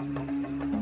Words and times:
Música 0.00 0.79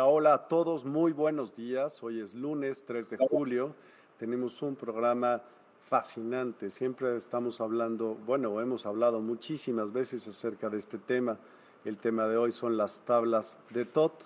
Hola, 0.00 0.08
hola 0.08 0.32
a 0.32 0.48
todos, 0.48 0.86
muy 0.86 1.12
buenos 1.12 1.54
días. 1.54 2.02
Hoy 2.02 2.22
es 2.22 2.32
lunes 2.32 2.82
3 2.86 3.10
de 3.10 3.18
julio. 3.18 3.74
Tenemos 4.18 4.62
un 4.62 4.74
programa 4.74 5.42
fascinante. 5.90 6.70
Siempre 6.70 7.18
estamos 7.18 7.60
hablando, 7.60 8.14
bueno, 8.24 8.58
hemos 8.62 8.86
hablado 8.86 9.20
muchísimas 9.20 9.92
veces 9.92 10.26
acerca 10.26 10.70
de 10.70 10.78
este 10.78 10.96
tema. 10.96 11.38
El 11.84 11.98
tema 11.98 12.26
de 12.28 12.38
hoy 12.38 12.50
son 12.50 12.78
las 12.78 13.00
tablas 13.00 13.58
de 13.68 13.84
TOT 13.84 14.22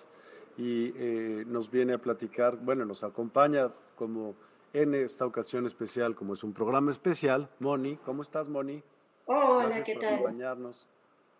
y 0.57 0.93
eh, 0.95 1.43
nos 1.45 1.69
viene 1.69 1.95
a 1.95 1.97
platicar, 1.97 2.55
bueno, 2.55 2.85
nos 2.85 3.03
acompaña 3.03 3.69
como 3.97 4.33
en 4.71 4.95
esta 4.95 5.25
ocasión 5.25 5.65
especial, 5.65 6.15
como 6.15 6.35
es 6.35 6.43
un 6.45 6.53
programa 6.53 6.91
especial, 6.91 7.49
Moni. 7.59 7.97
¿Cómo 8.05 8.21
estás, 8.21 8.47
Moni? 8.47 8.81
Hola, 9.25 9.83
¿qué 9.83 9.95
tal? 9.95 10.13
Acompañarnos. 10.13 10.87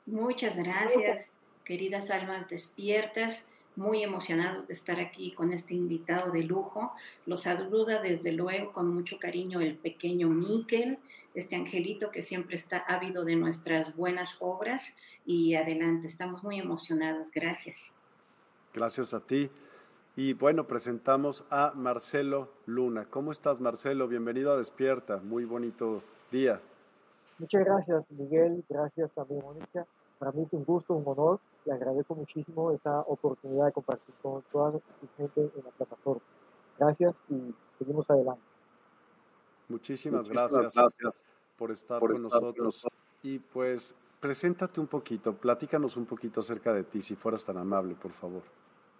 Muchas 0.06 0.57
gracias, 0.57 1.29
queridas 1.63 2.12
almas 2.12 2.50
despiertas 2.50 3.47
muy 3.78 4.03
emocionados 4.03 4.68
de 4.68 4.74
estar 4.74 5.00
aquí 5.00 5.31
con 5.31 5.52
este 5.52 5.74
invitado 5.74 6.31
de 6.31 6.44
lujo. 6.44 6.94
Los 7.25 7.41
saluda 7.44 8.02
desde 8.02 8.31
luego 8.31 8.72
con 8.72 8.94
mucho 8.94 9.18
cariño 9.19 9.59
el 9.59 9.75
pequeño 9.75 10.30
Miquel, 10.30 11.00
este 11.34 11.56
angelito 11.56 12.12
que 12.12 12.22
siempre 12.22 12.56
está 12.56 12.78
ávido 12.78 13.25
de 13.25 13.35
nuestras 13.35 13.96
buenas 13.96 14.38
obras. 14.40 14.94
Y 15.25 15.56
adelante, 15.56 16.08
estamos 16.08 16.44
muy 16.44 16.59
emocionados. 16.59 17.31
Gracias. 17.31 17.78
Gracias 18.74 19.14
a 19.14 19.19
ti. 19.19 19.50
Y 20.16 20.34
bueno, 20.34 20.66
presentamos 20.66 21.44
a 21.50 21.72
Marcelo 21.75 22.50
Luna. 22.66 23.06
¿Cómo 23.09 23.31
estás, 23.31 23.59
Marcelo? 23.59 24.08
Bienvenido 24.08 24.53
a 24.53 24.58
Despierta. 24.58 25.18
Muy 25.18 25.44
bonito 25.44 26.02
día. 26.31 26.62
Muchas 27.38 27.66
gracias, 27.66 28.06
Miguel. 28.12 28.64
Gracias 28.69 29.12
también, 29.12 29.41
Mónica. 29.41 29.85
Para 30.19 30.31
mí 30.31 30.44
es 30.44 30.53
un 30.53 30.64
gusto, 30.64 30.94
un 30.94 31.03
honor 31.06 31.40
y 31.66 31.72
agradezco 31.72 32.16
muchísimo 32.16 32.72
esta 32.72 33.02
oportunidad 33.02 33.66
de 33.66 33.72
compartir 33.72 34.14
con 34.22 34.44
toda 34.52 34.74
la 34.74 34.80
gente 35.18 35.42
en 35.42 35.64
la 35.64 35.72
plataforma. 35.72 36.22
Gracias 36.78 37.16
y 37.30 37.53
seguimos 37.80 38.09
adelante. 38.09 38.42
Muchísimas, 39.68 40.30
gracias, 40.30 40.76
por 41.58 41.72
estar 41.72 42.00
con 42.00 42.22
nosotros. 42.22 42.86
Y 43.24 43.40
pues, 43.40 43.96
preséntate 44.20 44.80
un 44.80 44.88
poquito, 44.88 45.34
platícanos 45.34 45.98
un 45.98 46.06
poquito 46.06 46.42
acerca 46.42 46.74
de 46.74 46.84
ti, 46.84 47.02
si 47.02 47.16
fueras 47.16 47.44
tan 47.44 47.58
amable, 47.58 47.96
por 47.96 48.12
favor. 48.12 48.44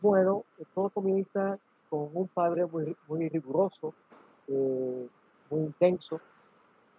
Bueno, 0.02 0.44
todo 0.74 0.90
comienza 0.90 1.60
con 1.90 2.10
un 2.14 2.28
padre 2.28 2.66
muy, 2.66 2.96
muy 3.08 3.30
riguroso, 3.30 3.94
eh, 4.48 5.08
muy 5.52 5.62
intenso, 5.62 6.20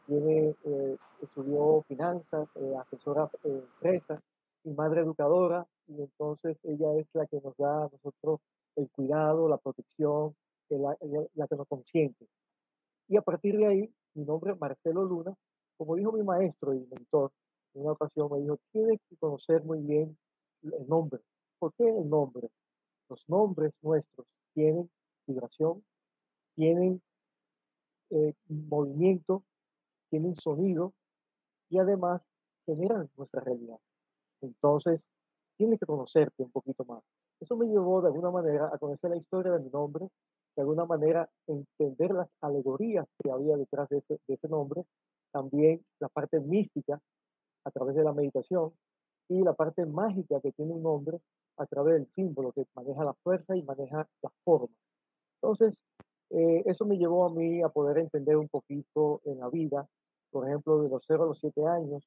tiene, 0.06 0.54
eh, 0.64 0.96
estudió 1.20 1.84
finanzas, 1.88 2.48
eh, 2.54 2.74
asesora 2.80 3.28
eh, 3.44 3.62
empresas 3.74 4.20
y 4.66 4.70
madre 4.74 5.00
educadora, 5.00 5.64
y 5.86 6.02
entonces 6.02 6.58
ella 6.64 6.92
es 6.98 7.06
la 7.14 7.26
que 7.26 7.40
nos 7.40 7.56
da 7.56 7.84
a 7.84 7.88
nosotros 7.88 8.40
el 8.74 8.90
cuidado, 8.90 9.48
la 9.48 9.58
protección, 9.58 10.34
la, 10.68 10.96
la, 11.34 11.46
que 11.46 11.54
nos 11.54 11.68
consiente. 11.68 12.26
Y 13.06 13.16
a 13.16 13.22
partir 13.22 13.56
de 13.56 13.66
ahí, 13.66 13.94
mi 14.14 14.24
nombre 14.24 14.52
es 14.52 14.60
Marcelo 14.60 15.04
Luna, 15.04 15.32
como 15.76 15.94
dijo 15.94 16.10
mi 16.10 16.24
maestro 16.24 16.74
y 16.74 16.80
mentor, 16.80 17.30
en 17.74 17.82
una 17.82 17.92
ocasión 17.92 18.28
me 18.32 18.40
dijo, 18.40 18.58
tienes 18.72 18.98
que 19.08 19.16
conocer 19.18 19.62
muy 19.62 19.78
bien 19.78 20.18
el 20.62 20.88
nombre. 20.88 21.20
¿Por 21.60 21.72
qué 21.74 21.88
el 21.88 22.08
nombre? 22.08 22.48
Los 23.08 23.28
nombres 23.28 23.72
nuestros 23.82 24.26
tienen 24.52 24.90
vibración, 25.28 25.84
tienen 26.56 27.00
eh, 28.10 28.34
movimiento, 28.48 29.44
tienen 30.10 30.34
sonido 30.36 30.92
y 31.68 31.78
además 31.78 32.20
generan 32.64 33.08
nuestra 33.16 33.42
realidad. 33.42 33.78
Entonces, 34.40 35.04
tienes 35.56 35.78
que 35.80 35.86
conocerte 35.86 36.42
un 36.42 36.50
poquito 36.50 36.84
más. 36.84 37.02
Eso 37.40 37.56
me 37.56 37.66
llevó 37.66 38.00
de 38.00 38.08
alguna 38.08 38.30
manera 38.30 38.70
a 38.72 38.78
conocer 38.78 39.10
la 39.10 39.16
historia 39.16 39.52
de 39.52 39.60
mi 39.60 39.70
nombre, 39.70 40.08
de 40.56 40.62
alguna 40.62 40.84
manera 40.84 41.28
entender 41.46 42.12
las 42.12 42.28
alegorías 42.40 43.06
que 43.22 43.30
había 43.30 43.56
detrás 43.56 43.88
de 43.88 43.98
ese, 43.98 44.18
de 44.26 44.34
ese 44.34 44.48
nombre, 44.48 44.84
también 45.32 45.84
la 46.00 46.08
parte 46.08 46.40
mística 46.40 47.00
a 47.64 47.70
través 47.70 47.94
de 47.94 48.04
la 48.04 48.12
meditación 48.12 48.72
y 49.28 49.42
la 49.42 49.54
parte 49.54 49.84
mágica 49.84 50.40
que 50.40 50.52
tiene 50.52 50.72
un 50.72 50.82
nombre 50.82 51.20
a 51.58 51.66
través 51.66 51.94
del 51.94 52.06
símbolo 52.06 52.52
que 52.52 52.66
maneja 52.74 53.04
la 53.04 53.14
fuerza 53.14 53.56
y 53.56 53.62
maneja 53.62 54.08
las 54.22 54.32
formas. 54.44 54.76
Entonces, 55.42 55.78
eh, 56.30 56.62
eso 56.66 56.86
me 56.86 56.96
llevó 56.96 57.26
a 57.26 57.30
mí 57.30 57.62
a 57.62 57.68
poder 57.68 57.98
entender 57.98 58.36
un 58.36 58.48
poquito 58.48 59.20
en 59.24 59.40
la 59.40 59.48
vida 59.48 59.86
por 60.36 60.46
ejemplo, 60.46 60.82
de 60.82 60.90
los 60.90 61.02
0 61.06 61.24
a 61.24 61.26
los 61.26 61.38
7 61.38 61.66
años, 61.66 62.06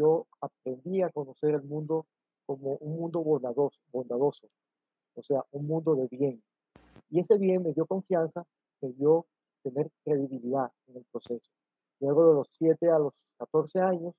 yo 0.00 0.26
aprendí 0.40 1.02
a 1.02 1.10
conocer 1.10 1.54
el 1.54 1.62
mundo 1.62 2.06
como 2.46 2.76
un 2.76 2.96
mundo 2.98 3.22
bondadoso, 3.22 3.78
bondadoso, 3.92 4.48
o 5.14 5.22
sea, 5.22 5.44
un 5.52 5.66
mundo 5.66 5.94
de 5.94 6.08
bien. 6.08 6.42
Y 7.10 7.20
ese 7.20 7.36
bien 7.36 7.62
me 7.62 7.74
dio 7.74 7.84
confianza, 7.84 8.44
me 8.80 8.92
dio 8.92 9.26
tener 9.62 9.90
credibilidad 10.02 10.72
en 10.86 10.96
el 10.96 11.04
proceso. 11.12 11.50
Luego 12.00 12.28
de 12.28 12.34
los 12.34 12.48
7 12.50 12.90
a 12.90 12.98
los 12.98 13.12
14 13.38 13.80
años, 13.80 14.14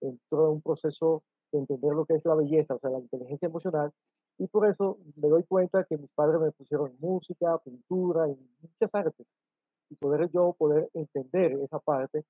entró 0.00 0.46
en 0.46 0.52
un 0.52 0.62
proceso 0.62 1.24
de 1.50 1.58
entender 1.58 1.92
lo 1.92 2.04
que 2.04 2.14
es 2.14 2.24
la 2.24 2.36
belleza, 2.36 2.76
o 2.76 2.78
sea, 2.78 2.90
la 2.90 3.00
inteligencia 3.00 3.46
emocional, 3.46 3.92
y 4.38 4.46
por 4.46 4.68
eso 4.68 4.98
me 5.16 5.28
doy 5.28 5.42
cuenta 5.44 5.84
que 5.84 5.98
mis 5.98 6.10
padres 6.10 6.40
me 6.40 6.52
pusieron 6.52 6.96
música, 7.00 7.58
pintura 7.58 8.28
y 8.28 8.36
muchas 8.62 8.94
artes, 8.94 9.26
y 9.90 9.96
poder 9.96 10.30
yo 10.30 10.52
poder 10.52 10.90
entender 10.94 11.52
esa 11.60 11.80
parte 11.80 12.24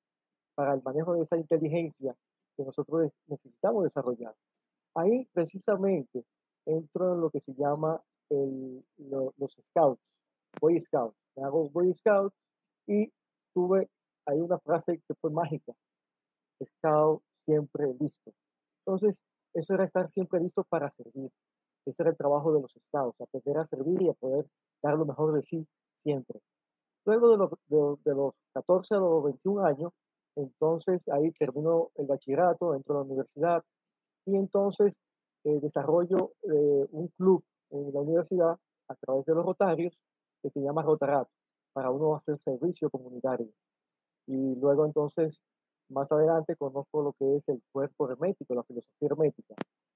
para 0.55 0.73
el 0.75 0.83
manejo 0.83 1.15
de 1.15 1.23
esa 1.23 1.37
inteligencia 1.37 2.17
que 2.56 2.65
nosotros 2.65 3.11
necesitamos 3.27 3.85
desarrollar. 3.85 4.35
Ahí 4.95 5.27
precisamente 5.33 6.25
entro 6.67 7.15
en 7.15 7.21
lo 7.21 7.31
que 7.31 7.41
se 7.41 7.55
llama 7.55 8.01
el, 8.31 8.85
los 8.99 9.56
scouts, 9.71 10.01
Boy 10.61 10.81
Scouts. 10.81 11.17
Me 11.37 11.45
hago 11.45 11.69
Boy 11.71 11.93
Scout 11.95 12.33
y 12.87 13.12
tuve 13.53 13.89
ahí 14.27 14.41
una 14.41 14.59
frase 14.59 15.01
que 15.06 15.15
fue 15.15 15.31
mágica, 15.31 15.75
Scout 16.62 17.23
siempre 17.45 17.87
listo. 17.99 18.33
Entonces, 18.87 19.17
eso 19.55 19.75
era 19.75 19.85
estar 19.85 20.11
siempre 20.11 20.41
listo 20.41 20.65
para 20.65 20.91
servir. 20.91 21.31
Ese 21.87 22.03
era 22.03 22.11
el 22.11 22.17
trabajo 22.17 22.53
de 22.53 22.61
los 22.62 22.75
estados, 22.77 23.15
aprender 23.21 23.59
a 23.59 23.67
servir 23.67 24.03
y 24.03 24.09
a 24.09 24.15
poder 24.15 24.47
dar 24.83 24.97
lo 24.97 25.05
mejor 25.05 25.33
de 25.35 25.43
sí 25.43 25.67
siempre. 26.03 26.41
Luego 27.05 27.37
de, 27.37 27.97
de, 28.05 28.15
los 28.15 28.35
14 28.55 28.95
a 28.95 28.99
los 28.99 29.25
21 29.25 29.65
años, 29.65 29.93
entonces 30.37 31.07
ahí 31.09 31.31
termino 31.33 31.91
el 31.97 32.07
bachillerato, 32.07 32.75
entro 32.75 32.97
a 32.97 32.99
la 32.99 33.05
universidad 33.05 33.65
y 34.27 34.37
entonces 34.37 34.95
eh, 35.45 35.61
desarrollo 35.61 36.33
eh, 36.43 36.87
un 36.91 37.09
club 37.17 37.45
en 37.71 37.93
la 37.93 38.01
universidad 38.01 38.57
a 38.89 38.95
través 38.97 39.25
de 39.27 39.35
los 39.35 39.45
rotarios 39.45 39.99
que 40.43 40.51
se 40.51 40.61
llama 40.61 40.83
Rotarato, 40.83 41.31
para 41.73 41.91
uno 41.91 42.15
hacer 42.17 42.39
servicio 42.39 42.91
comunitario. 42.91 43.49
Y 44.27 44.55
luego 44.57 44.85
entonces, 44.87 45.41
más 45.89 46.11
adelante, 46.13 46.57
conozco 46.57 47.03
lo 47.03 47.13
que 47.13 47.37
es 47.37 47.49
el 47.49 47.63
cuerpo 47.73 48.11
hermético, 48.11 48.55
la 48.55 48.63
filosofía 48.63 49.09
hermética. 49.09 49.55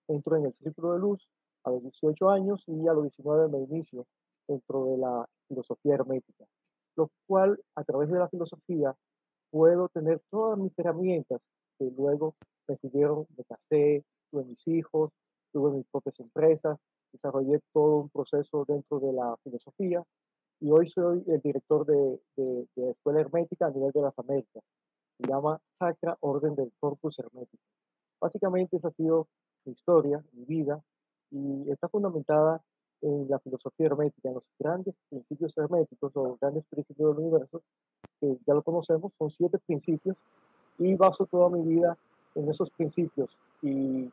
Entro 0.08 0.36
en 0.36 0.46
el 0.46 0.54
círculo 0.54 0.92
de 0.92 0.98
luz 0.98 1.28
a 1.64 1.70
los 1.70 1.82
18 1.82 2.30
años 2.30 2.64
y 2.66 2.88
a 2.88 2.92
los 2.92 3.04
19 3.04 3.48
me 3.48 3.58
inicio 3.58 4.06
dentro 4.46 4.86
de 4.86 4.98
la 4.98 5.28
filosofía 5.48 5.94
hermética, 5.94 6.44
lo 6.96 7.10
cual 7.26 7.62
a 7.74 7.84
través 7.84 8.10
de 8.10 8.18
la 8.18 8.28
filosofía 8.28 8.94
puedo 9.50 9.88
tener 9.88 10.20
todas 10.30 10.58
mis 10.58 10.76
herramientas 10.78 11.40
que 11.78 11.90
luego 11.96 12.34
me 12.66 12.76
siguieron, 12.76 13.26
me 13.36 13.44
casé, 13.44 14.04
tuve 14.30 14.44
mis 14.44 14.66
hijos, 14.68 15.10
tuve 15.52 15.70
mis 15.76 15.86
propias 15.86 16.18
empresas, 16.20 16.78
desarrollé 17.12 17.60
todo 17.72 17.96
un 18.02 18.10
proceso 18.10 18.64
dentro 18.66 19.00
de 19.00 19.12
la 19.12 19.36
filosofía 19.42 20.02
y 20.60 20.70
hoy 20.70 20.88
soy 20.88 21.24
el 21.28 21.40
director 21.40 21.86
de, 21.86 22.20
de, 22.36 22.66
de 22.74 22.90
Escuela 22.90 23.20
Hermética 23.20 23.66
a 23.66 23.70
nivel 23.70 23.92
de 23.92 24.02
las 24.02 24.18
Américas. 24.18 24.62
Se 25.18 25.26
llama 25.26 25.60
Sacra 25.78 26.16
Orden 26.20 26.54
del 26.54 26.72
Corpus 26.78 27.18
Hermético. 27.18 27.62
Básicamente 28.20 28.76
esa 28.76 28.88
ha 28.88 28.92
sido 28.92 29.28
mi 29.64 29.72
historia, 29.72 30.22
mi 30.32 30.44
vida, 30.44 30.82
y 31.30 31.70
está 31.70 31.88
fundamentada 31.88 32.62
en 33.02 33.26
la 33.28 33.38
filosofía 33.38 33.86
hermética, 33.86 34.28
en 34.28 34.34
los 34.34 34.44
grandes 34.58 34.94
principios 35.08 35.56
herméticos 35.56 36.12
o 36.16 36.36
grandes 36.40 36.64
principios 36.70 37.16
del 37.16 37.24
universo, 37.24 37.62
que 38.20 38.36
ya 38.46 38.54
lo 38.54 38.62
conocemos, 38.62 39.12
son 39.18 39.30
siete 39.30 39.58
principios, 39.66 40.16
y 40.78 40.94
baso 40.94 41.26
toda 41.26 41.50
mi 41.50 41.62
vida 41.62 41.96
en 42.34 42.48
esos 42.48 42.70
principios. 42.70 43.30
Y 43.62 44.10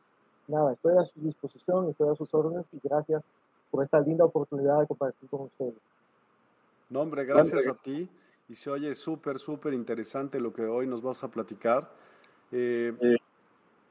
nada, 0.48 0.72
estoy 0.72 0.96
a 0.98 1.04
su 1.04 1.20
disposición, 1.20 1.88
estoy 1.90 2.08
a 2.10 2.16
sus 2.16 2.32
órdenes 2.34 2.66
y 2.72 2.80
gracias 2.82 3.22
por 3.70 3.84
esta 3.84 4.00
linda 4.00 4.24
oportunidad 4.24 4.80
de 4.80 4.86
compartir 4.86 5.28
con 5.28 5.42
ustedes. 5.42 5.74
No, 6.90 7.00
hombre, 7.00 7.24
gracias 7.24 7.66
a 7.66 7.74
ti. 7.74 8.08
Y 8.48 8.54
se 8.54 8.70
oye 8.70 8.94
súper, 8.94 9.40
súper 9.40 9.74
interesante 9.74 10.38
lo 10.38 10.52
que 10.52 10.62
hoy 10.62 10.86
nos 10.86 11.02
vas 11.02 11.24
a 11.24 11.28
platicar. 11.28 11.90
Eh, 12.52 12.92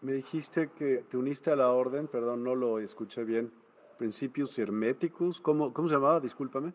me 0.01 0.13
dijiste 0.13 0.69
que 0.77 1.03
te 1.09 1.18
uniste 1.18 1.51
a 1.51 1.57
la 1.57 1.71
orden, 1.71 2.07
perdón, 2.07 2.44
no 2.44 2.56
lo 2.56 2.80
escuché 2.80 3.25
bien. 3.25 3.51
Principios 3.97 4.57
herméticos, 4.59 5.39
¿cómo, 5.39 5.74
cómo 5.74 5.88
se 5.88 5.95
llamaba? 5.95 6.19
Discúlpame. 6.19 6.74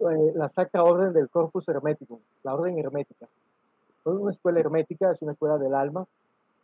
Eh, 0.00 0.32
la 0.34 0.48
Sacra 0.48 0.82
Orden 0.82 1.12
del 1.12 1.28
Corpus 1.28 1.68
Hermético, 1.68 2.20
la 2.42 2.54
Orden 2.54 2.78
Hermética. 2.78 3.26
Es 3.26 4.06
una 4.06 4.30
escuela 4.30 4.58
hermética, 4.58 5.12
es 5.12 5.20
una 5.22 5.32
escuela 5.32 5.58
del 5.58 5.74
alma 5.74 6.06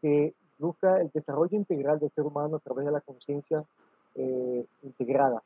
que 0.00 0.34
busca 0.58 1.00
el 1.00 1.10
desarrollo 1.10 1.56
integral 1.56 1.98
del 1.98 2.10
ser 2.10 2.24
humano 2.24 2.56
a 2.56 2.60
través 2.60 2.86
de 2.86 2.92
la 2.92 3.00
conciencia 3.00 3.62
eh, 4.14 4.64
integrada 4.82 5.42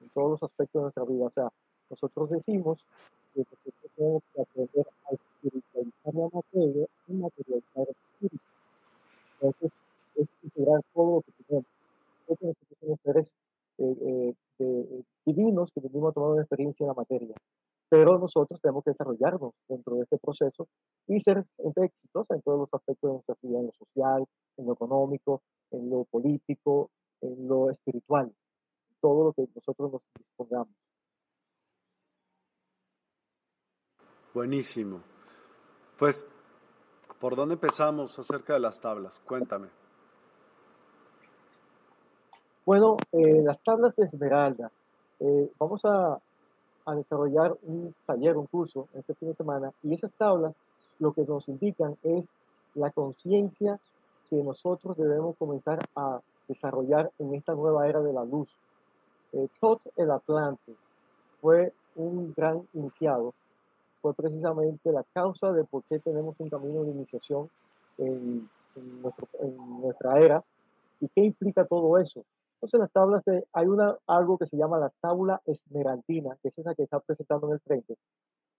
en 0.00 0.08
todos 0.08 0.32
los 0.32 0.42
aspectos 0.42 0.80
de 0.80 0.82
nuestra 0.82 1.04
vida. 1.04 1.26
O 1.26 1.30
sea, 1.30 1.48
nosotros 1.90 2.30
decimos 2.30 2.84
que 3.34 3.44
tenemos 3.96 4.22
que 4.34 4.42
aprender 4.42 4.86
a 5.08 5.14
espiritualizar 5.14 6.14
la 6.14 6.28
materia 6.32 6.86
y 7.06 7.12
materializar 7.12 7.86
el 7.88 7.96
espíritu. 8.12 8.44
Entonces, 9.40 9.72
es 10.16 10.28
integrar 10.42 10.82
todo 10.92 11.16
lo 11.16 11.20
que 11.22 11.32
tenemos. 11.46 11.66
Nosotros 12.28 12.56
somos 12.80 13.00
seres 13.04 13.26
eh, 13.78 14.34
eh, 14.58 15.02
divinos 15.24 15.70
que 15.74 15.80
venimos 15.80 16.10
a 16.10 16.14
tomar 16.14 16.30
una 16.30 16.42
experiencia 16.42 16.84
en 16.84 16.88
la 16.88 16.94
materia. 16.94 17.34
Pero 17.88 18.18
nosotros 18.18 18.60
tenemos 18.60 18.84
que 18.84 18.90
desarrollarnos 18.90 19.52
dentro 19.68 19.96
de 19.96 20.02
este 20.02 20.18
proceso 20.18 20.66
y 21.06 21.20
ser 21.20 21.44
exitosos 21.58 22.30
en 22.30 22.42
todos 22.42 22.60
los 22.60 22.68
aspectos 22.72 23.08
de 23.08 23.12
nuestra 23.14 23.36
vida, 23.42 23.58
en 23.58 23.66
lo 23.66 23.72
social, 23.72 24.24
en 24.56 24.66
lo 24.66 24.72
económico, 24.72 25.42
en 25.70 25.90
lo 25.90 26.04
político, 26.04 26.90
en 27.20 27.48
lo 27.48 27.70
espiritual, 27.70 28.32
todo 29.00 29.24
lo 29.24 29.32
que 29.32 29.46
nosotros 29.54 29.92
nos 29.92 30.02
dispongamos. 30.18 30.74
Buenísimo. 34.32 35.02
Pues, 35.98 36.24
¿por 37.20 37.36
dónde 37.36 37.54
empezamos 37.54 38.18
acerca 38.18 38.54
de 38.54 38.60
las 38.60 38.80
tablas? 38.80 39.20
Cuéntame. 39.26 39.81
Bueno, 42.64 42.96
eh, 43.12 43.42
las 43.42 43.60
tablas 43.62 43.94
de 43.96 44.04
Esmeralda. 44.04 44.70
Eh, 45.20 45.50
vamos 45.58 45.84
a, 45.84 46.20
desarrollar 46.96 47.56
un 47.62 47.94
taller, 48.06 48.36
un 48.36 48.46
curso 48.46 48.88
este 48.94 49.14
fin 49.14 49.28
de 49.28 49.34
semana, 49.34 49.72
y 49.84 49.94
esas 49.94 50.12
tablas 50.12 50.52
lo 50.98 51.12
que 51.12 51.22
nos 51.22 51.48
indican 51.48 51.96
es 52.02 52.28
la 52.74 52.90
conciencia 52.90 53.78
que 54.28 54.42
nosotros 54.42 54.96
debemos 54.96 55.36
comenzar 55.36 55.78
a 55.94 56.20
desarrollar 56.48 57.12
en 57.20 57.34
esta 57.34 57.54
nueva 57.54 57.88
era 57.88 58.00
de 58.00 58.12
la 58.12 58.24
luz. 58.24 58.48
Eh, 59.32 59.48
Tot 59.60 59.80
el 59.96 60.10
Atlante 60.10 60.74
fue 61.40 61.72
un 61.94 62.32
gran 62.34 62.66
iniciado 62.74 63.32
fue 64.02 64.12
precisamente 64.14 64.90
la 64.90 65.04
causa 65.14 65.52
de 65.52 65.64
por 65.64 65.84
qué 65.84 66.00
tenemos 66.00 66.34
un 66.38 66.50
camino 66.50 66.82
de 66.82 66.90
iniciación 66.90 67.48
en, 67.98 68.50
nuestra 69.80 70.18
era 70.18 70.42
y 71.00 71.08
qué 71.08 71.22
implica 71.22 71.64
todo 71.64 71.98
eso. 71.98 72.24
Entonces, 72.62 72.78
las 72.78 72.92
tablas 72.92 73.24
hay 73.52 73.66
una, 73.66 73.98
algo 74.06 74.38
que 74.38 74.46
se 74.46 74.56
llama 74.56 74.78
la 74.78 74.92
tabla 75.00 75.42
esmeraldina, 75.46 76.38
que 76.40 76.48
es 76.48 76.58
esa 76.58 76.76
que 76.76 76.84
está 76.84 77.00
presentando 77.00 77.48
en 77.48 77.54
el 77.54 77.60
frente. 77.60 77.96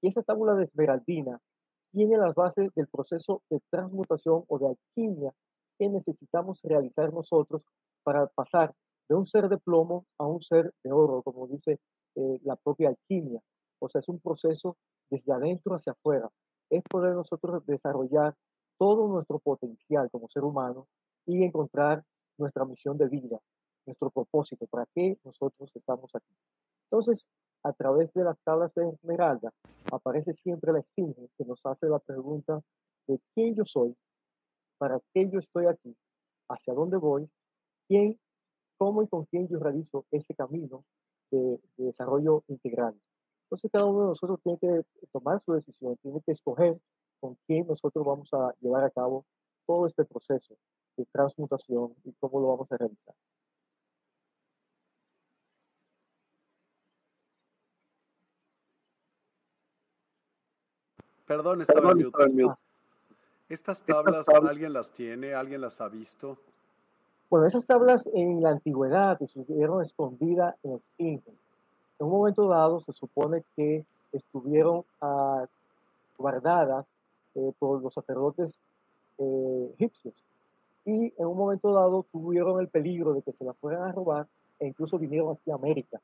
Y 0.02 0.10
esa 0.10 0.22
tabla 0.24 0.56
de 0.56 0.66
esmeraldina 0.66 1.40
tiene 1.94 2.18
las 2.18 2.36
bases 2.36 2.70
del 2.76 2.88
proceso 2.88 3.44
de 3.50 3.62
transmutación 3.70 4.44
o 4.50 4.60
de 4.60 4.68
alquimia 4.68 5.32
que 5.80 5.88
necesitamos 5.88 6.60
realizar 6.64 7.14
nosotros 7.14 7.62
para 8.04 8.28
pasar 8.28 8.74
de 9.08 9.16
un 9.16 9.26
ser 9.26 9.48
de 9.48 9.58
plomo 9.58 10.06
a 10.18 10.28
un 10.28 10.42
ser 10.42 10.74
de 10.84 10.92
oro, 10.92 11.22
como 11.22 11.48
dice 11.48 11.80
eh, 12.16 12.40
la 12.44 12.58
propia 12.58 12.90
alquimia. 12.90 13.40
O 13.80 13.88
sea, 13.88 14.02
es 14.02 14.10
un 14.10 14.20
proceso 14.20 14.76
desde 15.10 15.32
adentro 15.32 15.76
hacia 15.76 15.94
afuera, 15.94 16.30
es 16.70 16.84
poder 16.90 17.14
nosotros 17.14 17.66
desarrollar 17.66 18.36
todo 18.78 19.08
nuestro 19.08 19.40
potencial 19.40 20.10
como 20.12 20.28
ser 20.28 20.44
humano 20.44 20.88
y 21.26 21.42
encontrar 21.46 22.04
nuestra 22.38 22.66
misión 22.66 22.98
de 22.98 23.08
vida, 23.08 23.40
nuestro 23.85 24.09
propósito, 24.09 24.65
para 24.68 24.85
qué 24.94 25.18
nosotros 25.24 25.71
estamos 25.75 26.13
aquí. 26.16 26.33
Entonces, 26.90 27.25
a 27.63 27.73
través 27.73 28.13
de 28.13 28.23
las 28.23 28.37
tablas 28.44 28.73
de 28.75 28.90
Esmeralda, 28.90 29.54
aparece 29.92 30.33
siempre 30.35 30.73
la 30.73 30.80
esfinge 30.80 31.30
que 31.37 31.45
nos 31.45 31.66
hace 31.66 31.87
la 31.87 31.99
pregunta 31.99 32.61
de 33.07 33.19
quién 33.33 33.56
yo 33.56 33.63
soy, 33.66 33.95
para 34.78 34.99
qué 35.13 35.30
yo 35.30 35.40
estoy 35.40 35.68
aquí, 35.68 35.95
hacia 36.49 36.73
dónde 36.73 36.97
voy, 36.97 37.30
quién, 37.87 38.19
cómo 38.78 39.02
y 39.04 39.07
con 39.07 39.25
quién 39.25 39.47
yo 39.47 39.59
realizo 39.59 40.06
ese 40.11 40.33
camino 40.35 40.83
de 41.31 41.59
desarrollo 41.78 42.44
integral. 42.47 42.95
Entonces 43.45 43.71
cada 43.71 43.85
uno 43.85 44.02
de 44.02 44.07
nosotros 44.07 44.40
tiene 44.44 44.59
que 44.59 44.83
tomar 45.11 45.42
su 45.45 45.54
decisión, 45.54 45.97
tiene 45.97 46.21
que 46.21 46.33
escoger 46.33 46.80
con 47.19 47.37
quién 47.47 47.68
nosotros 47.68 48.06
vamos 48.06 48.30
a 48.33 48.54
llevar 48.59 48.83
a 48.83 48.90
cabo 48.90 49.25
todo 49.66 49.87
este 49.87 50.06
proceso 50.06 50.56
de 50.97 51.06
transmutación 51.06 51.95
y 52.04 52.13
cómo 52.13 52.40
lo 52.40 52.47
vamos 52.49 52.71
a 52.71 52.78
realizar. 52.78 53.16
Perdón, 61.37 61.61
estaba, 61.61 61.92
en 61.92 61.97
mute. 61.97 62.54
¿Estas 63.49 63.83
tablas 63.83 64.28
alguien 64.30 64.73
las 64.73 64.92
tiene? 64.92 65.33
¿Alguien 65.33 65.61
las 65.61 65.81
ha 65.81 65.87
visto? 65.87 66.37
Bueno, 67.30 67.47
esas 67.47 67.66
tablas 67.66 68.07
en 68.13 68.42
la 68.42 68.52
antigüedad 68.52 69.21
estuvieron 69.21 69.81
escondidas 69.81 70.56
en 70.63 70.73
el 70.73 70.78
Esfinge 70.78 71.33
en 72.04 72.07
un 72.07 72.11
momento 72.11 72.47
dado 72.47 72.81
se 72.81 72.92
supone 72.92 73.44
que 73.56 73.85
estuvieron 74.11 74.83
ah, 75.02 75.45
guardadas 76.18 76.85
eh, 77.35 77.52
por 77.57 77.81
los 77.81 77.94
sacerdotes 77.94 78.59
eh, 79.19 79.71
egipcios 79.75 80.13
y 80.85 81.13
en 81.18 81.25
un 81.25 81.37
momento 81.37 81.71
dado 81.71 82.06
tuvieron 82.11 82.59
el 82.59 82.68
peligro 82.68 83.13
de 83.13 83.21
que 83.21 83.31
se 83.31 83.45
las 83.45 83.56
fueran 83.57 83.83
a 83.83 83.92
robar 83.92 84.28
e 84.59 84.68
incluso 84.68 84.99
vinieron 84.99 85.31
aquí 85.31 85.49
a 85.49 85.56
América. 85.56 86.02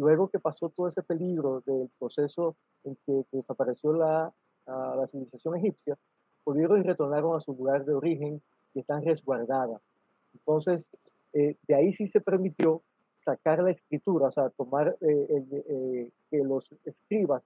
Luego 0.00 0.28
que 0.28 0.38
pasó 0.38 0.70
todo 0.70 0.88
ese 0.88 1.02
peligro 1.02 1.62
del 1.66 1.90
proceso 1.98 2.56
en 2.84 2.96
que, 3.04 3.22
desapareció 3.32 3.92
la, 3.92 4.32
ah, 4.66 4.94
la 4.98 5.06
civilización 5.08 5.56
egipcia, 5.56 5.98
pudieron 6.42 6.80
y 6.80 6.84
retornaron 6.84 7.36
a 7.36 7.40
su 7.42 7.52
lugar 7.52 7.84
de 7.84 7.92
origen 7.92 8.40
y 8.72 8.80
están 8.80 9.04
resguardadas. 9.04 9.82
Entonces, 10.32 10.86
eh, 11.34 11.56
de 11.68 11.74
ahí 11.74 11.92
sí 11.92 12.08
se 12.08 12.22
permitió 12.22 12.80
sacar 13.18 13.62
la 13.62 13.72
escritura, 13.72 14.28
o 14.28 14.32
sea, 14.32 14.48
tomar 14.48 14.96
eh, 15.02 15.44
eh, 15.68 16.10
que 16.30 16.38
los 16.38 16.74
escribas 16.86 17.42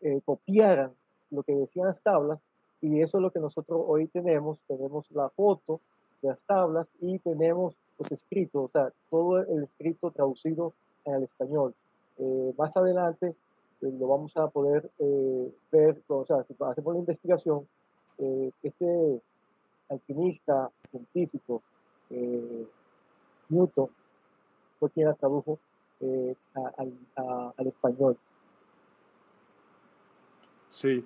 eh, 0.00 0.20
copiaran 0.24 0.90
lo 1.30 1.44
que 1.44 1.54
decían 1.54 1.86
las 1.86 2.02
tablas, 2.02 2.40
y 2.80 3.00
eso 3.00 3.18
es 3.18 3.22
lo 3.22 3.30
que 3.30 3.38
nosotros 3.38 3.80
hoy 3.86 4.08
tenemos, 4.08 4.58
tenemos 4.66 5.08
la 5.12 5.30
foto 5.30 5.80
de 6.20 6.30
las 6.30 6.40
tablas 6.48 6.88
y 7.00 7.20
tenemos 7.20 7.76
los 7.96 8.10
escritos, 8.10 8.64
o 8.64 8.68
sea, 8.72 8.92
todo 9.08 9.38
el 9.38 9.62
escrito 9.62 10.10
traducido 10.10 10.74
al 11.06 11.22
español. 11.22 11.76
Eh, 12.18 12.54
más 12.56 12.76
adelante 12.76 13.34
eh, 13.80 13.92
lo 13.98 14.08
vamos 14.08 14.36
a 14.36 14.48
poder 14.48 14.90
eh, 14.98 15.52
ver, 15.70 16.00
o 16.08 16.24
sea, 16.24 16.44
si 16.44 16.54
hacemos 16.60 16.94
la 16.94 17.00
investigación, 17.00 17.66
este 18.62 19.20
alquimista 19.88 20.70
científico, 20.90 21.60
Newton, 23.48 23.88
fue 24.78 24.90
quien 24.90 25.08
la 25.08 25.14
tradujo 25.14 25.58
al 26.54 27.66
español. 27.66 28.16
Sí. 30.70 31.04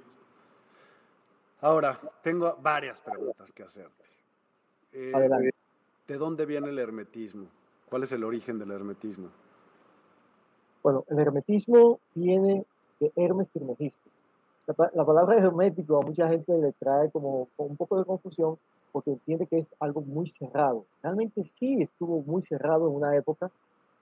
Ahora, 1.63 1.99
tengo 2.23 2.55
varias 2.61 3.01
preguntas 3.01 3.51
que 3.53 3.63
hacerte. 3.63 4.05
¿De 4.93 6.19
dónde 6.19 6.45
viene 6.45 6.69
el 6.69 6.79
hermetismo? 6.79 7.47
¿Cuál 7.89 8.03
es 8.03 8.13
el 8.13 8.25
origen 8.25 8.59
del 8.59 8.73
hermetismo? 8.73 9.31
Bueno, 10.87 11.05
el 11.09 11.19
hermetismo 11.19 11.99
viene 12.15 12.65
de 13.01 13.11
Hermes 13.17 13.49
Trismegisto. 13.49 14.09
La, 14.69 14.89
la, 14.95 15.05
palabra 15.05 15.37
hermético 15.37 15.99
a 15.99 16.03
mucha 16.03 16.29
gente 16.29 16.57
le 16.57 16.71
trae 16.75 17.11
como, 17.11 17.49
un 17.57 17.77
poco 17.77 17.99
de 17.99 18.05
confusión 18.05 18.57
porque 18.93 19.11
entiende 19.11 19.49
que 19.49 19.59
es 19.59 19.67
algo 19.81 20.01
muy 20.03 20.31
cerrado. 20.31 20.85
Realmente 21.03 21.43
sí 21.43 21.83
estuvo 21.83 22.23
muy 22.23 22.45
cerrado 22.45 22.87
en 22.87 22.95
una 22.95 23.17
época 23.17 23.51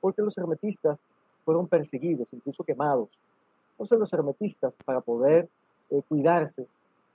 porque 0.02 0.20
los 0.20 0.36
hermetistas 0.36 0.98
fueron 1.46 1.68
perseguidos, 1.68 2.28
incluso 2.32 2.64
quemados. 2.64 3.08
Entonces 3.70 3.98
los 3.98 4.12
hermetistas, 4.12 4.74
para 4.84 5.00
poder 5.00 5.48
eh, 5.88 6.02
cuidarse, 6.06 6.66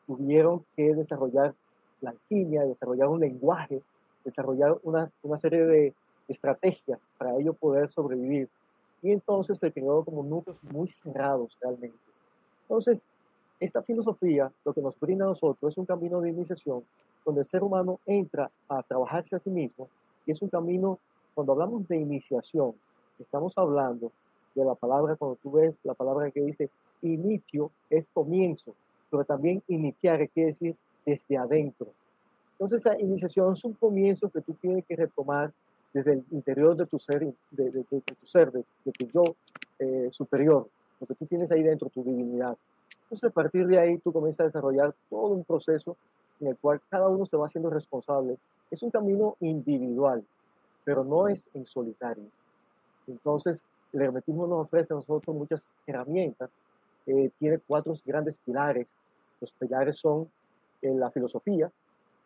tuvieron 0.08 0.66
que 0.76 0.96
desarrollar 0.96 1.54
la 2.02 2.10
alquimia, 2.10 2.64
desarrollar 2.64 3.08
un 3.10 3.20
lenguaje, 3.20 3.84
desarrollar 4.26 4.80
una, 4.82 5.12
una 5.22 5.38
serie 5.38 5.64
de 5.64 5.94
estrategias 6.28 7.00
para 7.20 7.36
ello 7.36 7.54
poder 7.54 7.92
sobrevivir 7.92 8.50
y 9.02 9.12
entonces 9.12 9.58
se 9.58 9.72
creó 9.72 10.04
como 10.04 10.24
núcleos 10.24 10.62
muy 10.64 10.90
cerrados 10.90 11.58
realmente. 11.62 11.98
Entonces, 12.64 13.06
esta 13.60 13.82
filosofía 13.82 14.52
lo 14.64 14.74
que 14.74 14.82
nos 14.82 15.00
brinda 15.00 15.26
a 15.26 15.30
nosotros 15.30 15.72
es 15.72 15.78
un 15.78 15.86
camino 15.86 16.22
de 16.22 16.30
iniciación 16.30 16.84
donde 17.26 17.42
el 17.42 17.48
ser 17.48 17.64
humano 17.64 18.00
entra 18.06 18.50
a 18.68 18.82
trabajarse 18.84 19.36
a 19.36 19.40
sí 19.40 19.50
mismo 19.50 19.90
y 20.26 20.32
es 20.32 20.42
un 20.42 20.50
camino, 20.50 21.00
cuando 21.34 21.54
hablamos 21.54 21.88
de 21.88 21.98
iniciación, 21.98 22.74
estamos 23.18 23.58
hablando 23.58 24.12
de 24.56 24.66
la 24.66 24.76
palabra, 24.76 25.16
cuando 25.16 25.38
tú 25.42 25.52
ves 25.52 25.76
la 25.84 25.94
palabra 25.94 26.32
que 26.32 26.42
dice 26.42 26.70
inicio, 27.02 27.72
es 27.90 28.08
comienzo, 28.14 28.74
pero 29.10 29.24
también 29.24 29.64
iniciar 29.68 30.28
quiere 30.30 30.52
decir 30.52 30.76
desde 31.06 31.38
adentro. 31.38 31.88
Entonces, 32.54 32.86
esa 32.86 33.00
iniciación 33.00 33.54
es 33.54 33.64
un 33.64 33.74
comienzo 33.74 34.30
que 34.30 34.42
tú 34.42 34.54
tienes 34.54 34.86
que 34.86 34.96
retomar 34.96 35.54
desde 35.94 36.14
el 36.14 36.26
interior 36.32 36.76
de 36.76 36.86
tu 36.86 37.00
ser, 37.00 37.20
de, 37.52 37.72
de, 37.72 37.84
tu 37.84 38.26
ser, 38.26 38.52
de, 38.52 38.64
tu 38.92 39.08
yo 39.08 39.36
eh, 39.80 40.10
superior, 40.12 40.70
lo 41.00 41.08
que 41.08 41.16
tú 41.16 41.26
tienes 41.26 41.52
ahí 41.52 41.64
dentro, 41.64 41.90
tu 41.90 42.04
divinidad. 42.04 42.58
Entonces, 43.04 43.30
a 43.30 43.34
partir 43.34 43.66
de 43.68 43.80
ahí, 43.80 43.98
tú 43.98 44.14
comienzas 44.14 44.42
a 44.42 44.46
desarrollar 44.46 44.94
todo 45.10 45.34
un 45.34 45.44
proceso 45.44 45.98
en 46.40 46.48
el 46.48 46.58
cual 46.58 46.80
cada 46.90 47.08
uno 47.08 47.26
se 47.26 47.38
va 47.38 47.48
haciendo 47.48 47.70
responsable. 47.70 48.38
Es 48.70 48.84
un 48.84 48.92
camino 48.92 49.36
individual, 49.40 50.24
pero 50.84 51.04
no 51.04 51.28
es 51.28 51.44
en 51.54 51.66
solitario. 51.66 52.26
Entonces, 53.08 53.64
el 53.94 54.02
hermetismo 54.02 54.46
nos 54.46 54.60
ofrece 54.60 54.94
a 54.94 54.98
nosotros 54.98 55.36
muchas 55.36 55.64
herramientas. 55.88 56.52
Eh, 57.08 57.32
tiene 57.40 57.60
cuatro 57.60 57.96
grandes 58.06 58.38
pilares. 58.46 58.88
Los 59.42 59.52
pilares 59.54 59.98
son 59.98 60.30
eh, 60.82 60.94
la 60.94 61.10
filosofía, 61.10 61.72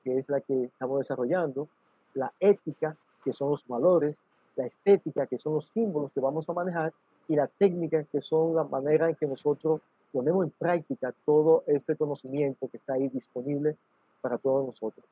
que 0.04 0.20
es 0.20 0.28
la 0.28 0.42
que 0.42 0.66
estamos 0.66 1.00
desarrollando, 1.00 1.70
la 2.14 2.32
ética, 2.40 2.98
que 3.24 3.34
son 3.34 3.52
los 3.52 3.68
valores, 3.68 4.16
la 4.56 4.66
estética, 4.66 5.28
que 5.28 5.38
son 5.38 5.56
los 5.56 5.68
símbolos 5.74 6.12
que 6.12 6.20
vamos 6.20 6.48
a 6.50 6.54
manejar, 6.54 6.94
y 7.28 7.36
la 7.36 7.48
técnica, 7.48 8.04
que 8.04 8.22
son 8.22 8.56
la 8.56 8.64
manera 8.64 9.10
en 9.10 9.16
que 9.16 9.26
nosotros 9.26 9.82
ponemos 10.12 10.46
en 10.46 10.52
práctica 10.52 11.14
todo 11.26 11.64
ese 11.68 11.96
conocimiento 11.96 12.68
que 12.68 12.78
está 12.78 12.94
ahí 12.94 13.10
disponible 13.10 13.76
para 14.22 14.38
todos 14.38 14.66
nosotros. 14.68 15.06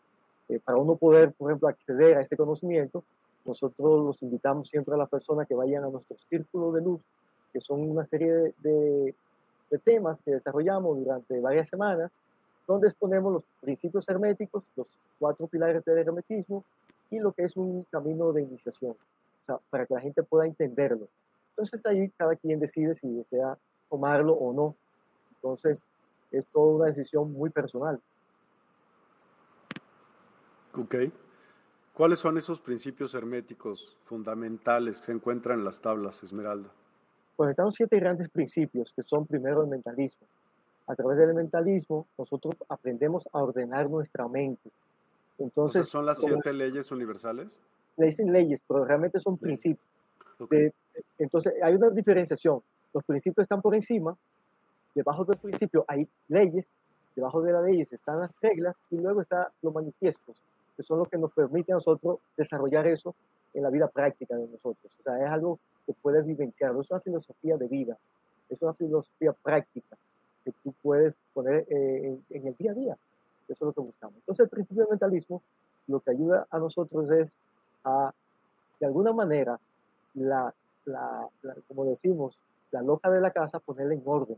Eh, 0.50 0.60
para 0.64 0.78
uno 0.78 0.96
poder, 0.96 1.32
por 1.34 1.50
ejemplo, 1.50 1.68
acceder 1.68 2.18
a 2.18 2.22
ese 2.22 2.38
conocimiento, 2.38 3.04
nosotros 3.46 4.06
los 4.06 4.22
invitamos 4.22 4.70
siempre 4.70 4.94
a 4.94 4.98
las 4.98 5.10
personas 5.10 5.48
que 5.48 5.56
vayan 5.56 5.84
a 5.84 5.90
nuestro 5.90 6.18
círculo 6.30 6.72
de 6.72 6.82
luz, 6.82 7.02
que 7.52 7.62
son 7.62 7.82
una 7.90 8.06
serie 8.06 8.32
de, 8.32 8.54
de, 8.60 9.16
de 9.72 9.78
temas 9.80 10.20
que 10.24 10.32
desarrollamos 10.32 11.00
durante 11.00 11.40
varias 11.40 11.70
semanas, 11.70 12.12
donde 12.68 12.88
exponemos 12.88 13.34
los 13.34 13.44
principios 13.60 14.08
herméticos, 14.08 14.64
los 14.76 14.88
cuatro 15.20 15.48
pilares 15.48 15.84
del 15.84 15.98
hermetismo, 15.98 16.64
y 17.12 17.20
lo 17.20 17.34
que 17.34 17.44
es 17.44 17.56
un 17.58 17.84
camino 17.92 18.32
de 18.32 18.42
iniciación, 18.42 18.92
o 18.94 19.46
sea, 19.46 19.60
para 19.70 19.86
que 19.86 19.94
la 19.94 20.02
gente 20.02 20.24
pueda 20.24 20.48
entenderlo. 20.48 21.08
Entonces 21.52 21.86
ahí 21.86 22.10
cada 22.18 22.36
quien 22.38 22.60
decide 22.60 22.96
si 22.96 23.08
desea 23.14 23.58
tomarlo 23.90 24.34
o 24.34 24.54
no. 24.54 24.76
Entonces 25.36 25.86
es 26.32 26.48
toda 26.48 26.76
una 26.78 26.86
decisión 26.86 27.32
muy 27.34 27.50
personal. 27.50 28.00
Ok. 30.74 30.96
¿Cuáles 31.94 32.20
son 32.20 32.38
esos 32.38 32.62
principios 32.62 33.14
herméticos 33.14 33.98
fundamentales 34.06 35.00
que 35.00 35.08
se 35.08 35.12
encuentran 35.12 35.60
en 35.60 35.66
las 35.66 35.82
tablas, 35.82 36.24
Esmeralda? 36.24 36.70
Pues 37.36 37.50
están 37.50 37.72
siete 37.72 38.00
grandes 38.00 38.30
principios 38.30 38.94
que 38.96 39.04
son 39.04 39.28
primero 39.28 39.62
el 39.62 39.68
mentalismo. 39.68 40.26
A 40.88 40.96
través 40.96 41.18
del 41.18 41.34
mentalismo 41.34 42.08
nosotros 42.18 42.56
aprendemos 42.70 43.28
a 43.34 43.44
ordenar 43.44 43.90
nuestra 43.90 44.28
mente, 44.30 44.72
entonces, 45.42 45.88
¿Son 45.88 46.06
las 46.06 46.20
siete 46.20 46.54
leyes 46.54 46.92
universales? 46.92 47.60
Le 47.98 48.08
dicen 48.08 48.32
leyes, 48.32 48.62
pero 48.68 48.86
realmente 48.86 49.20
son 49.20 49.38
principios. 49.38 49.86
entonces, 51.18 51.54
hay 51.62 51.76
una 51.76 51.90
diferenciación. 51.90 52.62
Los 52.94 53.04
principios 53.04 53.44
están 53.46 53.62
por 53.62 53.76
encima, 53.76 54.16
debajo 54.94 55.26
del 55.26 55.38
principio 55.38 55.86
hay 55.88 56.08
leyes, 56.28 56.66
debajo 57.16 57.42
de 57.42 57.54
las 57.54 57.64
leyes 57.64 57.92
están 57.92 58.20
las 58.20 58.32
reglas 58.42 58.76
y 58.90 58.98
luego 58.98 59.22
están 59.22 59.48
los 59.62 59.74
manifiestos, 59.74 60.42
que 60.76 60.84
son 60.84 61.00
los 61.00 61.10
que 61.10 61.18
nos 61.18 61.32
permiten 61.32 61.74
a 61.74 61.78
nosotros 61.78 62.20
desarrollar 62.38 62.88
eso 62.88 63.16
en 63.54 63.64
la 63.64 63.70
vida 63.70 63.88
práctica 63.88 64.36
de 64.36 64.48
nosotros. 64.48 64.98
O 65.00 65.04
sea, 65.04 65.24
es 65.24 65.30
algo 65.30 65.60
que 65.86 65.94
puedes 65.94 66.26
vivenciar, 66.26 66.76
es 66.80 66.92
una 66.92 67.00
filosofía 67.00 67.58
de 67.58 67.68
vida, 67.68 67.98
es 68.50 68.62
una 68.62 68.74
filosofía 68.74 69.34
práctica 69.34 69.98
que 70.44 70.52
tú 70.64 70.74
puedes 70.82 71.16
poner 71.34 71.66
eh, 71.70 72.18
en 72.30 72.48
el 72.48 72.56
día 72.56 72.72
a 72.72 72.76
día. 72.76 72.98
Eso 73.52 73.66
es 73.66 73.68
lo 73.68 73.74
que 73.74 73.82
buscamos. 73.82 74.16
Entonces, 74.18 74.44
el 74.46 74.50
principio 74.50 74.84
del 74.84 74.92
mentalismo 74.92 75.42
lo 75.88 76.00
que 76.00 76.12
ayuda 76.12 76.48
a 76.50 76.60
nosotros 76.60 77.12
es 77.12 77.36
a, 77.84 78.14
de 78.80 78.86
alguna 78.86 79.12
manera, 79.12 79.60
la, 80.14 80.54
la, 80.86 81.30
como 81.68 81.86
decimos, 81.86 82.40
la 82.72 82.82
loca 82.82 83.10
de 83.10 83.20
la 83.20 83.32
casa, 83.32 83.60
ponerla 83.60 83.94
en 83.94 84.04
orden. 84.06 84.38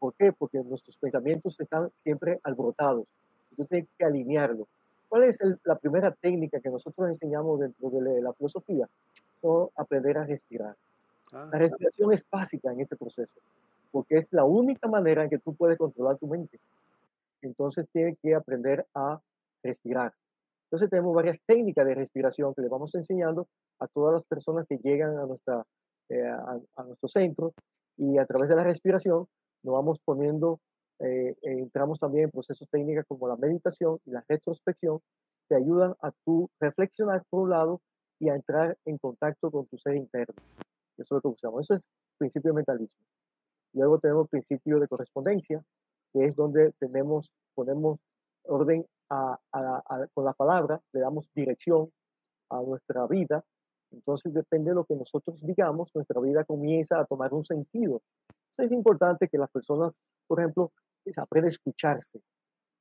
¿Por 0.00 0.14
qué? 0.14 0.32
Porque 0.32 0.58
nuestros 0.62 0.96
pensamientos 0.96 1.58
están 1.60 1.90
siempre 2.02 2.40
alborotados. 2.42 3.06
Entonces, 3.52 3.82
hay 3.82 3.88
que 3.96 4.04
alinearlo. 4.04 4.66
¿Cuál 5.08 5.24
es 5.24 5.38
la 5.64 5.76
primera 5.76 6.10
técnica 6.10 6.60
que 6.60 6.70
nosotros 6.70 7.08
enseñamos 7.08 7.60
dentro 7.60 7.88
de 7.90 8.20
la 8.20 8.32
filosofía? 8.32 8.88
Es 9.42 9.50
aprender 9.76 10.18
a 10.18 10.24
respirar. 10.24 10.74
Ah. 11.32 11.48
La 11.52 11.58
respiración 11.58 12.12
es 12.12 12.24
básica 12.28 12.72
en 12.72 12.80
este 12.80 12.96
proceso, 12.96 13.40
porque 13.92 14.18
es 14.18 14.26
la 14.32 14.44
única 14.44 14.88
manera 14.88 15.22
en 15.22 15.30
que 15.30 15.38
tú 15.38 15.54
puedes 15.54 15.78
controlar 15.78 16.18
tu 16.18 16.26
mente 16.26 16.58
entonces 17.42 17.88
tiene 17.92 18.16
que 18.22 18.34
aprender 18.34 18.86
a 18.94 19.20
respirar. 19.62 20.12
Entonces 20.66 20.90
tenemos 20.90 21.14
varias 21.14 21.38
técnicas 21.46 21.86
de 21.86 21.94
respiración 21.94 22.54
que 22.54 22.62
le 22.62 22.68
vamos 22.68 22.94
enseñando 22.94 23.48
a 23.80 23.86
todas 23.88 24.12
las 24.12 24.24
personas 24.24 24.66
que 24.68 24.78
llegan 24.78 25.16
a, 25.18 25.26
nuestra, 25.26 25.64
eh, 26.10 26.22
a, 26.22 26.82
nuestro 26.84 27.08
centro 27.08 27.54
y 27.96 28.18
a 28.18 28.26
través 28.26 28.48
de 28.48 28.56
la 28.56 28.64
respiración 28.64 29.26
nos 29.62 29.74
vamos 29.74 29.98
poniendo, 30.04 30.60
eh, 31.00 31.34
entramos 31.42 31.98
también 31.98 32.24
en 32.24 32.30
procesos 32.30 32.68
técnicos 32.70 33.04
como 33.08 33.28
la 33.28 33.36
meditación 33.36 33.98
y 34.04 34.10
la 34.10 34.24
retrospección 34.28 35.00
que 35.48 35.56
ayudan 35.56 35.94
a 36.02 36.12
tu 36.24 36.50
reflexionar 36.60 37.22
por 37.30 37.44
un 37.44 37.50
lado 37.50 37.80
y 38.20 38.28
a 38.28 38.34
entrar 38.34 38.76
en 38.84 38.98
contacto 38.98 39.50
con 39.50 39.66
tu 39.66 39.78
ser 39.78 39.96
interno. 39.96 40.34
Eso 40.98 41.02
es 41.02 41.10
lo 41.10 41.20
que 41.20 41.28
buscamos. 41.28 41.62
Eso 41.62 41.74
es 41.74 41.84
principio 42.18 42.50
de 42.50 42.56
mentalismo. 42.56 42.96
Luego 43.72 43.98
tenemos 43.98 44.28
principio 44.28 44.78
de 44.80 44.88
correspondencia, 44.88 45.62
que 46.12 46.24
es 46.24 46.34
donde 46.34 46.72
tenemos, 46.78 47.30
ponemos 47.54 47.98
orden 48.44 48.86
a, 49.10 49.38
con 50.14 50.24
la 50.24 50.32
palabra, 50.32 50.80
le 50.92 51.00
damos 51.00 51.28
dirección 51.34 51.90
a 52.50 52.60
nuestra 52.62 53.06
vida. 53.06 53.44
Entonces, 53.90 54.32
depende 54.34 54.70
de 54.70 54.76
lo 54.76 54.84
que 54.84 54.94
nosotros 54.94 55.40
digamos, 55.40 55.90
nuestra 55.94 56.20
vida 56.20 56.44
comienza 56.44 57.00
a 57.00 57.06
tomar 57.06 57.32
un 57.32 57.44
sentido. 57.44 58.02
es 58.58 58.72
importante 58.72 59.28
que 59.28 59.38
las 59.38 59.50
personas, 59.50 59.94
por 60.26 60.40
ejemplo, 60.40 60.72
aprendan 61.16 61.48
a 61.48 61.54
escucharse, 61.54 62.20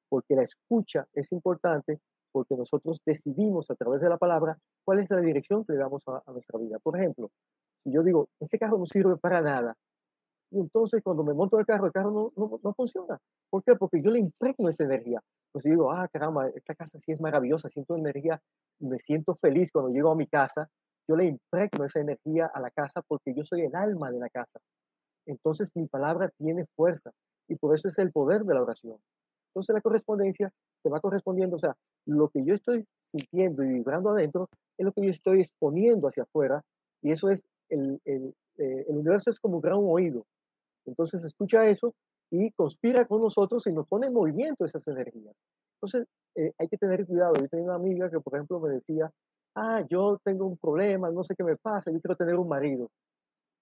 porque 0.10 0.36
la 0.36 0.43
escucha 0.43 1.07
es 1.13 1.31
importante 1.31 2.00
porque 2.34 2.55
nosotros 2.55 3.01
decidimos 3.05 3.72
a 3.72 3.75
través 3.75 4.01
de 4.01 4.10
la 4.10 4.17
palabra 4.17 4.57
cuál 4.84 5.00
es 5.00 5.10
la 5.10 5.22
dirección 5.22 5.63
que 5.65 5.74
le 5.74 5.79
damos 5.79 6.03
a, 6.07 6.22
a 6.25 6.31
nuestra 6.31 6.60
vida. 6.60 6.77
Por 6.79 6.98
ejemplo, 6.98 7.31
si 7.84 7.91
yo 7.91 8.03
digo, 8.03 8.27
este 8.39 8.60
carro 8.60 8.77
no 8.77 8.86
sirve 8.86 9.15
para 9.17 9.41
nada, 9.41 9.77
Y 10.51 10.60
entonces 10.60 11.01
cuando 11.04 11.24
me 11.24 11.34
monto 11.34 11.60
el 11.60 11.66
carro, 11.66 11.88
el 11.88 11.92
carro 11.92 12.12
no, 12.12 12.32
no, 12.36 12.60
no 12.63 12.74
funciona. 12.74 13.20
¿Por 13.50 13.63
qué? 13.63 13.75
Porque 13.75 14.01
yo 14.01 14.12
le 14.12 14.20
impregno 14.20 14.70
esa 14.70 14.86
energía. 14.86 15.22
Pues 15.51 15.66
yo 15.66 15.72
digo, 15.72 15.92
ah, 15.92 16.08
caramba, 16.12 16.48
esta 16.50 16.75
casa 16.75 16.98
sí 17.00 17.12
es 17.12 17.20
maravillosa, 17.20 17.70
siento 17.70 17.96
energía, 17.96 18.42
me 18.80 19.00
siento 19.00 19.36
feliz 19.36 19.72
cuando 19.72 19.92
llego 19.92 20.12
a 20.12 20.16
mi 20.16 20.27
casa. 20.27 20.70
Yo 21.08 21.16
le 21.16 21.25
impregno 21.25 21.86
esa 21.86 22.00
energía 22.00 22.50
a 22.54 22.60
la 22.60 22.70
casa 22.72 23.01
porque 23.08 23.34
yo 23.34 23.44
soy 23.44 23.62
el 23.62 23.75
alma 23.75 24.12
de 24.12 24.20
la 24.20 24.30
casa. 24.30 24.60
Entonces 25.25 25.70
mi 25.75 25.88
palabra 25.88 26.30
tiene 26.38 26.66
fuerza 26.75 27.12
y 27.48 27.56
por 27.56 27.75
eso 27.75 27.88
es 27.88 27.98
el 27.98 28.12
poder 28.12 28.44
de 28.44 28.54
la 28.54 28.62
oración. 28.62 28.98
Entonces 29.50 29.74
la 29.74 29.82
correspondencia 29.82 30.51
se 30.84 30.89
va 30.89 31.00
correspondiendo, 31.00 31.56
o 31.56 31.60
sea, 31.60 31.75
lo 32.06 32.30
que 32.30 32.44
yo 32.46 32.54
estoy 32.54 32.86
sintiendo 33.12 33.63
y 33.63 33.70
vibrando 33.70 34.12
adentro 34.12 34.50
es 34.77 34.86
lo 34.86 34.92
que 34.92 35.06
yo 35.06 35.12
estoy 35.12 35.42
exponiendo 35.42 36.08
hacia 36.08 36.24
afuera 36.24 36.63
y 37.01 37.12
eso 37.12 37.30
es, 37.30 37.44
el, 37.70 38.00
el, 38.06 38.36
eh, 38.58 38.86
el 38.88 38.98
universo 38.98 39.32
es 39.32 39.39
como 39.39 39.56
un 39.56 39.62
gran 39.62 39.80
oído. 39.80 40.25
Entonces 40.88 41.24
escucha 41.24 41.67
eso 41.67 41.94
y 42.32 42.51
conspira 42.51 43.06
con 43.06 43.22
nosotros 43.22 43.65
y 43.67 43.72
nos 43.72 43.88
pone 43.88 44.08
en 44.08 44.13
movimiento 44.13 44.65
esas 44.65 44.86
energías. 44.88 45.36
Entonces 45.75 46.08
eh, 46.36 46.53
hay 46.58 46.67
que 46.67 46.77
tener 46.77 47.06
cuidado. 47.06 47.36
Yo 47.36 47.48
tenía 47.48 47.65
una 47.65 47.75
amiga 47.75 48.10
que, 48.10 48.20
por 48.20 48.36
ejemplo, 48.36 48.60
me 48.60 48.70
decía, 48.70 49.12
ah, 49.56 49.84
yo 49.89 50.20
tengo 50.24 50.46
un 50.46 50.58
problema, 50.58 51.10
no 51.12 51.24
sé 51.24 51.36
qué 51.36 51.44
me 51.44 51.58
pasa, 51.58 51.91
yo 51.91 52.00
quiero 52.01 52.15
tener 52.15 52.36
un 52.36 52.48
marido. 52.48 52.89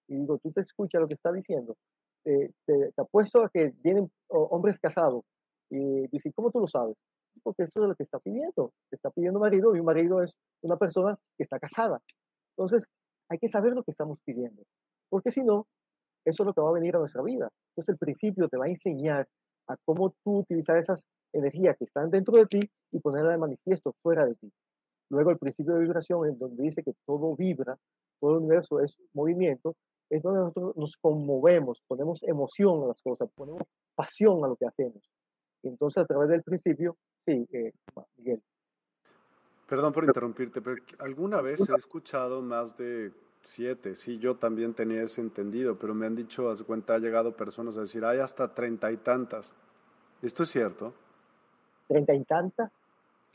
Y 0.08 0.16
digo, 0.16 0.38
tú 0.38 0.52
te 0.52 0.60
escuchas 0.60 1.00
lo 1.00 1.08
que 1.08 1.14
está 1.14 1.32
diciendo. 1.32 1.76
te, 2.24 2.52
te, 2.64 2.92
apuesto 2.96 3.42
a 3.42 3.50
que 3.50 3.74
vienen 3.82 4.10
hombres 4.28 4.78
casados. 4.78 5.24
Y 5.70 6.06
dice, 6.08 6.32
¿cómo 6.32 6.50
tú 6.50 6.60
lo 6.60 6.66
sabes? 6.66 6.96
Porque 7.42 7.64
eso 7.64 7.82
es 7.82 7.88
lo 7.88 7.94
que 7.94 8.04
está 8.04 8.18
pidiendo. 8.20 8.72
Está 8.90 9.10
pidiendo 9.10 9.40
marido 9.40 9.74
y 9.74 9.80
un 9.80 9.86
marido 9.86 10.22
es 10.22 10.36
una 10.62 10.76
persona 10.76 11.16
que 11.36 11.42
está 11.42 11.58
casada. 11.58 12.00
Entonces, 12.56 12.84
hay 13.28 13.38
que 13.38 13.48
saber 13.48 13.74
lo 13.74 13.82
que 13.82 13.90
estamos 13.90 14.18
pidiendo. 14.24 14.62
Porque 15.08 15.30
si 15.30 15.42
no, 15.42 15.66
eso 16.26 16.42
es 16.42 16.46
lo 16.46 16.52
que 16.52 16.60
va 16.60 16.70
a 16.70 16.72
venir 16.72 16.96
a 16.96 16.98
nuestra 16.98 17.22
vida. 17.22 17.48
Entonces 17.70 17.92
el 17.92 17.98
principio 17.98 18.48
te 18.48 18.56
va 18.56 18.66
a 18.66 18.68
enseñar 18.68 19.28
a 19.68 19.76
cómo 19.84 20.14
tú 20.24 20.38
utilizar 20.38 20.76
esas 20.76 21.00
energías 21.32 21.76
que 21.78 21.84
están 21.84 22.10
dentro 22.10 22.34
de 22.34 22.46
ti 22.46 22.70
y 22.90 22.98
ponerlas 22.98 23.32
de 23.32 23.38
manifiesto 23.38 23.94
fuera 24.02 24.26
de 24.26 24.34
ti. 24.34 24.52
Luego 25.08 25.30
el 25.30 25.38
principio 25.38 25.74
de 25.74 25.82
vibración, 25.82 26.26
en 26.26 26.36
donde 26.36 26.64
dice 26.64 26.82
que 26.82 26.94
todo 27.06 27.36
vibra, 27.36 27.78
todo 28.20 28.32
el 28.32 28.38
universo 28.38 28.80
es 28.80 28.96
movimiento, 29.14 29.76
es 30.10 30.22
donde 30.22 30.40
nosotros 30.40 30.76
nos 30.76 30.96
conmovemos, 30.96 31.80
ponemos 31.86 32.22
emoción 32.24 32.82
a 32.82 32.88
las 32.88 33.02
cosas, 33.02 33.28
ponemos 33.34 33.62
pasión 33.94 34.44
a 34.44 34.48
lo 34.48 34.56
que 34.56 34.66
hacemos. 34.66 35.08
Entonces 35.62 36.02
a 36.02 36.06
través 36.06 36.28
del 36.28 36.42
principio, 36.42 36.96
sí, 37.24 37.46
eh, 37.52 37.72
Miguel. 38.16 38.42
Perdón 39.68 39.92
por 39.92 40.04
interrumpirte, 40.04 40.60
pero 40.60 40.76
alguna 40.98 41.40
vez 41.40 41.60
he 41.60 41.74
escuchado 41.74 42.40
más 42.42 42.76
de 42.76 43.12
Siete, 43.42 43.94
sí, 43.96 44.18
yo 44.18 44.36
también 44.36 44.74
tenía 44.74 45.02
ese 45.02 45.20
entendido, 45.20 45.78
pero 45.78 45.94
me 45.94 46.06
han 46.06 46.16
dicho, 46.16 46.50
a 46.50 46.56
cuenta, 46.64 46.94
ha 46.94 46.98
llegado 46.98 47.36
personas 47.36 47.76
a 47.78 47.82
decir, 47.82 48.04
hay 48.04 48.18
hasta 48.18 48.52
treinta 48.52 48.90
y 48.90 48.96
tantas. 48.96 49.54
¿Esto 50.20 50.42
es 50.42 50.48
cierto? 50.48 50.92
¿Treinta 51.86 52.14
y 52.14 52.24
tantas? 52.24 52.72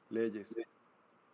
Leyes. 0.09 0.53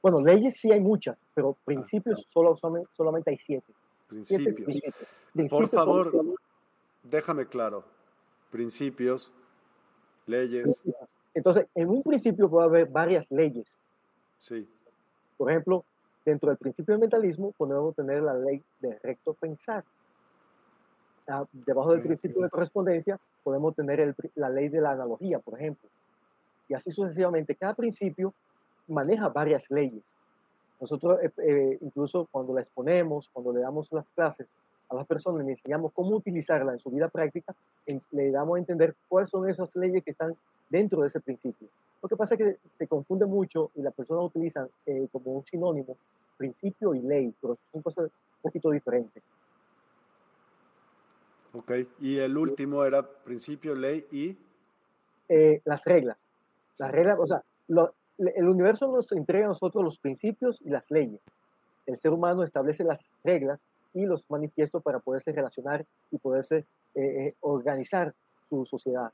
Bueno, 0.01 0.21
leyes 0.21 0.57
sí 0.59 0.71
hay 0.71 0.79
muchas, 0.79 1.17
pero 1.33 1.57
ah, 1.57 1.61
principios 1.65 2.27
solo, 2.29 2.55
solamente 2.93 3.31
hay 3.31 3.37
siete. 3.37 3.73
Principios. 4.07 4.81
Por 5.49 5.69
favor, 5.69 6.35
déjame 7.03 7.47
claro. 7.47 7.83
Principios, 8.51 9.31
leyes. 10.25 10.81
Entonces, 11.33 11.67
en 11.75 11.89
un 11.89 12.03
principio 12.03 12.49
puede 12.49 12.67
haber 12.67 12.87
varias 12.87 13.29
leyes. 13.29 13.67
Sí. 14.39 14.67
Por 15.35 15.51
ejemplo, 15.51 15.83
Dentro 16.27 16.49
del 16.49 16.57
principio 16.57 16.93
del 16.93 16.99
mentalismo 16.99 17.53
podemos 17.53 17.95
tener 17.95 18.21
la 18.21 18.33
ley 18.33 18.61
de 18.81 18.99
recto 19.01 19.33
pensar. 19.33 19.85
Ah, 21.25 21.45
debajo 21.53 21.93
del 21.93 22.01
principio 22.01 22.41
de 22.41 22.49
correspondencia 22.49 23.17
podemos 23.45 23.73
tener 23.73 24.13
la 24.35 24.49
ley 24.49 24.67
de 24.67 24.81
la 24.81 24.91
analogía, 24.91 25.39
por 25.39 25.57
ejemplo. 25.57 25.89
Y 26.67 26.73
así 26.73 26.91
sucesivamente. 26.91 27.55
Cada 27.55 27.75
principio 27.75 28.33
maneja 28.89 29.29
varias 29.29 29.63
leyes. 29.71 30.03
Nosotros 30.81 31.17
eh, 31.23 31.31
eh, 31.37 31.77
incluso 31.79 32.27
cuando 32.29 32.53
la 32.53 32.59
exponemos, 32.59 33.29
cuando 33.31 33.53
le 33.53 33.61
damos 33.61 33.89
las 33.93 34.05
clases 34.09 34.47
a 34.89 34.95
las 34.95 35.07
personas, 35.07 35.45
le 35.45 35.51
enseñamos 35.51 35.91
cómo 35.93 36.15
utilizarla 36.15 36.73
en 36.73 36.79
su 36.79 36.89
vida 36.89 37.09
práctica, 37.09 37.53
le 38.11 38.31
damos 38.31 38.55
a 38.55 38.59
entender 38.59 38.95
cuáles 39.07 39.29
son 39.29 39.49
esas 39.49 39.75
leyes 39.75 40.03
que 40.03 40.11
están 40.11 40.35
dentro 40.69 41.01
de 41.01 41.09
ese 41.09 41.19
principio. 41.19 41.67
Lo 42.01 42.09
que 42.09 42.15
pasa 42.15 42.35
es 42.35 42.37
que 42.39 42.57
se 42.77 42.87
confunde 42.87 43.25
mucho 43.25 43.71
y 43.75 43.81
las 43.81 43.93
personas 43.93 44.25
utilizan 44.25 44.69
eh, 44.85 45.07
como 45.11 45.31
un 45.31 45.45
sinónimo 45.45 45.97
principio 46.37 46.93
y 46.93 47.01
ley, 47.01 47.33
pero 47.41 47.57
son 47.71 47.81
cosas 47.81 48.05
un 48.05 48.41
poquito 48.41 48.69
diferentes. 48.69 49.23
Ok, 51.53 51.71
y 51.99 52.17
el 52.17 52.37
último 52.37 52.85
era 52.85 53.01
principio, 53.01 53.73
ley 53.73 54.05
y... 54.11 54.37
Eh, 55.29 55.61
las 55.65 55.83
reglas. 55.83 56.17
Las 56.77 56.91
reglas, 56.91 57.17
o 57.19 57.25
sea, 57.25 57.43
el 58.17 58.47
universo 58.47 58.87
nos 58.91 59.11
entrega 59.11 59.45
a 59.45 59.49
nosotros 59.49 59.83
los 59.83 59.97
principios 59.97 60.61
y 60.63 60.69
las 60.69 60.89
leyes. 60.91 61.19
El 61.87 61.97
ser 61.97 62.11
humano 62.11 62.43
establece 62.43 62.83
las 62.83 62.99
reglas 63.23 63.59
y 63.93 64.05
los 64.05 64.29
manifiestos 64.29 64.81
para 64.83 64.99
poderse 64.99 65.31
relacionar 65.31 65.85
y 66.11 66.17
poderse 66.17 66.65
eh, 66.95 67.35
organizar 67.41 68.13
su 68.49 68.65
sociedad. 68.65 69.11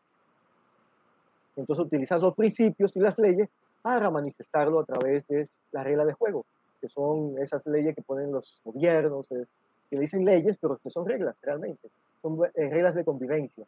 Entonces 1.56 1.86
utilizan 1.86 2.22
los 2.22 2.36
principios 2.36 2.96
y 2.96 3.00
las 3.00 3.18
leyes 3.18 3.50
para 3.82 4.10
manifestarlo 4.10 4.80
a 4.80 4.86
través 4.86 5.28
de 5.28 5.50
la 5.72 5.84
regla 5.84 6.06
de 6.06 6.14
juego, 6.14 6.46
que 6.82 6.90
son 6.90 7.38
esas 7.40 7.66
leyes 7.66 7.96
que 7.96 8.02
ponen 8.02 8.32
los 8.32 8.62
gobiernos, 8.64 9.32
eh, 9.32 9.46
que 9.90 10.00
dicen 10.00 10.26
leyes, 10.26 10.58
pero 10.60 10.78
que 10.78 10.90
son 10.90 11.08
reglas 11.08 11.36
realmente, 11.42 11.90
son 12.22 12.40
eh, 12.46 12.70
reglas 12.70 12.96
de 12.96 13.04
convivencia 13.04 13.66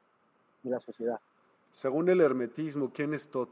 de 0.64 0.70
la 0.70 0.80
sociedad. 0.80 1.20
Según 1.72 2.10
el 2.10 2.22
hermetismo, 2.22 2.92
¿quién 2.92 3.14
es 3.14 3.28
Tot? 3.28 3.50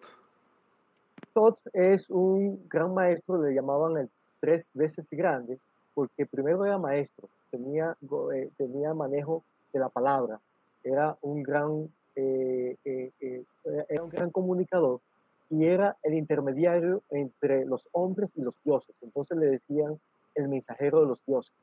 Tot 1.34 1.60
es 1.74 2.10
un 2.10 2.68
gran 2.70 2.94
maestro, 2.94 3.42
le 3.42 3.54
llamaban 3.54 3.98
el 3.98 4.10
tres 4.40 4.70
veces 4.74 5.08
grande, 5.12 5.60
porque 5.94 6.26
primero 6.26 6.66
era 6.66 6.78
maestro, 6.78 7.30
tenía, 7.54 7.96
eh, 8.34 8.50
tenía 8.58 8.96
manejo 8.96 9.44
de 9.72 9.80
la 9.80 9.90
palabra, 9.90 10.40
era 10.84 11.16
un 11.22 11.44
gran 11.44 11.90
eh, 12.16 12.78
eh, 12.86 13.12
eh, 13.20 13.44
era 13.90 14.04
un 14.04 14.10
gran 14.10 14.30
comunicador 14.30 15.00
y 15.50 15.66
era 15.66 15.98
el 16.04 16.14
intermediario 16.14 17.02
entre 17.10 17.66
los 17.66 17.88
hombres 17.92 18.30
y 18.36 18.42
los 18.42 18.56
dioses. 18.64 18.96
Entonces 19.02 19.38
le 19.38 19.48
decían 19.48 20.00
el 20.36 20.48
mensajero 20.48 21.02
de 21.02 21.08
los 21.08 21.20
dioses. 21.26 21.54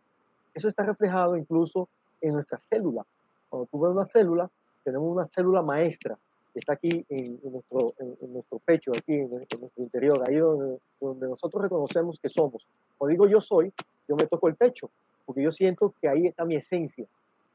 Eso 0.54 0.68
está 0.68 0.84
reflejado 0.84 1.36
incluso 1.36 1.88
en 2.20 2.34
nuestra 2.34 2.58
célula. 2.68 3.04
Cuando 3.48 3.66
tú 3.66 3.80
ves 3.80 3.92
una 3.92 4.04
célula, 4.04 4.50
tenemos 4.84 5.10
una 5.10 5.26
célula 5.28 5.62
maestra 5.62 6.16
que 6.52 6.58
está 6.58 6.72
aquí 6.72 7.04
en, 7.08 7.38
nuestro, 7.44 7.94
en, 7.98 8.32
nuestro 8.32 8.58
pecho, 8.58 8.92
aquí 8.96 9.14
en, 9.14 9.30
nuestro 9.30 9.70
interior, 9.76 10.24
ahí 10.26 10.36
donde, 10.36 10.78
donde 11.00 11.28
nosotros 11.28 11.62
reconocemos 11.62 12.18
que 12.18 12.28
somos. 12.28 12.66
O 12.98 13.06
digo 13.06 13.28
yo 13.28 13.40
soy, 13.40 13.72
yo 14.08 14.16
me 14.16 14.26
toco 14.26 14.48
el 14.48 14.56
pecho, 14.56 14.90
porque 15.24 15.42
yo 15.42 15.52
siento 15.52 15.94
que 16.00 16.08
ahí 16.08 16.26
está 16.26 16.44
mi 16.44 16.56
esencia. 16.56 17.06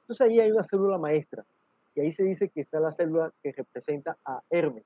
Entonces 0.01 0.27
ahí 0.27 0.39
hay 0.39 0.51
una 0.51 0.63
célula 0.63 0.97
maestra 0.97 1.43
y 1.95 2.01
ahí 2.01 2.11
se 2.11 2.23
dice 2.23 2.49
que 2.49 2.61
está 2.61 2.79
la 2.79 2.91
célula 2.91 3.31
que 3.41 3.51
representa 3.51 4.17
a 4.25 4.41
Hermes. 4.49 4.85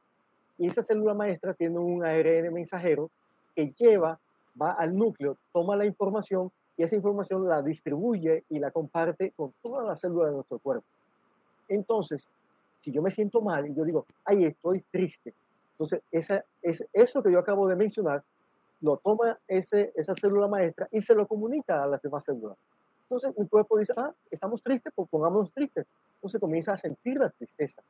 Y 0.57 0.67
esa 0.67 0.83
célula 0.83 1.13
maestra 1.13 1.53
tiene 1.53 1.79
un 1.79 2.03
ARN 2.03 2.53
mensajero 2.53 3.09
que 3.55 3.71
lleva, 3.71 4.19
va 4.61 4.71
al 4.71 4.95
núcleo, 4.95 5.37
toma 5.51 5.75
la 5.75 5.85
información 5.85 6.51
y 6.77 6.83
esa 6.83 6.95
información 6.95 7.47
la 7.47 7.61
distribuye 7.61 8.43
y 8.49 8.59
la 8.59 8.71
comparte 8.71 9.31
con 9.31 9.53
todas 9.61 9.85
las 9.85 9.99
células 9.99 10.29
de 10.29 10.35
nuestro 10.35 10.59
cuerpo. 10.59 10.85
Entonces, 11.67 12.27
si 12.81 12.91
yo 12.91 13.01
me 13.01 13.11
siento 13.11 13.41
mal 13.41 13.67
y 13.67 13.73
yo 13.73 13.83
digo, 13.83 14.05
ay, 14.25 14.45
estoy 14.45 14.81
triste, 14.91 15.33
entonces 15.71 16.01
esa, 16.11 16.43
es, 16.61 16.85
eso 16.91 17.23
que 17.23 17.31
yo 17.31 17.39
acabo 17.39 17.67
de 17.67 17.75
mencionar 17.75 18.21
lo 18.81 18.97
toma 18.97 19.37
ese, 19.47 19.91
esa 19.95 20.15
célula 20.15 20.47
maestra 20.47 20.87
y 20.91 21.01
se 21.01 21.15
lo 21.15 21.27
comunica 21.27 21.83
a 21.83 21.87
las 21.87 22.01
demás 22.01 22.23
células. 22.25 22.57
Entonces 23.03 23.37
mi 23.37 23.47
cuerpo 23.47 23.77
dice, 23.77 23.93
ah, 23.97 24.13
estamos 24.29 24.61
tristes, 24.61 24.93
pues 24.95 25.09
pongámonos 25.09 25.51
tristes. 25.51 25.85
Entonces 26.15 26.39
comienza 26.39 26.73
a 26.73 26.77
sentir 26.77 27.17
la 27.17 27.29
tristeza. 27.29 27.81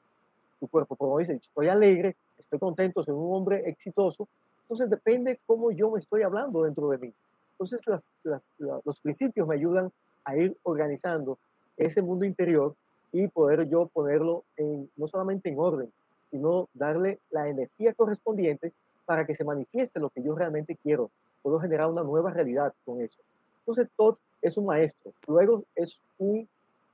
Tu 0.59 0.67
cuerpo, 0.67 0.95
como 0.95 1.19
dice, 1.19 1.33
estoy 1.33 1.67
alegre, 1.67 2.15
estoy 2.37 2.59
contento, 2.59 3.03
soy 3.03 3.15
un 3.15 3.35
hombre 3.35 3.69
exitoso. 3.69 4.27
Entonces 4.63 4.89
depende 4.89 5.39
cómo 5.45 5.71
yo 5.71 5.91
me 5.91 5.99
estoy 5.99 6.21
hablando 6.21 6.63
dentro 6.63 6.89
de 6.89 6.97
mí. 6.97 7.13
Entonces 7.53 7.85
las, 7.85 8.01
las, 8.23 8.43
los 8.57 8.99
principios 9.01 9.47
me 9.47 9.55
ayudan 9.55 9.91
a 10.23 10.37
ir 10.37 10.55
organizando 10.63 11.37
ese 11.75 12.01
mundo 12.01 12.25
interior 12.25 12.75
y 13.11 13.27
poder 13.27 13.67
yo 13.67 13.87
ponerlo 13.87 14.43
en, 14.57 14.89
no 14.95 15.07
solamente 15.07 15.49
en 15.49 15.59
orden, 15.59 15.91
sino 16.29 16.69
darle 16.73 17.19
la 17.31 17.49
energía 17.49 17.93
correspondiente 17.93 18.71
para 19.09 19.25
que 19.25 19.33
se 19.33 19.43
manifieste 19.43 19.99
lo 19.99 20.11
que 20.11 20.21
yo 20.21 20.35
realmente 20.35 20.75
quiero. 20.75 21.09
Puedo 21.41 21.59
generar 21.59 21.89
una 21.89 22.03
nueva 22.03 22.29
realidad 22.29 22.75
con 22.85 23.01
eso. 23.01 23.19
Entonces, 23.61 23.89
todo 23.97 24.19
es 24.39 24.55
un 24.55 24.67
maestro, 24.67 25.11
luego 25.25 25.63
es 25.73 25.99
un 26.19 26.47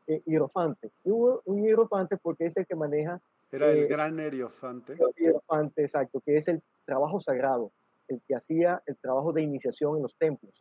eh, 0.08 0.22
hierofante. 0.26 0.92
Y 1.04 1.10
un 1.10 1.62
hierofante 1.62 2.16
porque 2.16 2.46
es 2.46 2.56
el 2.56 2.66
que 2.66 2.74
maneja... 2.74 3.20
Era 3.52 3.70
el 3.70 3.80
eh, 3.80 3.88
gran 3.88 4.16
hierofante. 4.16 4.94
El 4.94 5.14
hierofante, 5.18 5.84
exacto, 5.84 6.22
que 6.22 6.38
es 6.38 6.48
el 6.48 6.62
trabajo 6.86 7.20
sagrado, 7.20 7.70
el 8.08 8.22
que 8.26 8.34
hacía 8.34 8.82
el 8.86 8.96
trabajo 8.96 9.34
de 9.34 9.42
iniciación 9.42 9.98
en 9.98 10.04
los 10.04 10.16
templos. 10.16 10.54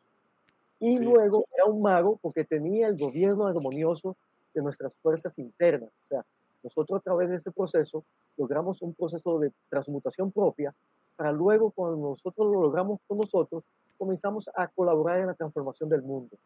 Y 0.80 0.98
luego 0.98 1.46
era 1.54 1.66
un 1.66 1.82
mago 1.82 2.18
porque 2.20 2.42
tenía 2.42 2.88
el 2.88 2.98
gobierno 2.98 3.46
armonioso 3.46 4.16
de 4.54 4.60
nuestras 4.60 4.92
fuerzas 4.94 5.38
internas. 5.38 5.90
O 6.06 6.08
sea, 6.08 6.24
nosotros 6.64 6.98
a 6.98 7.02
través 7.04 7.28
de 7.28 7.36
ese 7.36 7.52
proceso 7.52 8.02
logramos 8.36 8.82
un 8.82 8.92
proceso 8.92 9.38
de 9.38 9.52
transmutación 9.68 10.32
propia 10.32 10.74
para 11.16 11.32
luego 11.32 11.70
cuando 11.70 11.96
nosotros 12.10 12.46
lo 12.46 12.62
logramos 12.62 13.00
con 13.06 13.18
nosotros, 13.18 13.64
comenzamos 13.98 14.48
a 14.54 14.68
colaborar 14.68 15.20
en 15.20 15.26
la 15.28 15.34
transformación 15.34 15.88
del 15.88 16.02
mundo, 16.02 16.36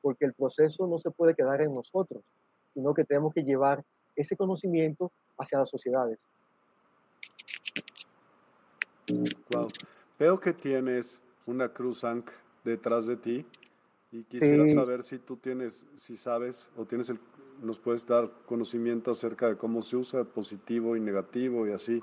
porque 0.00 0.24
el 0.24 0.34
proceso 0.34 0.86
no 0.86 0.98
se 0.98 1.10
puede 1.10 1.34
quedar 1.34 1.60
en 1.60 1.72
nosotros, 1.72 2.22
sino 2.72 2.94
que 2.94 3.04
tenemos 3.04 3.32
que 3.34 3.42
llevar 3.42 3.84
ese 4.16 4.36
conocimiento 4.36 5.12
hacia 5.38 5.58
las 5.58 5.70
sociedades. 5.70 6.26
Wow. 9.52 9.68
Veo 10.18 10.40
que 10.40 10.52
tienes 10.52 11.20
una 11.46 11.68
cruz 11.68 12.04
Ankh 12.04 12.30
detrás 12.64 13.06
de 13.06 13.16
ti 13.16 13.46
y 14.10 14.22
quisiera 14.24 14.66
saber 14.72 15.02
si 15.02 15.18
tú 15.18 15.36
tienes, 15.36 15.84
si 15.96 16.16
sabes 16.16 16.70
o 16.76 16.84
tienes 16.84 17.10
el, 17.10 17.18
nos 17.62 17.78
puedes 17.78 18.06
dar 18.06 18.30
conocimiento 18.46 19.10
acerca 19.10 19.48
de 19.48 19.56
cómo 19.56 19.82
se 19.82 19.96
usa 19.96 20.24
positivo 20.24 20.96
y 20.96 21.00
negativo 21.00 21.66
y 21.66 21.72
así. 21.72 22.00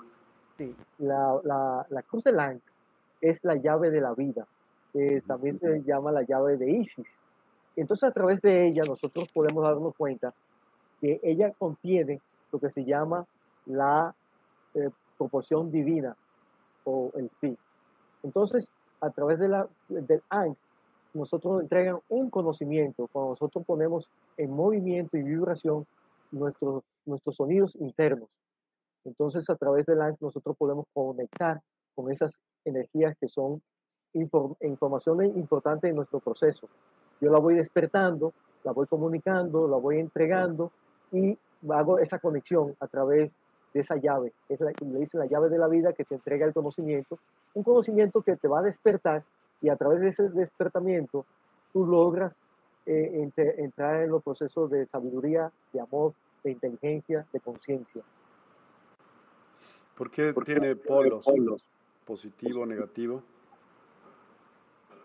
Sí, 0.58 0.76
la, 1.00 1.40
la, 1.44 1.86
la 1.90 2.02
cruz 2.04 2.24
de 2.24 2.40
Ankh 2.40 2.62
es 3.22 3.44
la 3.44 3.56
llave 3.56 3.92
de 3.92 4.02
la 4.02 4.14
vida, 4.14 4.48
que 4.94 5.22
también 5.26 5.56
se 5.58 5.82
llama 5.84 6.12
la 6.12 6.24
llave 6.24 6.58
de 6.58 6.72
Isis. 6.72 7.08
Entonces 7.76 8.10
a 8.10 8.12
través 8.12 8.42
de 8.42 8.68
ella 8.68 8.84
nosotros 8.86 9.30
podemos 9.32 9.64
darnos 9.64 9.96
cuenta 9.96 10.34
que 11.00 11.20
ella 11.24 11.52
contiene 11.52 12.20
lo 12.52 12.60
que 12.60 12.70
se 12.70 12.84
llama 12.84 13.26
la 13.66 14.14
eh, 14.74 14.90
proporción 15.18 15.72
divina 15.72 16.16
o 16.84 17.12
el 17.16 17.30
fin. 17.40 17.58
Entonces, 18.24 18.68
a 19.00 19.10
través 19.10 19.40
de 19.40 19.48
la, 19.48 19.68
del 19.88 20.22
ANC, 20.30 20.58
nosotros 21.14 21.62
entregan 21.62 22.00
un 22.10 22.30
conocimiento, 22.30 23.08
cuando 23.12 23.32
nosotros 23.32 23.66
ponemos 23.66 24.10
en 24.38 24.52
movimiento 24.52 25.18
y 25.18 25.24
vibración 25.24 25.86
nuestros, 26.32 26.84
nuestros 27.06 27.36
sonidos 27.36 27.76
internos. 27.76 28.30
Entonces, 29.06 29.50
a 29.50 29.56
través 29.56 29.86
del 29.86 30.02
ANC, 30.02 30.22
nosotros 30.22 30.56
podemos 30.58 30.86
conectar 30.94 31.62
con 31.96 32.12
esas 32.12 32.34
energías 32.66 33.16
que 33.20 33.28
son 33.28 33.62
información 34.14 35.24
importante 35.38 35.88
en 35.88 35.96
nuestro 35.96 36.20
proceso. 36.20 36.68
Yo 37.20 37.32
la 37.32 37.40
voy 37.40 37.56
despertando, 37.56 38.34
la 38.64 38.72
voy 38.72 38.88
comunicando, 38.88 39.68
la 39.68 39.78
voy 39.78 40.00
entregando 40.00 40.72
y 41.12 41.38
hago 41.70 42.00
esa 42.00 42.20
conexión 42.20 42.76
a 42.80 42.88
través 42.88 43.32
de 43.74 43.80
esa 43.80 43.96
llave. 43.96 44.34
Es 44.50 44.60
la, 44.60 44.72
le 44.80 45.00
dice 45.00 45.18
la 45.18 45.28
llave 45.28 45.50
de 45.50 45.58
la 45.58 45.68
vida 45.68 45.94
que 45.94 46.04
te 46.04 46.16
entrega 46.16 46.46
el 46.46 46.54
conocimiento, 46.54 47.18
un 47.54 47.64
conocimiento 47.64 48.22
que 48.22 48.36
te 48.36 48.48
va 48.48 48.60
a 48.60 48.64
despertar 48.64 49.24
y 49.62 49.70
a 49.70 49.76
través 49.76 50.02
de 50.02 50.10
ese 50.10 50.30
despertamiento 50.30 51.26
tú 51.72 51.86
logras 51.86 52.38
eh, 52.86 53.30
entrar 53.58 54.04
en 54.04 54.10
los 54.10 54.24
procesos 54.24 54.70
de 54.72 54.88
sabiduría, 54.88 55.52
de 55.72 55.80
amor, 55.80 56.14
de 56.44 56.52
inteligencia, 56.52 57.26
de 57.32 57.40
conciencia. 57.40 58.02
¿Por 60.02 60.10
qué 60.10 60.34
tiene 60.44 60.76
polos? 60.76 61.24
polos? 61.24 61.64
¿Positivo, 62.08 62.66
negativo? 62.66 63.22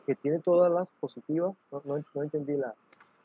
Que 0.07 0.15
tiene 0.15 0.39
todas 0.39 0.73
las 0.73 0.89
positivas, 1.01 1.55
no, 1.71 1.83
no 1.85 2.23
entendí 2.23 2.57
la, 2.57 2.75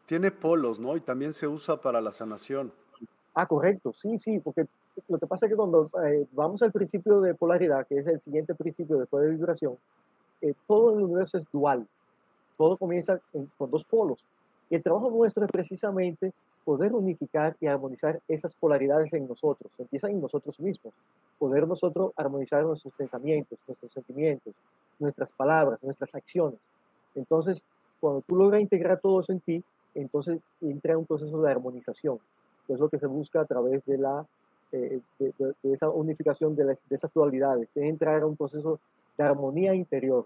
tiene 0.06 0.32
polos, 0.32 0.82
¿no? 0.82 0.98
Y 0.98 1.00
también 1.00 1.32
se 1.32 1.48
usa 1.48 1.78
para 1.78 2.02
la 2.02 2.12
sanación. 2.12 2.74
Ah, 3.34 3.46
correcto, 3.46 3.94
sí, 3.94 4.20
sí, 4.20 4.42
porque 4.42 4.66
lo 5.08 5.18
que 5.18 5.26
pasa 5.26 5.46
es 5.46 5.54
que 5.54 5.56
cuando 5.56 5.90
eh, 6.06 6.28
vamos 6.34 6.62
al 6.62 6.74
principio 6.74 7.22
de 7.22 7.36
polaridad, 7.36 7.88
que 7.88 8.00
es 8.00 8.08
el 8.08 8.20
siguiente 8.20 8.54
principio 8.54 8.98
después 8.98 9.24
de 9.24 9.30
vibración, 9.30 9.78
eh, 10.42 10.54
todo 10.68 10.98
el 10.98 11.06
universo 11.06 11.38
es 11.38 11.50
dual. 11.54 11.88
Todo 12.58 12.76
comienza 12.76 13.22
con 13.58 13.72
dos 13.72 13.86
polos. 13.86 14.26
Y 14.70 14.76
el 14.76 14.84
trabajo 14.84 15.10
nuestro 15.10 15.46
es 15.46 15.52
precisamente 15.54 16.34
poder 16.64 16.94
unificar 16.94 17.56
y 17.60 17.68
armonizar 17.68 18.22
esas 18.28 18.56
polaridades 18.56 19.12
en 19.14 19.28
nosotros. 19.28 19.72
Empieza 19.78 20.10
en 20.10 20.22
nosotros 20.22 20.60
mismos. 20.60 20.94
Poder 21.40 21.68
nosotros 21.68 22.12
armonizar 22.16 22.64
nuestros 22.64 22.94
pensamientos, 22.94 23.58
nuestros 23.68 23.92
sentimientos, 23.92 24.54
nuestras 25.00 25.32
palabras, 25.32 25.82
nuestras 25.82 26.14
acciones. 26.14 26.60
Entonces, 27.16 27.64
cuando 28.00 28.22
tú 28.22 28.36
logras 28.36 28.62
integrar 28.62 29.00
todo 29.00 29.20
eso 29.20 29.32
en 29.32 29.40
ti, 29.40 29.64
entonces 29.96 30.40
entra 30.62 30.98
un 30.98 31.06
proceso 31.06 31.42
de 31.42 31.52
armonización, 31.52 32.20
que 32.66 32.74
es 32.74 32.80
lo 32.80 32.90
que 32.90 33.00
se 33.00 33.08
busca 33.08 33.42
a 33.42 33.46
través 33.46 33.84
de, 33.86 33.98
la, 33.98 34.26
eh, 34.72 35.02
de, 35.20 35.56
esa 35.64 35.90
unificación 35.90 36.56
de, 36.56 36.78
esas 36.90 37.14
dualidades, 37.14 37.70
es 37.76 37.84
entrar 37.84 38.22
a 38.22 38.26
un 38.26 38.38
proceso 38.38 38.80
de 39.18 39.24
armonía 39.24 39.74
interior. 39.74 40.26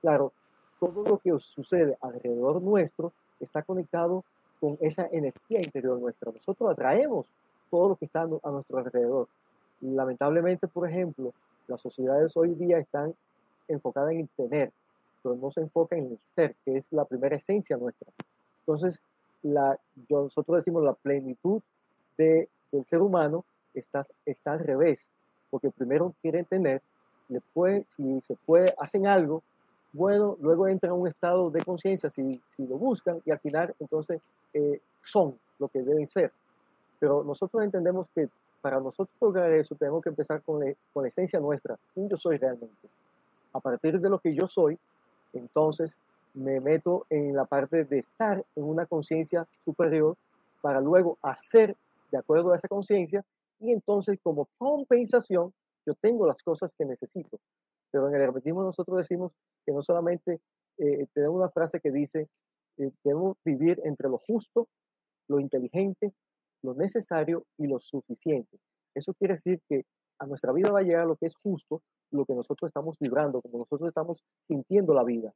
Claro, 0.00 0.32
todo 0.80 1.02
lo 1.04 1.18
que 1.18 1.32
sucede 1.38 1.96
alrededor 2.00 2.60
nuestro 2.62 3.12
está 3.40 3.62
conectado 3.62 4.24
con 4.60 4.78
esa 4.80 5.06
energía 5.12 5.60
interior 5.60 5.98
nuestra. 5.98 6.32
Nosotros 6.32 6.70
atraemos 6.70 7.26
todo 7.70 7.90
lo 7.90 7.96
que 7.96 8.04
está 8.04 8.22
a 8.22 8.50
nuestro 8.50 8.78
alrededor. 8.78 9.28
lamentablemente, 9.80 10.66
por 10.68 10.88
ejemplo, 10.88 11.32
las 11.68 11.80
sociedades 11.80 12.36
hoy 12.36 12.54
día 12.54 12.78
están 12.78 13.14
enfocadas 13.68 14.12
en 14.12 14.20
el 14.20 14.28
tener, 14.30 14.72
pero 15.22 15.34
no 15.34 15.50
se 15.50 15.60
enfocan 15.60 15.98
en 15.98 16.04
el 16.12 16.18
ser, 16.34 16.54
que 16.64 16.78
es 16.78 16.86
la 16.92 17.04
primera 17.04 17.36
esencia 17.36 17.76
nuestra. 17.76 18.10
Entonces, 18.60 19.00
la, 19.42 19.78
nosotros 20.08 20.58
decimos 20.58 20.82
la 20.82 20.94
plenitud 20.94 21.60
de, 22.16 22.48
del 22.72 22.84
ser 22.86 23.02
humano 23.02 23.44
está, 23.74 24.06
está 24.24 24.52
al 24.52 24.60
revés, 24.60 25.00
porque 25.50 25.70
primero 25.70 26.14
quieren 26.22 26.44
tener, 26.44 26.82
después, 27.28 27.84
si 27.96 28.20
se 28.22 28.36
puede, 28.46 28.74
hacen 28.78 29.06
algo, 29.06 29.42
bueno, 29.96 30.36
luego 30.40 30.68
entran 30.68 30.92
en 30.92 31.00
un 31.00 31.08
estado 31.08 31.50
de 31.50 31.64
conciencia 31.64 32.10
si, 32.10 32.40
si, 32.54 32.66
lo 32.66 32.76
buscan 32.76 33.20
y 33.24 33.30
al 33.30 33.38
final 33.38 33.74
entonces 33.80 34.20
eh, 34.52 34.80
son 35.04 35.38
lo 35.58 35.68
que 35.68 35.82
deben 35.82 36.06
ser. 36.06 36.32
Pero 36.98 37.24
nosotros 37.24 37.64
entendemos 37.64 38.06
que 38.14 38.28
para 38.60 38.78
nosotros 38.78 39.16
lograr 39.20 39.50
eso 39.52 39.74
tenemos 39.74 40.02
que 40.02 40.10
empezar 40.10 40.42
con, 40.42 40.62
con 40.92 41.02
la 41.02 41.08
esencia 41.08 41.40
nuestra, 41.40 41.78
quién 41.94 42.08
yo 42.08 42.16
soy 42.18 42.36
realmente. 42.36 42.88
A 43.54 43.60
partir 43.60 43.98
de 43.98 44.10
lo 44.10 44.18
que 44.18 44.34
yo 44.34 44.46
soy, 44.48 44.78
entonces 45.32 45.90
me 46.34 46.60
meto 46.60 47.06
en 47.08 47.34
la 47.34 47.46
parte 47.46 47.84
de 47.84 48.00
estar 48.00 48.44
en 48.54 48.64
una 48.64 48.84
conciencia 48.84 49.46
superior 49.64 50.14
para 50.60 50.80
luego 50.80 51.16
hacer 51.22 51.74
de 52.10 52.18
acuerdo 52.18 52.52
a 52.52 52.56
esa 52.56 52.68
conciencia 52.68 53.24
y 53.60 53.72
entonces 53.72 54.18
como 54.22 54.46
compensación 54.58 55.52
yo 55.86 55.94
tengo 55.94 56.26
las 56.26 56.42
cosas 56.42 56.70
que 56.76 56.84
necesito. 56.84 57.38
Pero 57.90 58.08
en 58.08 58.14
el 58.14 58.22
hermetismo 58.22 58.62
nosotros 58.62 58.98
decimos 58.98 59.32
que 59.64 59.72
no 59.72 59.82
solamente 59.82 60.40
eh, 60.78 61.06
tenemos 61.12 61.36
una 61.36 61.50
frase 61.50 61.80
que 61.80 61.90
dice, 61.90 62.28
eh, 62.78 62.90
debemos 63.04 63.36
vivir 63.44 63.80
entre 63.84 64.08
lo 64.08 64.18
justo, 64.18 64.68
lo 65.28 65.40
inteligente, 65.40 66.12
lo 66.62 66.74
necesario 66.74 67.44
y 67.58 67.66
lo 67.66 67.80
suficiente. 67.80 68.58
Eso 68.94 69.14
quiere 69.14 69.34
decir 69.34 69.60
que 69.68 69.84
a 70.18 70.26
nuestra 70.26 70.52
vida 70.52 70.70
va 70.70 70.80
a 70.80 70.82
llegar 70.82 71.06
lo 71.06 71.16
que 71.16 71.26
es 71.26 71.34
justo, 71.36 71.82
lo 72.10 72.24
que 72.24 72.34
nosotros 72.34 72.68
estamos 72.68 72.96
vibrando, 72.98 73.40
como 73.42 73.58
nosotros 73.58 73.88
estamos 73.88 74.22
sintiendo 74.46 74.94
la 74.94 75.04
vida 75.04 75.32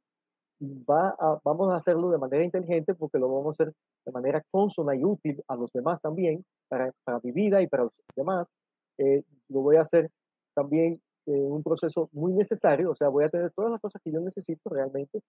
va 0.61 1.15
vamos 1.43 1.71
a 1.71 1.77
hacerlo 1.77 2.09
de 2.11 2.17
manera 2.17 2.43
inteligente 2.43 2.93
porque 2.93 3.17
lo 3.17 3.27
vamos 3.27 3.47
a 3.59 3.63
hacer 3.63 3.73
de 4.05 4.11
manera 4.11 4.43
consona 4.51 4.95
y 4.95 5.03
útil 5.03 5.43
a 5.47 5.55
los 5.55 5.71
demás 5.71 5.99
también, 6.01 6.43
para, 6.67 6.91
para 7.03 7.19
mi 7.23 7.31
vida 7.31 7.61
y 7.61 7.67
para 7.67 7.83
los 7.83 7.93
demás. 8.15 8.47
Eh, 8.97 9.23
lo 9.49 9.61
voy 9.61 9.77
a 9.77 9.81
hacer 9.81 10.09
también 10.53 11.01
en 11.25 11.51
un 11.51 11.63
proceso 11.63 12.09
muy 12.13 12.33
necesario, 12.33 12.91
o 12.91 12.95
sea, 12.95 13.09
voy 13.09 13.23
a 13.23 13.29
tener 13.29 13.51
todas 13.51 13.71
las 13.71 13.81
cosas 13.81 14.01
que 14.03 14.11
yo 14.11 14.19
necesito 14.21 14.69
realmente, 14.69 15.21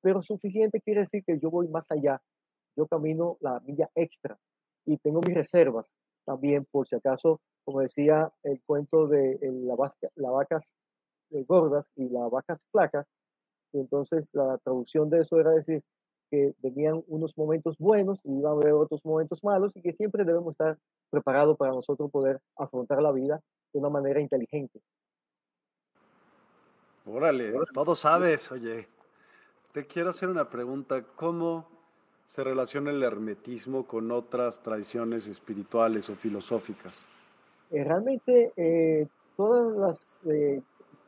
pero 0.00 0.22
suficiente 0.22 0.80
quiere 0.80 1.00
decir 1.00 1.24
que 1.24 1.38
yo 1.38 1.50
voy 1.50 1.68
más 1.68 1.84
allá, 1.90 2.20
yo 2.76 2.86
camino 2.86 3.36
la 3.40 3.60
milla 3.60 3.90
extra 3.94 4.38
y 4.86 4.96
tengo 4.98 5.20
mis 5.20 5.34
reservas 5.34 5.94
también 6.24 6.66
por 6.70 6.86
si 6.86 6.96
acaso, 6.96 7.40
como 7.64 7.80
decía 7.80 8.32
el 8.42 8.60
cuento 8.64 9.08
de 9.08 9.38
la 9.42 9.74
las 10.16 10.32
vacas 10.32 10.64
eh, 11.30 11.44
gordas 11.44 11.86
y 11.96 12.08
las 12.08 12.30
vacas 12.30 12.60
flacas, 12.70 13.06
entonces 13.72 14.28
la 14.32 14.58
traducción 14.58 15.10
de 15.10 15.20
eso 15.20 15.38
era 15.38 15.50
decir 15.50 15.82
que 16.30 16.54
venían 16.58 17.02
unos 17.08 17.36
momentos 17.36 17.76
buenos 17.78 18.20
y 18.24 18.38
iban 18.38 18.52
a 18.52 18.54
haber 18.54 18.72
otros 18.72 19.04
momentos 19.04 19.42
malos 19.42 19.76
y 19.76 19.82
que 19.82 19.92
siempre 19.92 20.24
debemos 20.24 20.52
estar 20.52 20.78
preparados 21.10 21.56
para 21.56 21.72
nosotros 21.72 22.10
poder 22.10 22.40
afrontar 22.56 23.02
la 23.02 23.10
vida 23.12 23.40
de 23.72 23.78
una 23.80 23.90
manera 23.90 24.20
inteligente. 24.20 24.80
Órale, 27.06 27.52
todo 27.72 27.94
sabes, 27.94 28.50
oye. 28.52 28.88
Te 29.72 29.86
quiero 29.86 30.10
hacer 30.10 30.28
una 30.28 30.50
pregunta. 30.50 31.02
¿Cómo 31.16 31.68
se 32.26 32.44
relaciona 32.44 32.90
el 32.90 33.02
hermetismo 33.02 33.86
con 33.86 34.10
otras 34.10 34.62
tradiciones 34.62 35.26
espirituales 35.26 36.10
o 36.10 36.16
filosóficas? 36.16 37.06
Eh, 37.70 37.84
realmente 37.84 38.52
eh, 38.56 39.06
todas 39.36 39.76
las, 39.76 40.20
eh, 40.26 40.60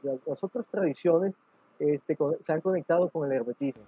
las 0.02 0.42
otras 0.42 0.66
tradiciones 0.68 1.34
eh, 1.78 1.98
se, 1.98 2.16
han 2.52 2.60
conectado 2.60 3.08
con 3.08 3.30
el 3.30 3.36
hermetismo. 3.36 3.82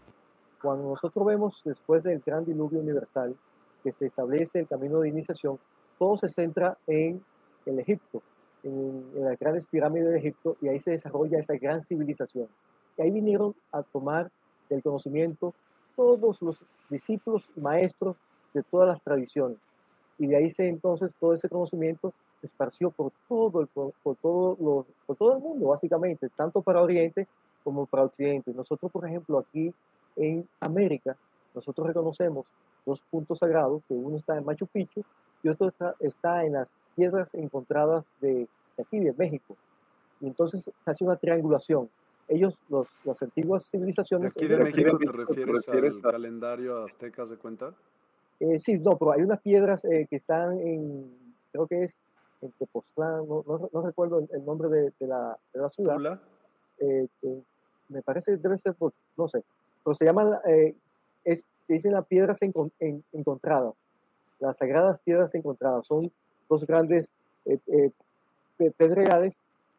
Cuando 0.60 0.88
nosotros 0.88 1.24
vemos 1.24 1.62
después 1.64 2.02
del 2.02 2.20
gran 2.20 2.44
diluvio 2.44 2.80
universal 2.80 3.36
que 3.82 3.92
se 3.92 4.06
establece 4.06 4.60
el 4.60 4.66
camino 4.66 5.00
de 5.00 5.08
iniciación, 5.08 5.58
todo 5.98 6.16
se 6.16 6.28
centra 6.28 6.76
en 6.86 7.22
el 7.66 7.78
Egipto, 7.78 8.22
en, 8.64 9.04
las 9.14 9.38
grandes 9.38 9.66
pirámides 9.66 10.10
de 10.10 10.18
Egipto, 10.18 10.56
y 10.60 10.68
ahí 10.68 10.78
se 10.78 10.92
desarrolla 10.92 11.38
esa 11.38 11.54
gran 11.54 11.82
civilización. 11.82 12.48
Y 12.96 13.02
ahí 13.02 13.10
vinieron 13.10 13.54
a 13.72 13.82
tomar 13.82 14.30
el 14.70 14.82
conocimiento 14.82 15.54
todos 15.96 16.40
los 16.42 16.58
discípulos 16.90 17.44
y 17.56 17.60
maestros 17.60 18.16
de 18.52 18.62
todas 18.62 18.88
las 18.88 19.02
tradiciones. 19.02 19.58
y 20.16 20.28
de 20.28 20.36
ahí 20.36 20.50
se 20.50 20.68
entonces 20.68 21.10
todo 21.18 21.34
ese 21.34 21.48
conocimiento 21.48 22.12
se 22.40 22.46
esparció 22.46 22.90
por 22.90 23.10
todo 23.28 23.60
el, 23.62 23.66
por, 23.66 23.92
todo 24.22 24.86
por 25.06 25.16
todo 25.16 25.36
el 25.36 25.40
mundo, 25.40 25.68
básicamente, 25.68 26.28
tanto 26.36 26.62
para 26.62 26.82
Oriente 26.82 27.26
como 27.64 27.86
para 27.86 28.04
Occidente. 28.04 28.52
Nosotros, 28.52 28.92
por 28.92 29.06
ejemplo, 29.06 29.38
aquí 29.38 29.74
en 30.16 30.46
América, 30.60 31.16
nosotros 31.54 31.86
reconocemos 31.86 32.46
dos 32.86 33.00
puntos 33.10 33.38
sagrados, 33.38 33.82
que 33.88 33.94
uno 33.94 34.16
está 34.16 34.36
en 34.36 34.44
Machu 34.44 34.66
Picchu 34.66 35.02
y 35.44 35.48
otro 35.48 35.68
está, 35.68 35.94
está 36.00 36.44
en 36.44 36.54
las 36.54 36.76
piedras 36.96 37.34
encontradas 37.34 38.04
de, 38.20 38.48
aquí, 38.78 38.98
de 38.98 39.12
México. 39.12 39.56
Y 40.20 40.26
entonces 40.26 40.64
se 40.64 40.90
hace 40.90 41.04
una 41.04 41.16
triangulación. 41.16 41.88
Ellos, 42.28 42.58
los, 42.68 42.88
las 43.04 43.22
antiguas 43.22 43.66
civilizaciones... 43.70 44.34
¿Aquí 44.36 44.48
de 44.48 44.56
México 44.56 44.98
te 44.98 45.44
refieres, 45.44 45.96
al 45.96 46.12
calendario 46.12 46.84
aztecas 46.84 47.28
de 47.28 47.36
cuenta? 47.36 47.74
Eh, 48.40 48.58
sí, 48.58 48.78
no, 48.78 48.96
pero 48.96 49.12
hay 49.12 49.22
unas 49.22 49.40
piedras 49.40 49.84
eh, 49.84 50.06
que 50.08 50.16
están 50.16 50.58
en, 50.58 51.14
creo 51.52 51.66
que 51.66 51.84
es 51.84 51.94
en 52.40 52.50
Tepoztlán, 52.52 53.28
no, 53.28 53.44
no, 53.72 53.82
recuerdo 53.82 54.26
el, 54.30 54.44
nombre 54.44 54.68
de, 54.68 54.92
de, 54.98 55.06
la, 55.06 55.38
de, 55.52 55.60
la, 55.60 55.68
ciudad. 55.70 56.20
Eh, 56.78 57.06
me 57.88 58.02
parece 58.02 58.32
que 58.32 58.38
debe 58.38 58.58
ser, 58.58 58.74
no 59.16 59.28
sé, 59.28 59.44
pero 59.84 59.94
se 59.94 60.04
llaman, 60.04 60.38
eh, 60.46 60.74
es, 61.24 61.44
dicen 61.68 61.92
las 61.92 62.06
piedras 62.06 62.38
encontradas, 63.12 63.74
las 64.44 64.56
sagradas 64.56 65.00
piedras 65.00 65.34
encontradas. 65.34 65.86
Son 65.86 66.10
dos 66.48 66.66
grandes 66.66 67.12
eh, 67.46 67.90
pedregales 68.76 69.38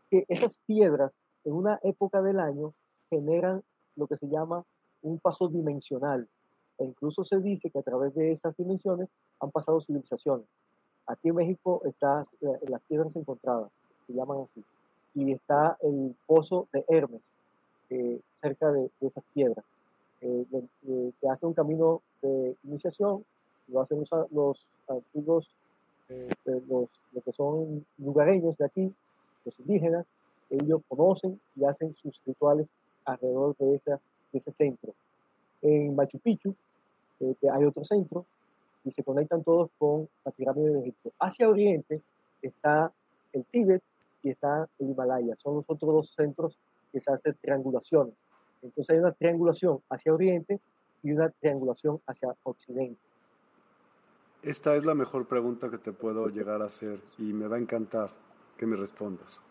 que 0.09 0.25
esas 0.27 0.55
piedras 0.65 1.11
en 1.43 1.53
una 1.53 1.79
época 1.83 2.21
del 2.21 2.39
año 2.39 2.73
generan 3.09 3.63
lo 3.95 4.07
que 4.07 4.17
se 4.17 4.27
llama 4.27 4.65
un 5.01 5.19
paso 5.19 5.47
dimensional. 5.47 6.27
E 6.77 6.83
incluso 6.83 7.23
se 7.23 7.39
dice 7.39 7.69
que 7.69 7.79
a 7.79 7.83
través 7.83 8.13
de 8.15 8.31
esas 8.31 8.55
dimensiones 8.57 9.09
han 9.39 9.51
pasado 9.51 9.79
civilizaciones. 9.79 10.47
Aquí 11.07 11.29
en 11.29 11.35
México 11.35 11.81
están 11.85 12.25
eh, 12.41 12.47
las 12.67 12.81
piedras 12.81 13.15
encontradas, 13.15 13.71
se 14.07 14.13
llaman 14.13 14.41
así. 14.41 14.63
Y 15.13 15.31
está 15.31 15.77
el 15.81 16.15
pozo 16.25 16.67
de 16.73 16.83
Hermes, 16.89 17.21
eh, 17.89 18.19
cerca 18.35 18.71
de, 18.71 18.89
esas 18.99 19.23
piedras. 19.33 19.63
Eh, 20.21 20.45
se 21.15 21.29
hace 21.29 21.45
un 21.45 21.53
camino 21.53 22.01
de 22.21 22.55
iniciación, 22.63 23.23
lo 23.67 23.81
hacen 23.81 23.99
los, 23.99 24.31
los 24.31 24.65
antiguos, 24.87 25.49
los, 26.67 26.89
que 27.23 27.31
son 27.31 27.85
lugareños 27.97 28.57
de 28.57 28.65
aquí, 28.65 28.93
los 29.43 29.59
indígenas, 29.59 30.05
ellos 30.49 30.81
conocen 30.87 31.39
y 31.55 31.65
hacen 31.65 31.95
sus 31.95 32.19
rituales 32.25 32.69
alrededor 33.05 33.55
de, 33.57 33.81
ese 34.33 34.51
centro. 34.51 34.93
En 35.61 35.95
Machu 35.95 36.19
Picchu 36.19 36.53
hay 37.19 37.63
otro 37.63 37.83
centro 37.85 38.25
y 38.83 38.91
se 38.91 39.03
conectan 39.03 39.43
todos 39.43 39.69
con 39.79 40.07
la 40.23 40.31
pirámide 40.31 40.71
de 40.71 40.79
Egipto. 40.81 41.11
Hacia 41.19 41.49
oriente 41.49 42.01
está 42.41 42.91
el 43.33 43.45
Tíbet 43.45 43.81
y 44.21 44.29
está 44.29 44.67
el 44.79 44.91
Himalaya. 44.91 45.35
Son 45.37 45.55
los 45.55 45.65
otros 45.67 45.93
dos 45.93 46.09
centros 46.09 46.57
que 46.91 46.99
se 46.99 47.11
hacen 47.11 47.35
triangulaciones. 47.41 48.13
Entonces 48.61 48.89
hay 48.89 48.99
una 48.99 49.11
triangulación 49.11 49.79
hacia 49.89 50.13
oriente 50.13 50.59
y 51.03 51.11
una 51.11 51.29
triangulación 51.29 51.99
hacia 52.07 52.35
occidente. 52.43 52.99
Esta 54.45 54.75
es 54.75 54.85
la 54.85 54.93
mejor 54.93 55.25
pregunta 55.25 55.71
que 55.71 55.79
te 55.79 55.91
puedo 55.91 56.27
llegar 56.27 56.61
a 56.61 56.65
hacer 56.65 56.99
y 57.17 57.33
me 57.33 57.47
va 57.47 57.55
a 57.55 57.59
encantar 57.59 58.11
que 58.55 58.67
me 58.67 58.75
respondas. 58.75 59.41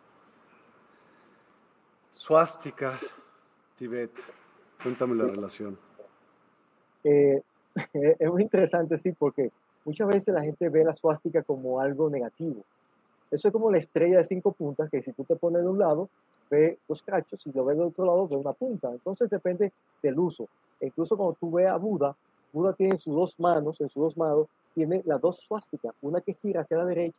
Suástica, 2.12 3.00
Tibet, 3.76 4.12
cuéntame 4.80 5.16
la 5.16 5.24
relación. 5.24 5.76
Eh, 7.02 7.42
es 7.92 8.30
muy 8.30 8.42
interesante, 8.42 8.96
sí, 8.96 9.10
porque 9.10 9.50
muchas 9.84 10.06
veces 10.06 10.32
la 10.32 10.42
gente 10.42 10.68
ve 10.68 10.84
la 10.84 10.94
suástica 10.94 11.42
como 11.42 11.80
algo 11.80 12.08
negativo. 12.08 12.62
Eso 13.32 13.48
es 13.48 13.52
como 13.52 13.72
la 13.72 13.78
estrella 13.78 14.18
de 14.18 14.24
cinco 14.24 14.52
puntas, 14.52 14.88
que 14.88 15.02
si 15.02 15.12
tú 15.12 15.24
te 15.24 15.34
pones 15.34 15.62
de 15.62 15.68
un 15.68 15.80
lado, 15.80 16.08
ve 16.48 16.78
dos 16.86 17.02
cachos, 17.02 17.42
si 17.42 17.50
lo 17.50 17.64
ves 17.64 17.76
del 17.76 17.88
otro 17.88 18.04
lado, 18.04 18.28
ve 18.28 18.36
una 18.36 18.52
punta. 18.52 18.92
Entonces 18.92 19.28
depende 19.28 19.72
del 20.00 20.16
uso. 20.20 20.46
E 20.80 20.86
incluso 20.86 21.16
cuando 21.16 21.34
tú 21.34 21.50
ves 21.50 21.66
a 21.66 21.78
Buda, 21.78 22.14
Buda 22.52 22.74
tiene 22.74 22.96
sus 23.00 23.16
dos 23.16 23.40
manos, 23.40 23.80
en 23.80 23.88
sus 23.88 24.00
dos 24.00 24.16
manos, 24.16 24.46
tiene 24.74 25.02
las 25.04 25.20
dos 25.20 25.38
suásticas, 25.38 25.94
una 26.02 26.20
que 26.20 26.34
gira 26.34 26.62
hacia 26.62 26.78
la 26.78 26.84
derecha 26.84 27.16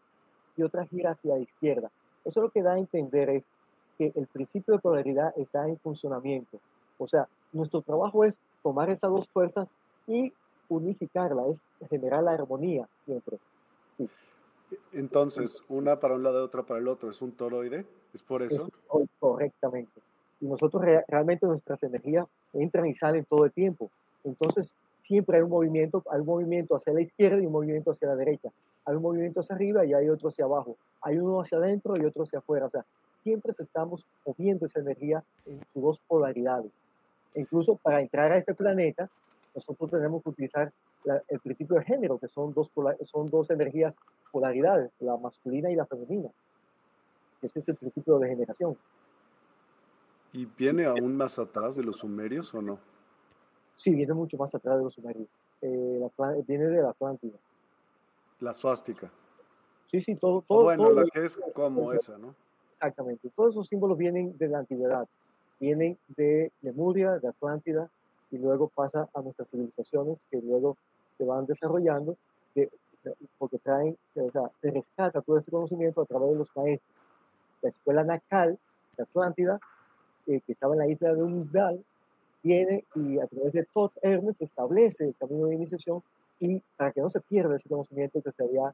y 0.58 0.64
otra 0.64 0.86
gira 0.86 1.12
hacia 1.12 1.36
la 1.36 1.42
izquierda. 1.42 1.90
Eso 2.24 2.42
lo 2.42 2.50
que 2.50 2.62
da 2.62 2.74
a 2.74 2.80
entender 2.80 3.30
es 3.30 3.50
que 3.98 4.12
el 4.16 4.28
principio 4.28 4.74
de 4.74 4.80
polaridad 4.80 5.34
está 5.38 5.68
en 5.68 5.78
funcionamiento. 5.80 6.60
O 6.98 7.08
sea, 7.08 7.28
nuestro 7.54 7.82
trabajo 7.82 8.24
es 8.24 8.34
tomar 8.64 8.90
esas 8.90 9.12
dos 9.12 9.28
fuerzas 9.30 9.70
y 10.08 10.34
unificarla, 10.70 11.48
es 11.48 11.62
generar 11.90 12.24
la 12.24 12.32
armonía 12.32 12.88
siempre. 13.06 13.38
Entonces, 14.92 15.62
una 15.70 16.00
para 16.00 16.16
un 16.16 16.24
lado 16.24 16.42
y 16.42 16.44
otra 16.44 16.64
para 16.64 16.80
el 16.80 16.88
otro, 16.88 17.10
¿es 17.10 17.22
un 17.22 17.32
toroide? 17.32 17.86
¿Es 18.14 18.24
por 18.24 18.42
eso? 18.42 18.70
correctamente. 19.20 20.02
Y 20.42 20.48
nosotros 20.48 20.84
realmente 21.08 21.46
nuestras 21.46 21.82
energías 21.84 22.26
entran 22.54 22.86
y 22.88 22.96
salen 22.96 23.26
todo 23.26 23.46
el 23.46 23.52
tiempo. 23.52 23.90
Entonces, 24.24 24.76
siempre 25.06 25.38
hay 25.38 25.44
un 25.44 25.52
movimiento, 25.52 26.04
hay 26.10 26.20
un 26.20 26.26
movimiento 26.26 26.76
hacia 26.76 26.92
la 26.94 27.02
izquierda 27.02 27.42
y 27.42 27.46
un 27.46 27.52
movimiento 27.52 27.92
hacia 27.92 28.08
la 28.08 28.16
derecha. 28.16 28.50
Hay 28.86 28.96
un 28.96 29.04
movimiento 29.04 29.42
hacia 29.42 29.56
arriba 29.56 29.86
y 29.86 29.94
hay 29.94 30.10
otro 30.10 30.30
hacia 30.30 30.46
abajo. 30.46 30.78
Hay 31.02 31.18
uno 31.18 31.42
hacia 31.42 31.60
adentro 31.60 31.96
y 31.96 32.06
otro 32.06 32.24
hacia 32.24 32.40
afuera. 32.40 32.66
O 32.66 32.70
sea, 32.70 32.86
siempre 33.22 33.54
estamos 33.58 34.04
moviendo 34.26 34.66
esa 34.66 34.80
energía 34.80 35.24
en 35.46 35.60
sus 35.74 35.84
dos 35.84 36.00
polaridades. 36.08 36.72
E 37.36 37.42
incluso 37.42 37.76
para 37.76 38.02
entrar 38.02 38.32
a 38.32 38.38
este 38.38 38.56
planeta, 38.56 39.08
nosotros 39.54 39.92
tenemos 39.92 40.24
que 40.24 40.30
utilizar 40.30 40.72
el 41.28 41.40
principio 41.40 41.78
de 41.78 41.86
género, 41.86 42.18
que 42.18 42.28
son 42.28 42.54
dos, 42.54 42.72
son 43.04 43.30
dos 43.30 43.52
energías 43.52 43.94
polaridades, 44.32 44.92
la 45.00 45.18
masculina 45.18 45.70
y 45.70 45.76
la 45.76 45.86
femenina. 45.86 46.30
Ese 47.44 47.60
es 47.60 47.70
el 47.70 47.76
principio 47.76 48.18
de 48.18 48.30
generación. 48.30 48.76
¿Y 50.34 50.46
viene 50.46 50.86
aún 50.86 51.16
más 51.16 51.38
atrás 51.38 51.76
de 51.76 51.84
los 51.84 51.98
sumerios 51.98 52.54
o 52.56 52.62
no? 52.62 52.80
Sí, 53.76 53.94
viene 53.94 54.14
mucho 54.14 54.38
más 54.38 54.54
atrás 54.56 54.78
de 54.78 54.84
los 54.84 54.94
sumerios. 54.94 55.28
Eh, 55.62 56.10
viene 56.48 56.66
de 56.66 56.82
la 56.82 56.90
Atlántida. 56.90 57.38
La 58.40 58.54
suástica. 58.54 59.12
Sí, 59.86 60.02
sí, 60.02 60.16
todo. 60.16 60.44
todo 60.48 60.64
bueno, 60.64 60.92
la 60.92 61.06
que 61.06 61.26
es 61.26 61.40
como 61.54 61.94
esa, 61.94 62.18
¿no? 62.18 62.36
Exactamente. 62.74 63.30
Todos 63.36 63.54
esos 63.54 63.68
símbolos 63.68 63.98
vienen 63.98 64.38
de 64.38 64.48
la 64.48 64.60
antigüedad. 64.60 65.08
Vienen 65.60 65.98
de 66.18 66.52
Lemuria, 66.62 67.20
de 67.20 67.30
Atlántida, 67.30 67.90
y 68.32 68.38
luego 68.38 68.68
pasa 68.68 69.08
a 69.14 69.22
nuestras 69.22 69.50
civilizaciones 69.50 70.26
que 70.30 70.42
luego 70.42 70.78
se 71.18 71.24
van 71.24 71.46
desarrollando, 71.46 72.18
porque 73.38 73.60
traen, 73.60 73.98
o 74.16 74.32
sea, 74.32 74.50
se 74.62 74.72
rescata 74.72 75.22
todo 75.22 75.38
ese 75.38 75.52
conocimiento 75.52 76.02
a 76.02 76.06
través 76.06 76.32
de 76.32 76.36
los 76.36 76.56
maestros. 76.56 76.96
La 77.62 77.70
escuela 77.70 78.04
Nacal 78.04 78.58
de 78.98 79.04
Atlántida, 79.04 79.60
eh, 80.28 80.42
que 80.46 80.54
estaba 80.54 80.74
en 80.74 80.80
la 80.80 80.88
isla 80.88 81.14
de 81.14 81.24
Umdal, 81.24 81.84
viene 82.46 82.86
y 82.96 83.20
a 83.20 83.26
través 83.26 83.54
de 83.54 83.66
Tot 83.74 83.92
Hermes 84.04 84.36
establece 84.40 85.06
el 85.06 85.16
camino 85.16 85.48
de 85.48 85.56
iniciación 85.56 86.04
y 86.40 86.62
para 86.78 86.92
que 86.92 87.02
no 87.02 87.10
se 87.10 87.20
pierda 87.20 87.56
ese 87.56 87.68
conocimiento 87.68 88.22
que 88.22 88.32
se 88.32 88.44
había 88.44 88.74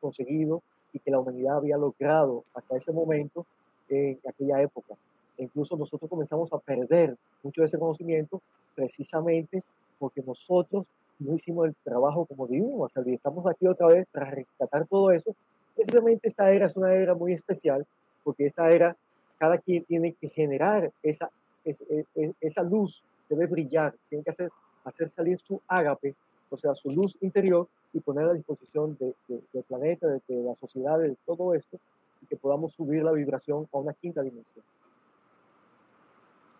conseguido 0.00 0.62
y 0.92 0.98
que 0.98 1.10
la 1.10 1.18
humanidad 1.18 1.56
había 1.56 1.78
logrado 1.78 2.44
hasta 2.54 2.76
ese 2.76 2.92
momento 2.92 3.46
en 3.88 4.18
aquella 4.28 4.60
época. 4.60 4.94
E 5.38 5.44
incluso 5.44 5.76
nosotros 5.76 6.10
comenzamos 6.10 6.52
a 6.52 6.58
perder 6.58 7.16
mucho 7.42 7.62
de 7.62 7.68
ese 7.68 7.78
conocimiento 7.78 8.42
precisamente 8.74 9.62
porque 9.98 10.22
nosotros 10.22 10.84
no 11.18 11.34
hicimos 11.34 11.68
el 11.68 11.74
trabajo 11.82 12.26
como 12.26 12.46
debimos 12.46 12.90
hacer 12.90 13.10
y 13.10 13.14
estamos 13.14 13.46
aquí 13.46 13.66
otra 13.66 13.86
vez 13.86 14.06
para 14.12 14.30
rescatar 14.30 14.86
todo 14.86 15.10
eso. 15.10 15.34
Precisamente 15.74 16.28
esta 16.28 16.52
era 16.52 16.66
es 16.66 16.76
una 16.76 16.92
era 16.92 17.14
muy 17.14 17.32
especial 17.32 17.86
porque 18.22 18.44
esta 18.44 18.70
era, 18.70 18.96
cada 19.38 19.56
quien 19.56 19.84
tiene 19.84 20.12
que 20.12 20.28
generar 20.28 20.90
esa, 21.02 21.30
esa, 21.66 21.84
e, 21.88 22.04
e, 22.14 22.32
esa 22.40 22.62
luz, 22.62 23.02
debe 23.28 23.46
brillar, 23.46 23.94
tiene 24.08 24.24
que 24.24 24.30
hacer, 24.30 24.50
hacer 24.84 25.10
salir 25.10 25.38
su 25.40 25.60
ágape, 25.68 26.14
o 26.48 26.56
sea, 26.56 26.74
su 26.74 26.90
luz 26.90 27.16
interior 27.20 27.68
y 27.92 28.00
poner 28.00 28.28
a 28.28 28.32
disposición 28.32 28.96
de, 28.98 29.14
del 29.28 29.62
planeta, 29.64 30.06
de, 30.06 30.20
de 30.28 30.42
la 30.42 30.54
sociedad, 30.54 30.98
de 30.98 31.16
todo 31.26 31.54
esto, 31.54 31.78
y 32.22 32.26
que 32.26 32.36
podamos 32.36 32.72
subir 32.72 33.02
la 33.02 33.12
vibración 33.12 33.68
a 33.72 33.78
una 33.78 33.92
quinta 33.92 34.22
dimensión. 34.22 34.64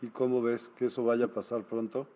¿Y 0.03 0.09
cómo 0.09 0.42
ves 0.42 0.69
que 0.77 0.87
eso 0.87 1.05
vaya 1.05 1.25
a 1.25 1.29
pasar 1.29 1.62
pronto? 1.62 2.07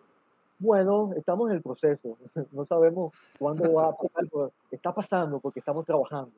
Bueno, 0.59 1.11
estamos 1.15 1.49
en 1.49 1.55
el 1.55 1.61
proceso. 1.61 2.17
No 2.51 2.65
sabemos 2.65 3.13
cuándo 3.39 3.73
va 3.73 3.89
a 3.89 3.95
pasar, 3.95 4.27
pero 4.31 4.51
está 4.69 4.93
pasando 4.93 5.39
porque 5.39 5.59
estamos 5.59 5.85
trabajando. 5.85 6.31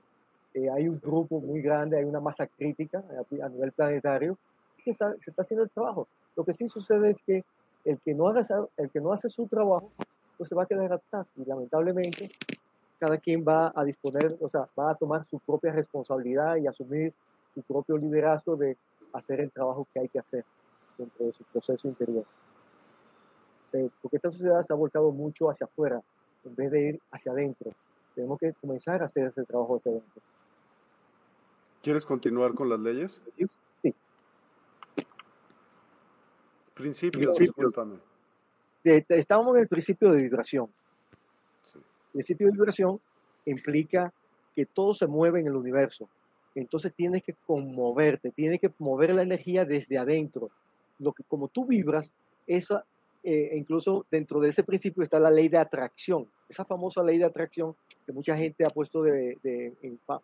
Eh, 0.53 0.69
hay 0.69 0.87
un 0.87 0.99
grupo 0.99 1.41
muy 1.41 1.61
grande, 1.61 1.97
hay 1.97 2.05
una 2.05 2.21
masa 2.21 2.47
crítica 2.47 3.03
a, 3.41 3.49
nivel 3.49 3.71
planetario 3.73 4.37
que 4.83 4.93
se 4.93 5.29
está 5.29 5.41
haciendo 5.41 5.63
el 5.63 5.69
trabajo. 5.69 6.07
Lo 6.35 6.43
que 6.43 6.53
sí 6.53 6.67
sucede 6.67 7.11
es 7.11 7.21
que 7.21 7.43
el 7.85 7.99
que 7.99 8.13
no, 8.13 8.27
haga, 8.27 8.45
el 8.77 8.89
que 8.89 9.01
no 9.01 9.11
hace 9.11 9.29
su 9.29 9.47
trabajo, 9.47 9.91
pues 10.37 10.49
se 10.49 10.55
va 10.55 10.63
a 10.63 10.65
quedar 10.65 10.91
atrás. 10.93 11.33
Y 11.37 11.45
lamentablemente, 11.45 12.31
cada 12.99 13.17
quien 13.17 13.43
va 13.47 13.71
a 13.75 13.83
disponer, 13.83 14.37
o 14.39 14.49
sea, 14.49 14.67
va 14.77 14.91
a 14.91 14.95
tomar 14.95 15.25
su 15.25 15.39
propia 15.39 15.71
responsabilidad 15.71 16.57
y 16.57 16.67
asumir 16.67 17.13
su 17.53 17.61
propio 17.61 17.97
liderazgo 17.97 18.55
de 18.55 18.77
hacer 19.13 19.41
el 19.41 19.51
trabajo 19.51 19.87
que 19.93 19.99
hay 19.99 20.09
que 20.09 20.19
hacer 20.19 20.45
dentro 20.97 21.25
de 21.25 21.33
su 21.33 21.43
proceso 21.45 21.87
interior. 21.87 22.25
Eh, 23.73 23.89
porque 24.01 24.17
esta 24.17 24.31
sociedad 24.31 24.61
se 24.61 24.71
ha 24.71 24.75
volcado 24.75 25.11
mucho 25.11 25.49
hacia 25.49 25.65
afuera 25.65 26.01
en 26.45 26.55
vez 26.55 26.71
de 26.71 26.89
ir 26.89 27.01
hacia 27.11 27.31
adentro. 27.31 27.71
Tenemos 28.15 28.39
que 28.39 28.53
comenzar 28.53 29.01
a 29.01 29.05
hacer 29.05 29.27
ese 29.27 29.43
trabajo 29.43 29.77
hacia 29.77 29.91
adentro. 29.91 30.21
¿Quieres 31.81 32.05
continuar 32.05 32.53
con 32.53 32.69
las 32.69 32.79
leyes? 32.79 33.21
Sí. 36.75 36.81
Principios, 36.81 37.37
discúlpame. 37.37 37.97
Estamos 38.83 39.55
en 39.55 39.61
el 39.61 39.67
principio 39.67 40.11
de 40.11 40.23
vibración. 40.23 40.69
El 41.75 42.11
principio 42.11 42.47
de 42.47 42.53
vibración 42.53 42.99
implica 43.45 44.11
que 44.55 44.65
todo 44.65 44.93
se 44.93 45.07
mueve 45.07 45.39
en 45.39 45.47
el 45.47 45.55
universo. 45.55 46.09
Entonces 46.55 46.93
tienes 46.93 47.23
que 47.23 47.33
conmoverte, 47.45 48.31
tienes 48.31 48.59
que 48.59 48.71
mover 48.79 49.15
la 49.15 49.23
energía 49.23 49.65
desde 49.65 49.97
adentro. 49.97 50.51
Lo 50.99 51.13
que 51.13 51.23
como 51.23 51.47
tú 51.47 51.65
vibras, 51.65 52.11
eso, 52.45 52.83
eh, 53.23 53.51
incluso 53.53 54.05
dentro 54.11 54.39
de 54.39 54.49
ese 54.49 54.63
principio 54.63 55.01
está 55.01 55.19
la 55.19 55.31
ley 55.31 55.49
de 55.49 55.57
atracción. 55.57 56.27
Esa 56.49 56.65
famosa 56.65 57.03
ley 57.03 57.17
de 57.17 57.25
atracción 57.25 57.75
que 58.05 58.11
mucha 58.11 58.37
gente 58.37 58.65
ha 58.65 58.69
puesto 58.69 59.01
de, 59.01 59.73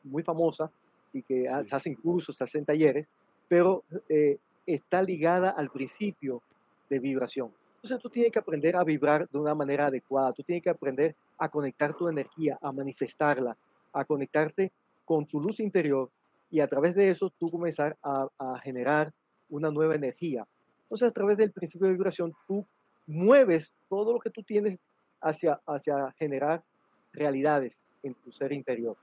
muy 0.03 0.21
famosa 0.21 0.69
y 1.13 1.23
que 1.23 1.49
se 1.67 1.75
hacen 1.75 1.95
cursos, 1.95 2.35
se 2.35 2.43
hacen 2.43 2.65
talleres, 2.65 3.07
pero 3.47 3.83
eh, 4.09 4.37
está 4.73 5.01
ligada 5.01 5.49
al 5.49 5.69
principio 5.69 6.41
de 6.89 6.99
vibración. 6.99 7.51
Entonces 7.75 7.99
tú 7.99 8.09
tienes 8.09 8.31
que 8.31 8.39
aprender 8.39 8.75
a 8.75 8.83
vibrar 8.83 9.27
de 9.29 9.37
una 9.37 9.55
manera 9.55 9.87
adecuada, 9.87 10.33
tú 10.33 10.43
tienes 10.43 10.63
que 10.63 10.69
aprender 10.69 11.15
a 11.37 11.49
conectar 11.49 11.95
tu 11.95 12.07
energía, 12.09 12.57
a 12.61 12.71
manifestarla, 12.71 13.55
a 13.93 14.05
conectarte 14.05 14.71
con 15.05 15.25
tu 15.25 15.39
luz 15.39 15.59
interior 15.59 16.09
y 16.51 16.59
a 16.59 16.67
través 16.67 16.95
de 16.95 17.09
eso 17.09 17.31
tú 17.39 17.49
comenzar 17.49 17.97
a, 18.03 18.27
a 18.37 18.59
generar 18.59 19.13
una 19.49 19.71
nueva 19.71 19.95
energía. 19.95 20.45
Entonces 20.83 21.07
a 21.07 21.11
través 21.11 21.37
del 21.37 21.51
principio 21.51 21.87
de 21.87 21.93
vibración 21.93 22.33
tú 22.47 22.65
mueves 23.07 23.73
todo 23.87 24.13
lo 24.13 24.19
que 24.19 24.29
tú 24.29 24.43
tienes 24.43 24.77
hacia, 25.21 25.59
hacia 25.65 26.11
generar 26.17 26.63
realidades 27.13 27.79
en 28.03 28.13
tu 28.15 28.31
ser 28.31 28.51
interior, 28.53 28.95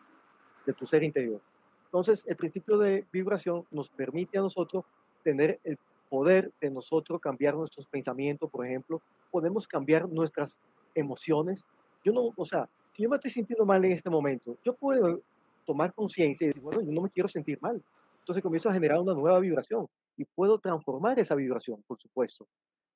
de 0.65 0.73
tu 0.73 0.87
ser 0.87 1.03
interior. 1.03 1.41
Entonces, 1.87 2.25
el 2.27 2.37
principio 2.37 2.79
de 2.79 3.07
vibración 3.13 3.65
nos 3.71 3.89
permite 3.91 4.39
a 4.39 4.43
nosotros 4.43 4.85
tener 5.31 5.61
el 5.65 5.79
poder 6.09 6.53
de 6.61 6.71
nosotros 6.71 7.21
cambiar 7.21 7.55
nuestros 7.55 7.87
pensamientos, 7.87 8.51
por 8.51 8.65
ejemplo, 8.65 9.03
podemos 9.31 9.67
cambiar 9.67 10.09
nuestras 10.09 10.57
emociones. 10.95 11.65
Yo 12.05 12.13
no, 12.13 12.33
o 12.37 12.45
sea, 12.45 12.69
si 12.95 13.03
yo 13.03 13.11
me 13.11 13.17
estoy 13.17 13.31
sintiendo 13.31 13.67
mal 13.67 13.85
en 13.85 13.93
este 13.93 14.09
momento, 14.09 14.57
yo 14.65 14.75
puedo 14.75 15.21
tomar 15.65 15.93
conciencia 15.93 16.45
y 16.45 16.49
decir, 16.49 16.63
bueno, 16.63 16.81
yo 16.81 16.93
no 16.93 17.03
me 17.03 17.11
quiero 17.11 17.29
sentir 17.29 17.59
mal. 17.61 17.83
Entonces 18.21 18.43
comienzo 18.43 18.69
a 18.69 18.73
generar 18.73 19.01
una 19.01 19.15
nueva 19.15 19.41
vibración 19.41 19.87
y 20.17 20.25
puedo 20.25 20.59
transformar 20.59 21.19
esa 21.19 21.35
vibración, 21.35 21.83
por 21.87 21.99
supuesto 21.99 22.47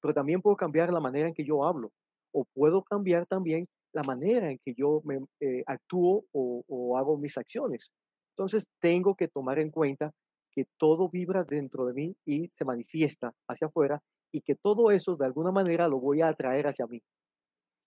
pero 0.00 0.14
también 0.14 0.40
puedo 0.40 0.56
cambiar 0.56 0.92
la 0.92 1.00
manera 1.00 1.28
en 1.28 1.34
que 1.34 1.44
yo 1.44 1.64
hablo 1.64 1.92
o 2.32 2.44
puedo 2.44 2.82
cambiar 2.82 3.26
también 3.26 3.68
la 3.92 4.02
manera 4.02 4.50
en 4.50 4.58
que 4.64 4.74
yo 4.74 5.02
me, 5.04 5.20
eh, 5.40 5.64
actúo 5.66 6.24
o, 6.32 6.96
hago 6.96 7.16
mis 7.18 7.36
acciones. 7.36 7.90
Entonces 8.30 8.64
tengo 8.78 9.16
que 9.16 9.26
tomar 9.26 9.58
en 9.58 9.70
cuenta 9.70 10.12
que 10.52 10.66
todo 10.78 11.08
vibra 11.08 11.44
dentro 11.44 11.86
de 11.86 11.94
mí 11.94 12.16
y 12.24 12.48
se 12.48 12.64
manifiesta 12.64 13.32
hacia 13.48 13.68
afuera 13.68 14.02
y 14.32 14.42
que 14.42 14.54
todo 14.54 14.90
eso 14.90 15.16
de 15.16 15.26
alguna 15.26 15.50
manera 15.52 15.88
lo 15.88 16.00
voy 16.00 16.20
a 16.20 16.28
atraer 16.28 16.66
hacia 16.66 16.86
mí. 16.86 17.02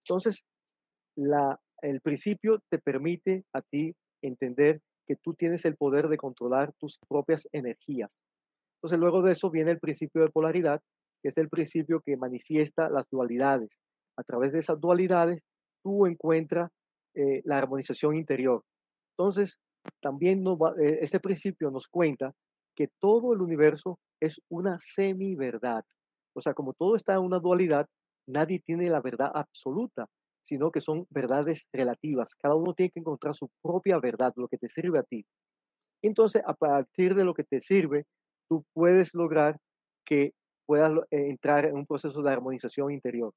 Entonces, 0.06 0.44
la, 1.16 1.60
el 1.82 2.02
principio 2.02 2.60
te 2.70 2.80
permite 2.80 3.46
a 3.54 3.62
ti 3.62 3.96
entender 4.22 4.82
que 5.06 5.16
tú 5.16 5.34
tienes 5.34 5.66
el 5.66 5.76
poder 5.76 6.08
de 6.08 6.18
controlar 6.18 6.74
tus 6.80 7.00
propias 7.08 7.48
energías. 7.52 8.20
Entonces, 8.78 9.00
luego 9.00 9.22
de 9.22 9.34
eso 9.34 9.50
viene 9.50 9.72
el 9.72 9.80
principio 9.80 10.22
de 10.22 10.30
polaridad, 10.30 10.82
que 11.22 11.30
es 11.30 11.38
el 11.38 11.50
principio 11.50 12.02
que 12.02 12.18
manifiesta 12.18 12.90
las 12.90 13.10
dualidades. 13.10 13.70
A 14.18 14.24
través 14.24 14.52
de 14.52 14.60
esas 14.60 14.80
dualidades, 14.80 15.42
tú 15.84 16.06
encuentras 16.06 16.70
eh, 17.16 17.42
la 17.46 17.58
armonización 17.58 18.16
interior. 18.16 18.64
Entonces, 19.18 19.58
también 20.02 20.44
eh, 20.82 21.00
este 21.02 21.20
principio 21.20 21.72
nos 21.72 21.88
cuenta 21.88 22.34
que 22.76 22.90
todo 23.00 23.34
el 23.34 23.42
universo 23.42 24.00
es 24.20 24.42
una 24.50 24.78
semi-verdad. 24.80 25.84
O 26.36 26.42
sea, 26.42 26.54
como 26.54 26.74
todo 26.74 26.96
está 26.96 27.14
en 27.14 27.22
una 27.22 27.40
dualidad, 27.40 27.88
nadie 28.28 28.60
tiene 28.60 28.90
la 28.90 29.02
verdad 29.02 29.32
absoluta, 29.34 30.08
sino 30.44 30.72
que 30.72 30.82
son 30.82 31.06
verdades 31.10 31.66
relativas. 31.72 32.36
Cada 32.36 32.56
uno 32.56 32.74
tiene 32.74 32.92
que 32.92 33.00
encontrar 33.00 33.36
su 33.36 33.50
propia 33.62 34.00
verdad, 34.00 34.34
lo 34.36 34.48
que 34.48 34.58
te 34.58 34.70
sirve 34.70 35.00
a 35.00 35.04
ti. 35.04 35.26
Entonces, 36.02 36.42
a 36.46 36.54
partir 36.54 37.16
de 37.16 37.24
lo 37.24 37.34
que 37.34 37.44
te 37.44 37.62
sirve, 37.62 38.06
tú 38.50 38.66
puedes 38.74 39.14
lograr 39.14 39.58
que 40.06 40.34
puedas 40.66 40.92
eh, 41.12 41.30
entrar 41.30 41.66
en 41.66 41.76
un 41.76 41.86
proceso 41.86 42.22
de 42.22 42.32
armonización 42.32 42.92
interior. 42.92 43.34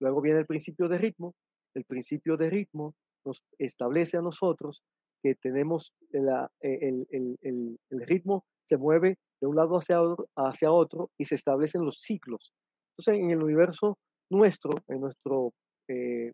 Luego 0.00 0.20
viene 0.20 0.40
el 0.40 0.46
principio 0.46 0.88
de 0.88 0.98
ritmo. 0.98 1.34
El 1.74 1.84
principio 1.84 2.36
de 2.36 2.50
ritmo 2.50 2.94
nos 3.24 3.42
establece 3.58 4.16
a 4.16 4.22
nosotros 4.22 4.82
que 5.22 5.34
tenemos 5.34 5.92
eh, 6.12 6.78
el, 6.82 7.06
el, 7.10 7.78
el, 7.90 8.00
ritmo 8.06 8.44
se 8.68 8.76
mueve 8.76 9.18
de 9.40 9.46
un 9.46 9.56
lado 9.56 9.78
hacia 9.78 10.00
otro, 10.00 10.28
hacia 10.36 10.70
otro 10.70 11.10
y 11.18 11.26
se 11.26 11.34
establecen 11.34 11.84
los 11.84 12.00
ciclos. 12.00 12.52
Entonces, 12.92 13.22
en 13.22 13.30
el 13.30 13.42
universo 13.42 13.98
nuestro, 14.30 14.82
en 14.88 15.00
nuestro 15.00 15.52
eh, 15.88 16.32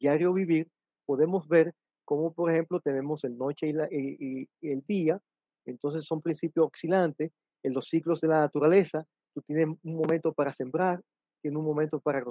diario 0.00 0.32
vivir, 0.32 0.68
podemos 1.06 1.46
ver 1.48 1.74
cómo, 2.04 2.32
por 2.32 2.50
ejemplo, 2.50 2.80
tenemos 2.80 3.24
el 3.24 3.36
noche 3.36 3.68
y, 3.68 3.72
la, 3.72 3.86
el 3.90 4.82
día, 4.86 5.20
entonces 5.66 6.04
son 6.04 6.22
principios 6.22 6.66
oscilantes 6.72 7.30
en 7.62 7.74
los 7.74 7.86
ciclos 7.86 8.20
de 8.20 8.28
la 8.28 8.40
naturaleza, 8.40 9.04
tú 9.34 9.42
tienes 9.42 9.68
un 9.82 9.94
momento 9.94 10.32
para 10.32 10.52
sembrar, 10.52 11.00
tienes 11.42 11.58
un 11.58 11.64
momento 11.64 12.00
para, 12.00 12.24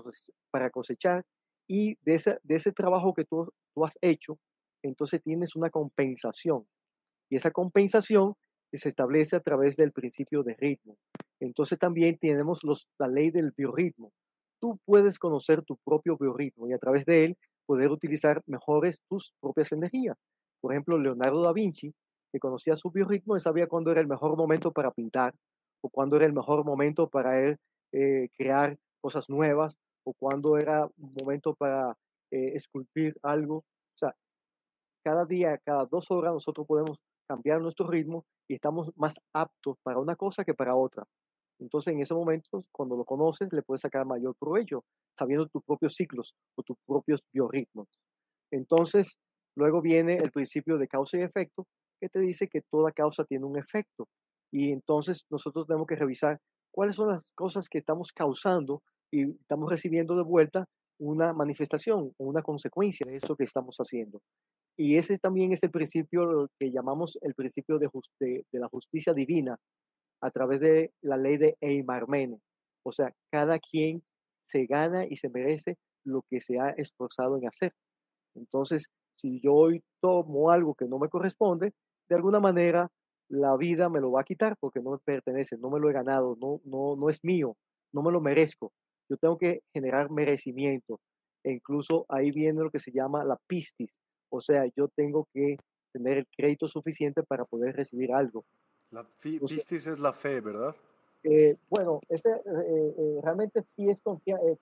para 0.51 0.69
cosechar, 0.69 1.23
y 1.67 1.95
de 2.01 2.15
ese, 2.15 2.39
de 2.43 2.55
ese 2.55 2.71
trabajo 2.71 3.13
que 3.13 3.25
tú, 3.25 3.51
tú 3.75 3.85
has 3.85 3.97
hecho, 4.01 4.37
entonces 4.83 5.21
tienes 5.21 5.55
una 5.55 5.69
compensación. 5.69 6.65
Y 7.29 7.35
esa 7.35 7.51
compensación 7.51 8.35
se 8.73 8.89
establece 8.89 9.35
a 9.35 9.39
través 9.39 9.75
del 9.75 9.91
principio 9.91 10.43
de 10.43 10.55
ritmo. 10.55 10.97
Entonces 11.39 11.79
también 11.79 12.17
tenemos 12.17 12.63
los, 12.63 12.87
la 12.99 13.07
ley 13.07 13.31
del 13.31 13.51
biorritmo. 13.55 14.11
Tú 14.59 14.79
puedes 14.85 15.19
conocer 15.19 15.63
tu 15.63 15.77
propio 15.77 16.17
biorritmo 16.17 16.67
y 16.67 16.73
a 16.73 16.77
través 16.77 17.05
de 17.05 17.25
él 17.25 17.37
poder 17.65 17.91
utilizar 17.91 18.41
mejores 18.47 18.99
tus 19.09 19.33
propias 19.39 19.71
energías. 19.71 20.17
Por 20.61 20.73
ejemplo, 20.73 20.97
Leonardo 20.97 21.43
da 21.43 21.53
Vinci, 21.53 21.93
que 22.31 22.39
conocía 22.39 22.75
su 22.75 22.91
biorritmo 22.91 23.37
y 23.37 23.41
sabía 23.41 23.67
cuándo 23.67 23.91
era 23.91 24.01
el 24.01 24.07
mejor 24.07 24.35
momento 24.35 24.71
para 24.71 24.91
pintar, 24.91 25.33
o 25.81 25.89
cuándo 25.89 26.15
era 26.15 26.25
el 26.25 26.33
mejor 26.33 26.65
momento 26.65 27.07
para 27.07 27.55
eh, 27.91 28.29
crear 28.37 28.77
cosas 28.99 29.29
nuevas, 29.29 29.77
o 30.03 30.13
cuándo 30.13 30.57
era 30.57 30.85
un 30.85 31.13
momento 31.21 31.53
para 31.53 31.95
eh, 32.31 32.53
esculpir 32.55 33.15
algo. 33.21 33.63
Cada 35.07 35.23
día, 35.23 35.57
cada 35.63 35.85
dos 35.85 36.11
horas 36.11 36.33
nosotros 36.33 36.67
podemos 36.67 36.99
cambiar 37.29 37.61
nuestro 37.61 37.87
ritmo 37.87 38.25
y 38.45 38.55
estamos 38.55 38.91
más 38.97 39.13
aptos 39.31 39.77
para 39.81 39.99
una 39.99 40.17
cosa 40.17 40.43
que 40.43 40.53
para 40.53 40.75
otra. 40.75 41.05
Entonces, 41.59 41.93
en 41.93 42.01
ese 42.01 42.13
momento, 42.13 42.59
cuando 42.73 42.97
lo 42.97 43.05
conoces, 43.05 43.53
le 43.53 43.61
puedes 43.61 43.83
sacar 43.83 44.05
mayor 44.05 44.35
provecho, 44.37 44.83
sabiendo 45.17 45.47
tus 45.47 45.63
propios 45.63 45.95
ciclos 45.95 46.35
o 46.55 46.63
tus 46.63 46.75
propios 46.85 47.23
biorritmos. 47.31 47.87
Entonces, 48.51 49.17
luego 49.55 49.81
viene 49.81 50.17
el 50.17 50.29
principio 50.29 50.77
de 50.77 50.89
causa 50.89 51.17
y 51.17 51.21
efecto, 51.21 51.65
que 52.01 52.09
te 52.09 52.19
dice 52.19 52.49
que 52.49 52.63
toda 52.69 52.91
causa 52.91 53.23
tiene 53.23 53.45
un 53.45 53.57
efecto. 53.57 54.09
Y 54.51 54.73
entonces 54.73 55.25
nosotros 55.29 55.67
tenemos 55.67 55.87
que 55.87 55.95
revisar 55.95 56.41
cuáles 56.69 56.97
son 56.97 57.11
las 57.13 57.23
cosas 57.31 57.69
que 57.69 57.77
estamos 57.77 58.11
causando 58.11 58.83
y 59.09 59.31
estamos 59.39 59.71
recibiendo 59.71 60.17
de 60.17 60.23
vuelta 60.23 60.65
una 60.99 61.31
manifestación 61.31 62.11
o 62.17 62.25
una 62.25 62.41
consecuencia 62.41 63.05
de 63.07 63.15
eso 63.15 63.37
que 63.37 63.45
estamos 63.45 63.77
haciendo. 63.77 64.19
Y 64.77 64.97
ese 64.97 65.17
también 65.17 65.51
es 65.53 65.63
el 65.63 65.71
principio 65.71 66.49
que 66.59 66.71
llamamos 66.71 67.17
el 67.21 67.33
principio 67.33 67.79
de, 67.79 67.89
la 68.51 68.67
justicia 68.69 69.13
divina 69.13 69.57
a 70.21 70.31
través 70.31 70.59
de 70.59 70.93
la 71.01 71.17
ley 71.17 71.37
de 71.37 71.57
Eimarmene. 71.61 72.39
O 72.83 72.91
sea, 72.91 73.11
cada 73.31 73.59
quien 73.59 74.03
se 74.45 74.67
gana 74.67 75.05
y 75.07 75.17
se 75.17 75.29
merece 75.29 75.77
lo 76.05 76.23
que 76.29 76.41
se 76.41 76.59
ha 76.59 76.69
esforzado 76.69 77.37
en 77.37 77.47
hacer. 77.47 77.73
Entonces, 78.35 78.85
si 79.15 79.41
yo 79.41 79.53
hoy 79.55 79.83
tomo 79.99 80.51
algo 80.51 80.75
que 80.75 80.85
no 80.85 80.99
me 80.99 81.09
corresponde, 81.09 81.73
de 82.07 82.15
alguna 82.15 82.39
manera 82.39 82.89
la 83.29 83.57
vida 83.57 83.89
me 83.89 83.99
lo 83.99 84.11
va 84.11 84.21
a 84.21 84.25
quitar 84.25 84.55
porque 84.59 84.79
no 84.79 84.91
me 84.91 84.99
pertenece, 84.99 85.57
no 85.57 85.69
me 85.69 85.79
lo 85.79 85.89
he 85.89 85.93
ganado, 85.93 86.37
no, 86.39 86.61
no, 86.65 86.95
no 86.95 87.09
es 87.09 87.23
mío, 87.23 87.57
no 87.91 88.03
me 88.03 88.11
lo 88.11 88.21
merezco. 88.21 88.71
Yo 89.09 89.17
tengo 89.17 89.37
que 89.37 89.61
generar 89.73 90.11
merecimiento. 90.11 90.99
E 91.43 91.51
incluso 91.51 92.05
ahí 92.09 92.31
viene 92.31 92.61
lo 92.61 92.69
que 92.69 92.79
se 92.79 92.91
llama 92.91 93.25
la 93.25 93.37
pistis. 93.47 93.91
O 94.29 94.41
sea, 94.41 94.65
yo 94.75 94.87
tengo 94.89 95.27
que 95.33 95.57
tener 95.91 96.19
el 96.19 96.27
crédito 96.35 96.67
suficiente 96.67 97.23
para 97.23 97.45
poder 97.45 97.75
recibir 97.75 98.11
algo. 98.13 98.43
La 98.91 99.05
pistis 99.21 99.87
es 99.87 99.99
la 99.99 100.13
fe, 100.13 100.39
¿verdad? 100.39 100.75
Eh, 101.23 101.57
bueno, 101.69 101.99
ese, 102.09 102.29
eh, 102.29 102.95
eh, 102.97 103.19
realmente 103.23 103.63
sí 103.75 103.89
es 103.89 103.97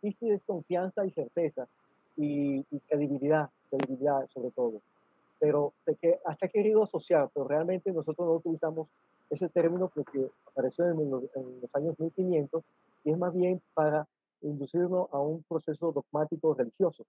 pistis 0.01 0.31
es 0.31 0.41
confianza 0.43 1.05
y 1.05 1.11
certeza 1.11 1.67
y, 2.15 2.65
y 2.71 2.79
credibilidad, 2.87 3.49
credibilidad 3.69 4.27
sobre 4.33 4.51
todo 4.51 4.81
pero 5.39 5.73
de 5.85 5.95
que 5.95 6.19
hasta 6.25 6.45
he 6.45 6.49
querido 6.49 6.83
asociar, 6.83 7.29
pero 7.33 7.47
realmente 7.47 7.91
nosotros 7.91 8.27
no 8.27 8.33
utilizamos 8.35 8.87
ese 9.29 9.49
término 9.49 9.89
porque 9.93 10.27
apareció 10.47 10.89
en 10.89 11.09
los, 11.09 11.23
años 11.73 11.99
1500 11.99 12.63
y 13.03 13.11
es 13.11 13.17
más 13.17 13.33
bien 13.33 13.61
para 13.73 14.07
inducirnos 14.41 15.07
a 15.11 15.19
un 15.19 15.43
proceso 15.43 15.91
dogmático 15.91 16.53
religioso. 16.53 17.05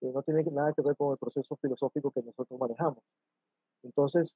No 0.00 0.22
tiene 0.22 0.42
nada 0.44 0.72
que 0.72 0.82
ver 0.82 0.96
con 0.96 1.12
el 1.12 1.18
proceso 1.18 1.56
filosófico 1.56 2.10
que 2.10 2.22
nosotros 2.22 2.58
manejamos. 2.58 3.02
Entonces, 3.82 4.32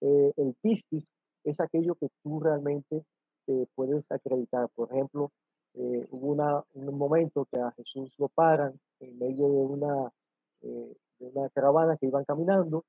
eh, 0.00 0.32
el 0.36 0.54
pistis 0.60 1.06
es 1.44 1.60
aquello 1.60 1.94
que 1.96 2.08
tú 2.22 2.40
realmente 2.40 3.04
eh, 3.46 3.66
puedes 3.74 4.10
acreditar. 4.10 4.68
Por 4.74 4.92
ejemplo, 4.92 5.32
eh, 5.74 6.06
hubo 6.10 6.28
una, 6.28 6.62
un 6.74 6.96
momento 6.96 7.46
que 7.50 7.60
a 7.60 7.72
Jesús 7.72 8.14
lo 8.18 8.28
paran 8.28 8.78
en 9.00 9.18
medio 9.18 9.48
de 9.48 9.64
una, 9.64 10.12
de 10.60 10.96
una 11.20 11.48
caravana 11.50 11.96
que 11.96 12.06
iban 12.06 12.24
caminando 12.24 12.84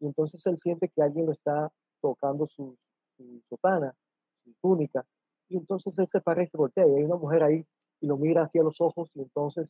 y 0.00 0.06
entonces 0.06 0.44
él 0.46 0.58
siente 0.58 0.88
que 0.88 1.02
alguien 1.02 1.26
lo 1.26 1.32
está 1.32 1.70
tocando 2.00 2.46
su, 2.46 2.76
su 3.16 3.42
sotana, 3.48 3.94
su 4.42 4.54
túnica, 4.62 5.04
y 5.50 5.58
entonces 5.58 5.98
él 5.98 6.08
se 6.08 6.20
parece, 6.22 6.56
voltea 6.56 6.86
y 6.86 6.94
hay 6.94 7.04
una 7.04 7.16
mujer 7.16 7.42
ahí 7.42 7.66
y 8.00 8.06
lo 8.06 8.16
mira 8.16 8.44
hacia 8.44 8.62
los 8.62 8.80
ojos 8.80 9.10
y 9.14 9.20
entonces 9.20 9.68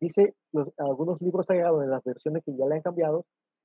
dice 0.00 0.34
algunos 0.76 1.20
libros 1.20 1.46
sagrados 1.46 1.82
en 1.82 1.90
las 1.90 2.04
versiones 2.04 2.42
que 2.44 2.56
ya 2.56 2.66
le 2.66 2.76
han 2.76 2.82
cambiado, 2.82 3.24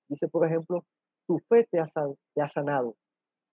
dice 0.10 0.28
por 0.28 0.46
ejemplo, 0.46 0.82
tu 1.28 1.40
fe 1.40 1.68
te 1.72 1.80
ha, 1.80 1.88
sanado, 2.50 2.96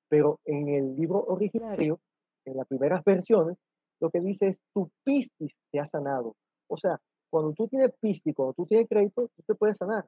pero 0.08 0.40
en 0.44 0.68
el 0.68 0.96
libro 0.96 1.24
originario, 1.24 2.00
en 2.44 2.56
las 2.56 2.66
primeras 2.66 3.04
versiones, 3.04 3.56
lo 4.00 4.10
que 4.10 4.20
dice 4.20 4.48
es 4.48 4.58
tu 4.74 4.90
pistis 5.04 5.52
te 5.70 5.78
ha 5.78 5.86
sanado. 5.86 6.34
O 6.68 6.76
sea, 6.76 6.98
cuando 7.30 7.52
tú 7.52 7.68
tienes 7.68 7.92
pistis, 8.00 8.34
cuando 8.34 8.54
tú 8.54 8.66
tienes 8.66 8.88
crédito, 8.88 9.28
tú 9.36 9.42
te 9.46 9.54
puedes 9.54 9.76
sanar. 9.76 10.06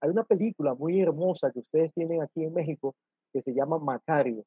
Hay 0.00 0.10
una 0.10 0.24
película 0.24 0.74
muy 0.74 1.00
hermosa 1.00 1.50
que 1.50 1.60
ustedes 1.60 1.92
tienen 1.92 2.22
aquí 2.22 2.44
en 2.44 2.54
México 2.54 2.94
que 3.32 3.42
se 3.42 3.52
llama 3.52 3.78
Macario. 3.78 4.44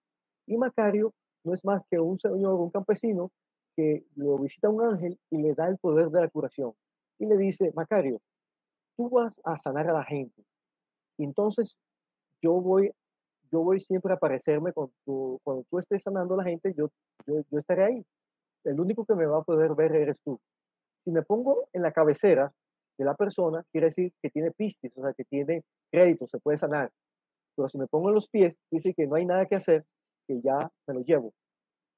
Y 0.48 0.58
Macario 0.58 1.14
no 1.44 1.54
es 1.54 1.64
más 1.66 1.84
que 1.90 2.00
un 2.00 2.20
señor, 2.20 2.56
un 2.56 2.72
campesino 2.72 3.32
que 3.76 4.06
lo 4.16 4.38
visita 4.38 4.70
un 4.70 4.82
ángel 4.82 5.20
y 5.30 5.38
le 5.38 5.54
da 5.54 5.68
el 5.68 5.78
poder 5.78 6.10
de 6.10 6.22
la 6.22 6.30
curación. 6.30 6.74
Y 7.20 7.26
le 7.26 7.38
dice, 7.38 7.72
Macario, 7.76 8.20
tú 8.96 9.10
vas 9.10 9.40
a 9.44 9.58
sanar 9.60 9.88
a 9.88 9.94
la 9.94 10.04
gente. 10.04 10.44
Y 11.18 11.24
entonces 11.24 11.76
yo 12.42 12.54
voy 12.54 12.92
yo 13.52 13.62
voy 13.62 13.80
siempre 13.80 14.12
a 14.12 14.16
aparecerme 14.16 14.74
cuando 14.74 14.94
tú, 15.06 15.40
cuando 15.44 15.64
tú 15.70 15.80
estés 15.80 16.04
sanando 16.04 16.34
a 16.34 16.38
la 16.38 16.44
gente, 16.44 16.74
yo, 16.76 16.90
yo, 17.26 17.42
yo 17.50 17.60
estaré 17.60 17.84
ahí. 17.84 18.06
El 18.64 18.80
único 18.80 19.06
que 19.06 19.16
me 19.16 19.26
va 19.26 19.40
a 19.40 19.44
poder 19.44 19.74
ver 19.76 19.96
eres 19.96 20.18
tú. 20.24 20.40
Si 21.04 21.12
me 21.12 21.22
pongo 21.22 21.68
en 21.74 21.82
la 21.82 21.92
cabecera 21.92 22.52
de 22.98 23.06
la 23.06 23.16
persona, 23.16 23.64
quiere 23.72 23.88
decir 23.88 24.12
que 24.22 24.30
tiene 24.30 24.52
pistis, 24.52 24.92
o 24.98 25.02
sea, 25.02 25.14
que 25.14 25.24
tiene 25.24 25.64
crédito, 25.92 26.28
se 26.28 26.40
puede 26.40 26.58
sanar. 26.58 26.92
Pero 27.56 27.70
si 27.70 27.78
me 27.78 27.88
pongo 27.88 28.10
en 28.10 28.16
los 28.16 28.28
pies, 28.28 28.56
dice 28.70 28.94
que 28.94 29.08
no 29.08 29.16
hay 29.16 29.26
nada 29.26 29.46
que 29.46 29.56
hacer, 29.56 29.86
que 30.28 30.42
ya 30.42 30.70
me 30.86 30.94
lo 30.94 31.02
llevo, 31.02 31.34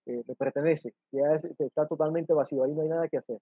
me 0.06 0.36
pertenece, 0.36 0.94
ya 1.12 1.34
está 1.34 1.88
totalmente 1.88 2.34
vacío, 2.34 2.64
ahí 2.64 2.74
no 2.74 2.82
hay 2.82 2.90
nada 2.90 3.08
que 3.08 3.18
hacer. 3.18 3.40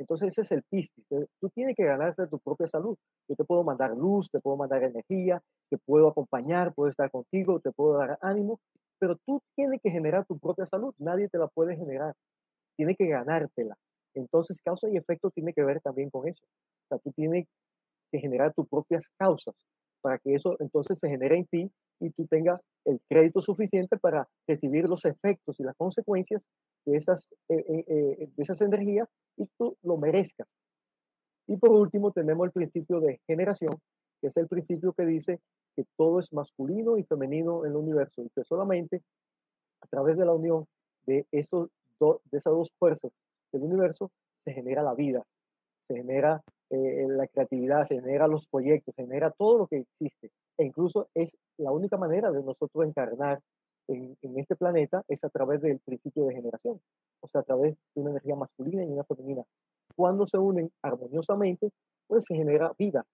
Entonces 0.00 0.28
ese 0.28 0.40
es 0.40 0.52
el 0.52 0.62
pistis. 0.62 1.04
Tú 1.08 1.50
tienes 1.50 1.76
que 1.76 1.84
ganarte 1.84 2.26
tu 2.26 2.38
propia 2.38 2.66
salud. 2.66 2.96
Yo 3.28 3.36
te 3.36 3.44
puedo 3.44 3.62
mandar 3.62 3.94
luz, 3.94 4.30
te 4.30 4.40
puedo 4.40 4.56
mandar 4.56 4.82
energía, 4.82 5.42
te 5.68 5.76
puedo 5.76 6.08
acompañar, 6.08 6.72
puedo 6.72 6.88
estar 6.88 7.10
contigo, 7.10 7.60
te 7.60 7.70
puedo 7.70 7.98
dar 7.98 8.18
ánimo, 8.22 8.60
pero 8.98 9.16
tú 9.26 9.42
tienes 9.54 9.78
que 9.82 9.90
generar 9.90 10.24
tu 10.24 10.38
propia 10.38 10.64
salud. 10.64 10.94
Nadie 10.96 11.28
te 11.28 11.36
la 11.36 11.48
puede 11.48 11.76
generar. 11.76 12.14
Tienes 12.76 12.96
que 12.96 13.08
ganártela. 13.08 13.76
Entonces 14.14 14.62
causa 14.62 14.88
y 14.88 14.96
efecto 14.96 15.30
tiene 15.30 15.52
que 15.52 15.62
ver 15.62 15.82
también 15.82 16.08
con 16.08 16.26
eso. 16.26 16.46
O 16.46 16.88
sea, 16.88 16.98
tú 16.98 17.12
tienes 17.12 17.46
que 18.10 18.20
generar 18.20 18.54
tus 18.54 18.66
propias 18.68 19.04
causas 19.18 19.54
para 20.00 20.18
que 20.18 20.34
eso 20.34 20.56
entonces 20.60 20.98
se 20.98 21.08
genere 21.08 21.36
en 21.36 21.46
ti 21.46 21.70
y 22.00 22.10
tú 22.10 22.26
tengas 22.26 22.60
el 22.84 23.00
crédito 23.08 23.40
suficiente 23.40 23.98
para 23.98 24.28
recibir 24.46 24.88
los 24.88 25.04
efectos 25.04 25.60
y 25.60 25.62
las 25.62 25.76
consecuencias 25.76 26.46
de 26.86 26.96
esas, 26.96 27.30
eh, 27.48 27.64
eh, 27.68 27.84
eh, 27.86 28.28
de 28.34 28.42
esas 28.42 28.60
energías 28.62 29.08
y 29.36 29.46
tú 29.58 29.76
lo 29.82 29.96
merezcas. 29.98 30.48
Y 31.46 31.56
por 31.56 31.70
último 31.70 32.12
tenemos 32.12 32.46
el 32.46 32.52
principio 32.52 33.00
de 33.00 33.20
generación, 33.26 33.78
que 34.20 34.28
es 34.28 34.36
el 34.36 34.48
principio 34.48 34.92
que 34.92 35.04
dice 35.04 35.40
que 35.76 35.84
todo 35.96 36.20
es 36.20 36.32
masculino 36.32 36.96
y 36.96 37.04
femenino 37.04 37.64
en 37.64 37.72
el 37.72 37.76
universo 37.76 38.22
y 38.22 38.30
que 38.30 38.44
solamente 38.44 39.02
a 39.82 39.86
través 39.88 40.16
de 40.16 40.24
la 40.24 40.32
unión 40.32 40.66
de, 41.06 41.26
esos 41.32 41.68
de 41.98 42.38
esas 42.38 42.52
dos 42.52 42.72
fuerzas 42.78 43.12
del 43.52 43.62
universo 43.62 44.10
se 44.44 44.52
genera 44.52 44.82
la 44.82 44.94
vida, 44.94 45.22
se 45.86 45.96
genera 45.96 46.42
la 46.70 47.26
creatividad, 47.26 47.84
se 47.84 48.00
genera 48.00 48.28
los 48.28 48.46
proyectos, 48.46 48.94
se 48.94 49.02
genera 49.02 49.30
todo 49.30 49.58
lo 49.58 49.66
que 49.66 49.78
existe. 49.78 50.30
E 50.56 50.64
incluso 50.64 51.08
es 51.14 51.30
la 51.58 51.72
única 51.72 51.96
manera 51.96 52.30
de 52.30 52.42
nosotros 52.42 52.86
encarnar 52.86 53.40
en, 53.88 54.38
este 54.38 54.56
planeta 54.56 55.04
es 55.08 55.22
a 55.24 55.28
través 55.30 55.60
del 55.62 55.78
principio 55.80 56.24
de 56.26 56.34
generación, 56.34 56.80
o 57.20 57.28
sea, 57.28 57.40
a 57.40 57.44
través 57.44 57.76
de 57.94 58.00
una 58.00 58.10
energía 58.10 58.36
masculina 58.36 58.84
y 58.84 58.88
una 58.88 59.04
femenina. 59.04 59.42
Cuando 59.96 60.26
se 60.26 60.38
unen 60.38 60.70
armoniosamente, 60.82 61.70
pues 62.06 62.24
se 62.24 62.34
genera 62.34 62.72
vida. 62.78 63.04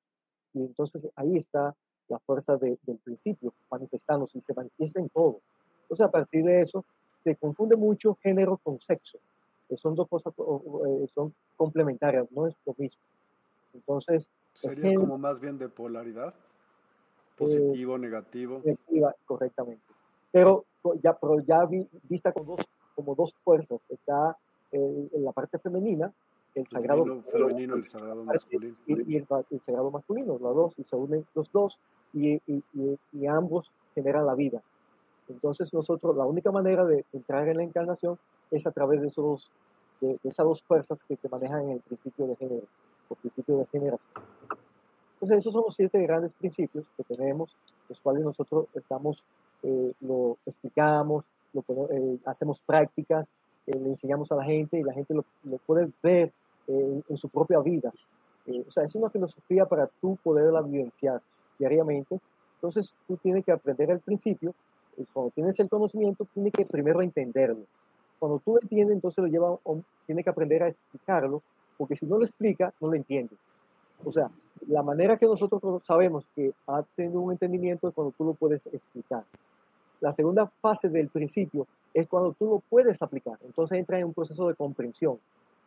Y 0.52 0.60
entonces 0.60 1.08
ahí 1.16 1.38
está 1.38 1.74
la 2.08 2.18
fuerza 2.20 2.56
del 2.56 2.78
principio 3.02 3.54
manifestándose 3.70 4.38
y 4.38 4.42
se 4.42 4.54
manifiesta 4.54 5.00
en 5.00 5.08
todo. 5.08 5.40
Entonces 5.82 6.06
a 6.06 6.10
partir 6.10 6.44
de 6.44 6.62
eso 6.62 6.84
se 7.24 7.36
confunde 7.36 7.76
mucho 7.76 8.16
género 8.22 8.58
con 8.58 8.78
sexo. 8.80 9.18
Que 9.68 9.76
son 9.76 9.94
dos 9.94 10.08
cosas, 10.08 10.32
eh, 10.38 11.06
son 11.12 11.34
complementarias, 11.56 12.30
no 12.30 12.46
es 12.46 12.54
lo 12.64 12.74
mismo. 12.78 13.00
Entonces... 13.76 14.28
Sería 14.54 14.94
como 14.94 15.18
más 15.18 15.38
bien 15.38 15.58
de 15.58 15.68
polaridad, 15.68 16.28
eh, 16.30 17.36
positivo, 17.36 17.98
negativo. 17.98 18.62
Negativa, 18.64 19.14
correctamente 19.26 19.82
pero 20.36 20.66
ya, 21.02 21.14
pero 21.14 21.40
ya 21.40 21.66
vista 22.02 22.30
con 22.30 22.44
dos, 22.44 22.60
como 22.94 23.14
dos 23.14 23.34
fuerzas. 23.42 23.80
Está 23.88 24.36
en 24.70 25.24
la 25.24 25.32
parte 25.32 25.58
femenina, 25.58 26.12
el 26.54 26.66
sagrado 26.66 27.22
femenino, 27.32 27.76
el 27.76 27.86
sagrado 27.86 28.22
masculino. 28.22 28.76
Y, 28.86 29.16
el, 29.16 29.26
sagrado 29.64 29.90
masculino, 29.90 30.38
los 30.38 30.54
dos, 30.54 30.74
y 30.76 30.84
se 30.84 30.94
unen 30.94 31.24
los 31.34 31.50
dos, 31.52 31.78
y, 32.12 32.38
y, 32.46 33.26
ambos 33.26 33.72
generan 33.94 34.26
la 34.26 34.34
vida. 34.34 34.60
Entonces 35.30 35.72
nosotros, 35.72 36.14
la 36.14 36.26
única 36.26 36.52
manera 36.52 36.84
de 36.84 37.06
entrar 37.14 37.48
en 37.48 37.56
la 37.56 37.62
encarnación 37.62 38.18
es 38.50 38.66
a 38.66 38.72
través 38.72 39.00
de, 39.00 39.08
esos, 39.08 39.50
de, 40.02 40.18
esas 40.22 40.44
dos 40.44 40.62
fuerzas 40.62 41.02
que 41.04 41.16
se 41.16 41.30
manejan 41.30 41.62
en 41.62 41.70
el 41.70 41.80
principio 41.80 42.26
de 42.26 42.36
género, 42.36 42.66
o 43.08 43.14
principio 43.14 43.58
de 43.58 43.66
generación. 43.66 44.24
Entonces 45.14 45.38
esos 45.38 45.52
son 45.52 45.62
los 45.64 45.74
siete 45.74 46.00
grandes 46.02 46.32
principios 46.32 46.86
que 46.96 47.04
tenemos, 47.04 47.56
los 47.88 47.98
cuales 48.00 48.22
nosotros 48.22 48.66
estamos 48.74 49.22
eh, 49.62 49.92
lo 50.00 50.36
explicamos, 50.46 51.24
lo, 51.52 51.64
eh, 51.90 52.18
hacemos 52.26 52.60
prácticas, 52.60 53.26
eh, 53.66 53.74
le 53.74 53.90
enseñamos 53.90 54.30
a 54.30 54.36
la 54.36 54.44
gente 54.44 54.78
y 54.78 54.82
la 54.82 54.92
gente 54.92 55.14
lo, 55.14 55.24
puede 55.66 55.90
ver 56.02 56.32
en, 56.68 57.16
su 57.16 57.28
propia 57.28 57.60
vida. 57.60 57.92
o 58.46 58.70
sea, 58.70 58.84
es 58.84 58.94
una 58.94 59.10
filosofía 59.10 59.66
para 59.66 59.88
tú 60.00 60.16
poderla 60.22 60.62
vivenciar 60.62 61.20
diariamente. 61.58 62.20
Entonces, 62.56 62.92
tú 63.06 63.16
tienes 63.16 63.44
que 63.44 63.52
aprender 63.52 63.90
el 63.90 64.00
principio. 64.00 64.54
Y 64.96 65.04
cuando 65.06 65.30
tienes 65.30 65.58
el 65.60 65.68
conocimiento, 65.68 66.26
tienes 66.32 66.52
que 66.52 66.64
primero 66.64 67.02
entenderlo. 67.02 67.64
Cuando 68.18 68.40
tú 68.44 68.58
entiendes, 68.60 68.94
entonces 68.94 69.22
lo 69.22 69.28
lleva, 69.28 69.58
tienes 70.06 70.24
que 70.24 70.30
aprender 70.30 70.62
a 70.62 70.68
explicarlo, 70.68 71.42
porque 71.76 71.96
si 71.96 72.06
no 72.06 72.18
lo 72.18 72.24
explica, 72.24 72.72
no 72.80 72.88
lo 72.88 72.94
entiendes. 72.94 73.38
O 74.04 74.12
sea, 74.12 74.30
la 74.68 74.82
manera 74.82 75.16
que 75.16 75.26
nosotros 75.26 75.62
sabemos 75.84 76.24
que 76.34 76.52
ha 76.66 76.82
tenido 76.94 77.20
un 77.20 77.32
entendimiento 77.32 77.88
es 77.88 77.94
cuando 77.94 78.12
tú 78.16 78.24
lo 78.24 78.34
puedes 78.34 78.64
explicar. 78.66 79.24
La 80.00 80.12
segunda 80.12 80.46
fase 80.60 80.88
del 80.88 81.08
principio 81.08 81.66
es 81.94 82.06
cuando 82.06 82.32
tú 82.32 82.46
lo 82.46 82.62
puedes 82.68 83.00
aplicar. 83.00 83.38
Entonces 83.44 83.78
entra 83.78 83.98
en 83.98 84.06
un 84.06 84.14
proceso 84.14 84.48
de 84.48 84.54
comprensión. 84.54 85.18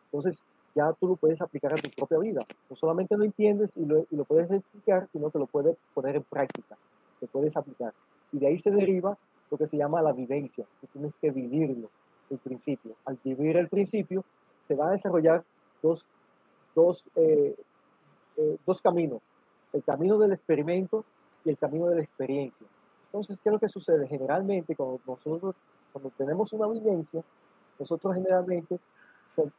Entonces 0.06 0.42
ya 0.74 0.92
tú 0.92 1.08
lo 1.08 1.16
puedes 1.16 1.40
aplicar 1.40 1.72
a 1.72 1.76
tu 1.76 1.90
propia 1.90 2.18
vida. 2.18 2.46
No 2.68 2.76
solamente 2.76 3.16
lo 3.16 3.24
entiendes 3.24 3.76
y 3.76 3.84
lo, 3.84 4.06
y 4.10 4.16
lo 4.16 4.24
puedes 4.24 4.50
explicar, 4.50 5.08
sino 5.12 5.30
que 5.30 5.38
lo 5.38 5.46
puedes 5.46 5.76
poner 5.94 6.16
en 6.16 6.22
práctica, 6.22 6.76
lo 7.20 7.26
puedes 7.28 7.56
aplicar. 7.56 7.92
Y 8.32 8.38
de 8.38 8.46
ahí 8.46 8.58
se 8.58 8.70
deriva 8.70 9.16
lo 9.50 9.58
que 9.58 9.66
se 9.66 9.76
llama 9.76 10.00
la 10.00 10.12
vivencia, 10.12 10.64
que 10.80 10.86
tienes 10.86 11.12
que 11.20 11.30
vivirlo, 11.30 11.88
el 12.30 12.38
principio. 12.38 12.94
Al 13.04 13.18
vivir 13.24 13.56
el 13.56 13.68
principio, 13.68 14.24
se 14.68 14.74
van 14.74 14.90
a 14.90 14.92
desarrollar 14.92 15.42
dos, 15.82 16.04
dos, 16.74 17.04
eh, 17.16 17.56
eh, 18.36 18.56
dos 18.66 18.80
caminos, 18.80 19.20
el 19.72 19.82
camino 19.82 20.18
del 20.18 20.32
experimento 20.32 21.04
y 21.44 21.50
el 21.50 21.58
camino 21.58 21.86
de 21.86 21.96
la 21.96 22.02
experiencia. 22.02 22.66
Entonces, 23.06 23.38
¿qué 23.42 23.48
es 23.48 23.52
lo 23.52 23.58
que 23.58 23.68
sucede? 23.68 24.06
Generalmente, 24.06 24.76
cuando 24.76 25.00
nosotros, 25.06 25.54
cuando 25.92 26.10
tenemos 26.16 26.52
una 26.52 26.68
vivencia, 26.68 27.22
nosotros 27.78 28.14
generalmente 28.14 28.78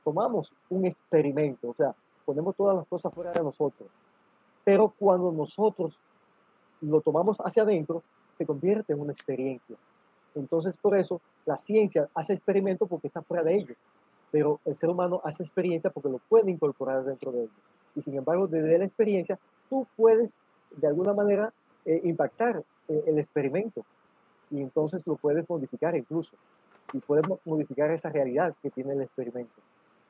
tomamos 0.04 0.52
un 0.70 0.86
experimento, 0.86 1.70
o 1.70 1.74
sea, 1.74 1.96
ponemos 2.26 2.56
todas 2.56 2.78
las 2.78 2.88
cosas 2.88 3.14
fuera 3.14 3.32
de 3.32 3.44
nosotros. 3.44 3.90
Pero 4.64 4.94
cuando 4.98 5.32
nosotros 5.32 5.98
lo 6.82 7.02
tomamos 7.02 7.38
hacia 7.40 7.64
adentro, 7.64 8.04
se 8.38 8.46
convierte 8.46 8.94
en 8.94 9.02
una 9.02 9.12
experiencia. 9.12 9.76
Entonces, 10.36 10.76
por 10.82 10.98
eso, 10.98 11.20
la 11.46 11.58
ciencia 11.58 12.08
hace 12.14 12.34
experimento 12.34 12.86
porque 12.86 13.08
está 13.08 13.22
fuera 13.22 13.44
de 13.44 13.56
ello, 13.56 13.76
pero 14.32 14.60
el 14.66 14.76
ser 14.76 14.90
humano 14.90 15.22
hace 15.24 15.44
experiencia 15.44 15.90
porque 15.90 16.10
lo 16.10 16.20
puede 16.30 16.50
incorporar 16.52 17.04
dentro 17.04 17.32
de 17.32 17.44
ello. 17.44 17.52
Y 17.96 18.02
sin 18.02 18.16
embargo, 18.16 18.48
desde 18.48 18.78
la 18.78 18.86
experiencia, 18.86 19.38
tú 19.70 19.86
puedes, 19.96 20.34
de 20.78 20.88
alguna 20.88 21.14
manera, 21.14 21.54
eh, 21.86 22.02
impactar 22.04 22.64
eh, 22.88 23.04
el 23.08 23.20
experimento 23.20 23.84
y 24.50 24.62
entonces 24.62 25.06
lo 25.08 25.16
puedes 25.16 25.50
modificar 25.50 25.96
incluso 25.96 26.32
y 26.94 27.00
puedes 27.00 27.26
modificar 27.46 27.90
esa 27.92 28.10
realidad 28.10 28.54
que 28.62 28.70
tiene 28.70 28.94
el 28.94 29.02
experimento. 29.02 29.62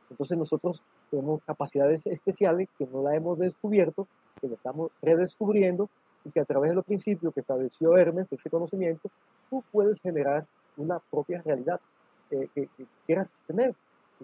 Entonces 0.10 0.38
nosotros 0.38 0.84
tenemos 1.10 1.42
capacidades 1.44 2.06
especiales 2.08 2.68
que 2.78 2.88
no 2.88 3.04
la 3.04 3.16
hemos 3.16 3.40
descubierto, 3.40 4.08
que 4.42 4.48
la 4.48 4.56
estamos 4.56 4.92
redescubriendo 5.02 5.90
y 6.26 6.32
que 6.32 6.40
a 6.40 6.46
través 6.46 6.72
de 6.72 6.76
los 6.76 6.86
principios 6.86 7.34
que 7.34 7.40
estableció 7.40 7.96
Hermes, 7.98 8.32
ese 8.32 8.50
conocimiento, 8.50 9.10
tú 9.50 9.64
puedes 9.72 10.00
generar 10.02 10.46
una 10.78 11.00
propia 11.00 11.42
realidad 11.42 11.80
que, 12.30 12.70
quieras 13.06 13.30
tener, 13.48 13.76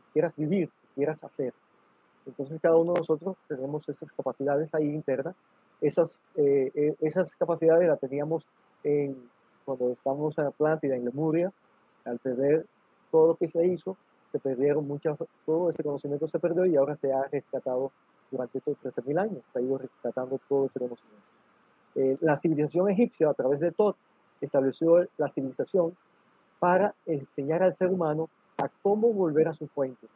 que 0.01 0.11
quieras 0.13 0.33
vivir, 0.35 0.69
que 0.69 0.87
quieras 0.95 1.23
hacer. 1.23 1.53
Entonces 2.25 2.59
cada 2.61 2.75
uno 2.75 2.93
de 2.93 2.99
nosotros 2.99 3.37
tenemos 3.47 3.87
esas 3.89 4.11
capacidades 4.11 4.73
ahí 4.73 4.89
internas. 4.89 5.35
Esas, 5.79 6.09
eh, 6.35 6.71
eh, 6.75 6.95
esas 7.01 7.35
capacidades 7.35 7.87
las 7.87 7.99
teníamos 7.99 8.45
en, 8.83 9.15
cuando 9.63 9.91
estábamos 9.91 10.37
en 10.37 10.45
Atlántida, 10.45 10.95
en 10.95 11.05
Lemuria, 11.05 11.51
al 12.05 12.19
perder 12.19 12.65
todo 13.11 13.27
lo 13.27 13.35
que 13.35 13.47
se 13.47 13.65
hizo, 13.65 13.95
se 14.31 14.39
perdieron 14.39 14.87
muchas, 14.87 15.17
todo 15.45 15.69
ese 15.69 15.83
conocimiento 15.83 16.27
se 16.27 16.39
perdió 16.39 16.65
y 16.65 16.75
ahora 16.75 16.95
se 16.95 17.11
ha 17.13 17.23
rescatado 17.23 17.91
durante 18.31 18.57
estos 18.57 18.77
13.000 18.83 19.19
años, 19.19 19.43
se 19.53 19.59
ha 19.59 19.61
ido 19.61 19.77
rescatando 19.77 20.39
todo 20.49 20.65
ese 20.65 20.79
conocimiento. 20.79 21.27
Eh, 21.95 22.17
la 22.21 22.37
civilización 22.37 22.89
egipcia, 22.89 23.29
a 23.29 23.33
través 23.33 23.59
de 23.59 23.71
Tot, 23.71 23.95
estableció 24.41 25.07
la 25.17 25.29
civilización 25.29 25.95
para 26.59 26.93
enseñar 27.05 27.63
al 27.63 27.73
ser 27.73 27.89
humano 27.89 28.29
a 28.57 28.69
cómo 28.81 29.13
volver 29.13 29.47
a 29.47 29.53
su 29.53 29.67
fuente. 29.67 30.07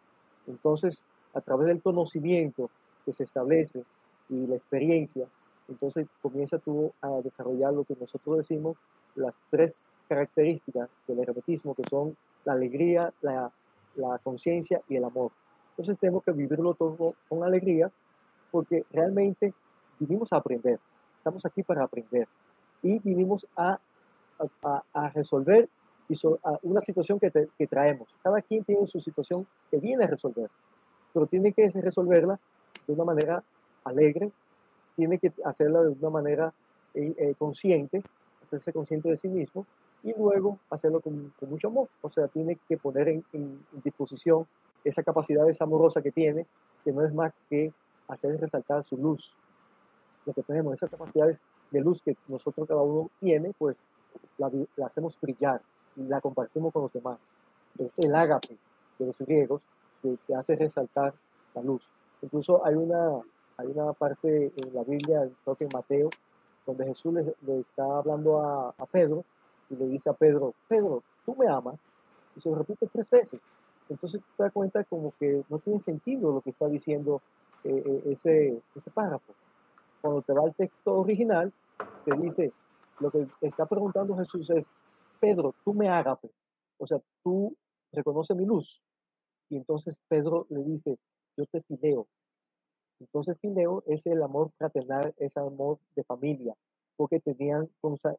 Entonces, 0.47 1.01
a 1.33 1.41
través 1.41 1.67
del 1.67 1.81
conocimiento 1.81 2.69
que 3.05 3.13
se 3.13 3.23
establece 3.23 3.83
y 4.29 4.47
la 4.47 4.55
experiencia, 4.55 5.25
entonces 5.67 6.07
comienza 6.21 6.57
tú 6.59 6.91
a 7.01 7.09
desarrollar 7.21 7.73
lo 7.73 7.83
que 7.83 7.95
nosotros 7.99 8.37
decimos 8.37 8.77
las 9.15 9.33
tres 9.49 9.75
características 10.07 10.89
del 11.07 11.19
hermetismo, 11.19 11.75
que 11.75 11.83
son 11.89 12.15
la 12.43 12.53
alegría, 12.53 13.13
la, 13.21 13.51
la 13.95 14.19
conciencia 14.19 14.81
y 14.89 14.95
el 14.97 15.03
amor. 15.03 15.31
Entonces 15.71 15.97
tenemos 15.99 16.23
que 16.23 16.31
vivirlo 16.31 16.73
todo 16.73 17.15
con 17.29 17.43
alegría, 17.43 17.91
porque 18.51 18.85
realmente 18.91 19.53
vivimos 19.99 20.33
a 20.33 20.37
aprender. 20.37 20.79
Estamos 21.17 21.45
aquí 21.45 21.63
para 21.63 21.83
aprender. 21.83 22.27
Y 22.83 22.99
vinimos 22.99 23.47
a, 23.55 23.79
a, 24.63 24.83
a 24.93 25.09
resolver 25.09 25.69
una 26.63 26.81
situación 26.81 27.19
que, 27.19 27.67
traemos. 27.67 28.09
Cada 28.23 28.41
quien 28.41 28.63
tiene 28.63 28.87
su 28.87 28.99
situación 28.99 29.45
que 29.69 29.77
viene 29.77 30.03
a 30.03 30.07
resolver, 30.07 30.49
pero 31.13 31.27
tiene 31.27 31.53
que 31.53 31.69
resolverla 31.69 32.39
de 32.87 32.93
una 32.93 33.03
manera 33.03 33.43
alegre, 33.83 34.31
tiene 34.95 35.17
que 35.17 35.31
hacerla 35.45 35.81
de 35.83 35.89
una 35.89 36.09
manera 36.09 36.53
eh, 36.93 37.13
eh, 37.17 37.35
consciente, 37.37 38.03
hacerse 38.43 38.73
consciente 38.73 39.09
de 39.09 39.15
sí 39.15 39.27
mismo 39.27 39.65
y 40.03 40.13
luego 40.13 40.59
hacerlo 40.69 40.99
con, 40.99 41.33
mucho 41.47 41.67
amor. 41.67 41.87
O 42.01 42.09
sea, 42.09 42.27
tiene 42.27 42.57
que 42.67 42.77
poner 42.77 43.07
en, 43.07 43.65
disposición 43.83 44.45
esa 44.83 45.03
capacidad 45.03 45.45
amorosa 45.59 46.01
que 46.01 46.11
tiene, 46.11 46.45
que 46.83 46.91
no 46.91 47.05
es 47.05 47.13
más 47.13 47.33
que 47.49 47.71
hacer 48.07 48.39
resaltar 48.39 48.83
su 48.83 48.97
luz. 48.97 49.33
Lo 50.25 50.33
que 50.33 50.43
tenemos, 50.43 50.73
esas 50.73 50.89
capacidades 50.89 51.39
de 51.71 51.81
luz 51.81 52.01
que 52.01 52.17
nosotros 52.27 52.67
cada 52.67 52.81
uno 52.81 53.09
tiene, 53.19 53.53
pues 53.57 53.77
la, 54.37 54.51
hacemos 54.85 55.17
brillar 55.21 55.61
y 55.95 56.03
la 56.03 56.21
compartimos 56.21 56.73
con 56.73 56.83
los 56.83 56.93
demás. 56.93 57.19
Es 57.77 57.91
el 57.97 58.15
ágape 58.15 58.57
de 58.99 59.05
los 59.05 59.17
griegos 59.19 59.61
que, 60.01 60.17
que 60.25 60.35
hace 60.35 60.55
resaltar 60.55 61.13
la 61.53 61.61
luz. 61.61 61.81
Incluso 62.21 62.65
hay 62.65 62.75
una, 62.75 63.21
hay 63.57 63.67
una 63.67 63.93
parte 63.93 64.51
en 64.55 64.73
la 64.73 64.83
Biblia, 64.83 65.27
creo 65.43 65.55
que 65.55 65.63
en 65.65 65.71
Mateo, 65.73 66.09
donde 66.65 66.85
Jesús 66.85 67.13
le, 67.13 67.59
está 67.59 67.83
hablando 67.97 68.39
a, 68.39 68.73
a, 68.77 68.85
Pedro 68.85 69.25
y 69.69 69.75
le 69.75 69.87
dice 69.87 70.09
a 70.09 70.13
Pedro, 70.13 70.53
Pedro, 70.67 71.03
tú 71.25 71.35
me 71.35 71.47
amas, 71.47 71.75
y 72.35 72.41
se 72.41 72.49
lo 72.49 72.55
repite 72.55 72.87
tres 72.87 73.09
veces. 73.09 73.41
Entonces 73.89 74.21
te 74.37 74.43
das 74.43 74.53
cuenta 74.53 74.83
como 74.85 75.13
que 75.19 75.43
no 75.49 75.59
tiene 75.59 75.79
sentido 75.79 76.31
lo 76.31 76.41
que 76.41 76.51
está 76.51 76.67
diciendo 76.67 77.21
eh, 77.63 77.83
eh, 77.85 78.11
ese, 78.11 78.61
ese 78.75 78.91
párrafo. 78.91 79.33
Cuando 80.01 80.21
te 80.21 80.33
va 80.33 80.43
al 80.43 80.53
texto 80.55 80.99
original, 80.99 81.51
te 82.05 82.15
dice, 82.17 82.53
lo 82.99 83.11
que 83.11 83.27
está 83.41 83.65
preguntando 83.65 84.15
Jesús 84.17 84.49
es, 84.49 84.65
Pedro, 85.21 85.55
tú 85.63 85.73
me 85.73 85.87
ágape, 85.87 86.29
o 86.77 86.85
sea, 86.85 86.99
tú 87.23 87.55
reconoces 87.93 88.35
mi 88.35 88.45
luz. 88.45 88.81
Y 89.49 89.55
entonces 89.55 89.95
Pedro 90.09 90.47
le 90.49 90.63
dice, 90.63 90.97
yo 91.37 91.45
te 91.45 91.61
fileo, 91.61 92.07
entonces 93.01 93.35
Fileo 93.41 93.83
es 93.87 94.05
el 94.05 94.21
amor 94.21 94.51
fraternal, 94.57 95.13
es 95.17 95.35
el 95.35 95.43
amor 95.43 95.79
de 95.95 96.03
familia, 96.03 96.53
porque 96.95 97.19
tenían 97.19 97.67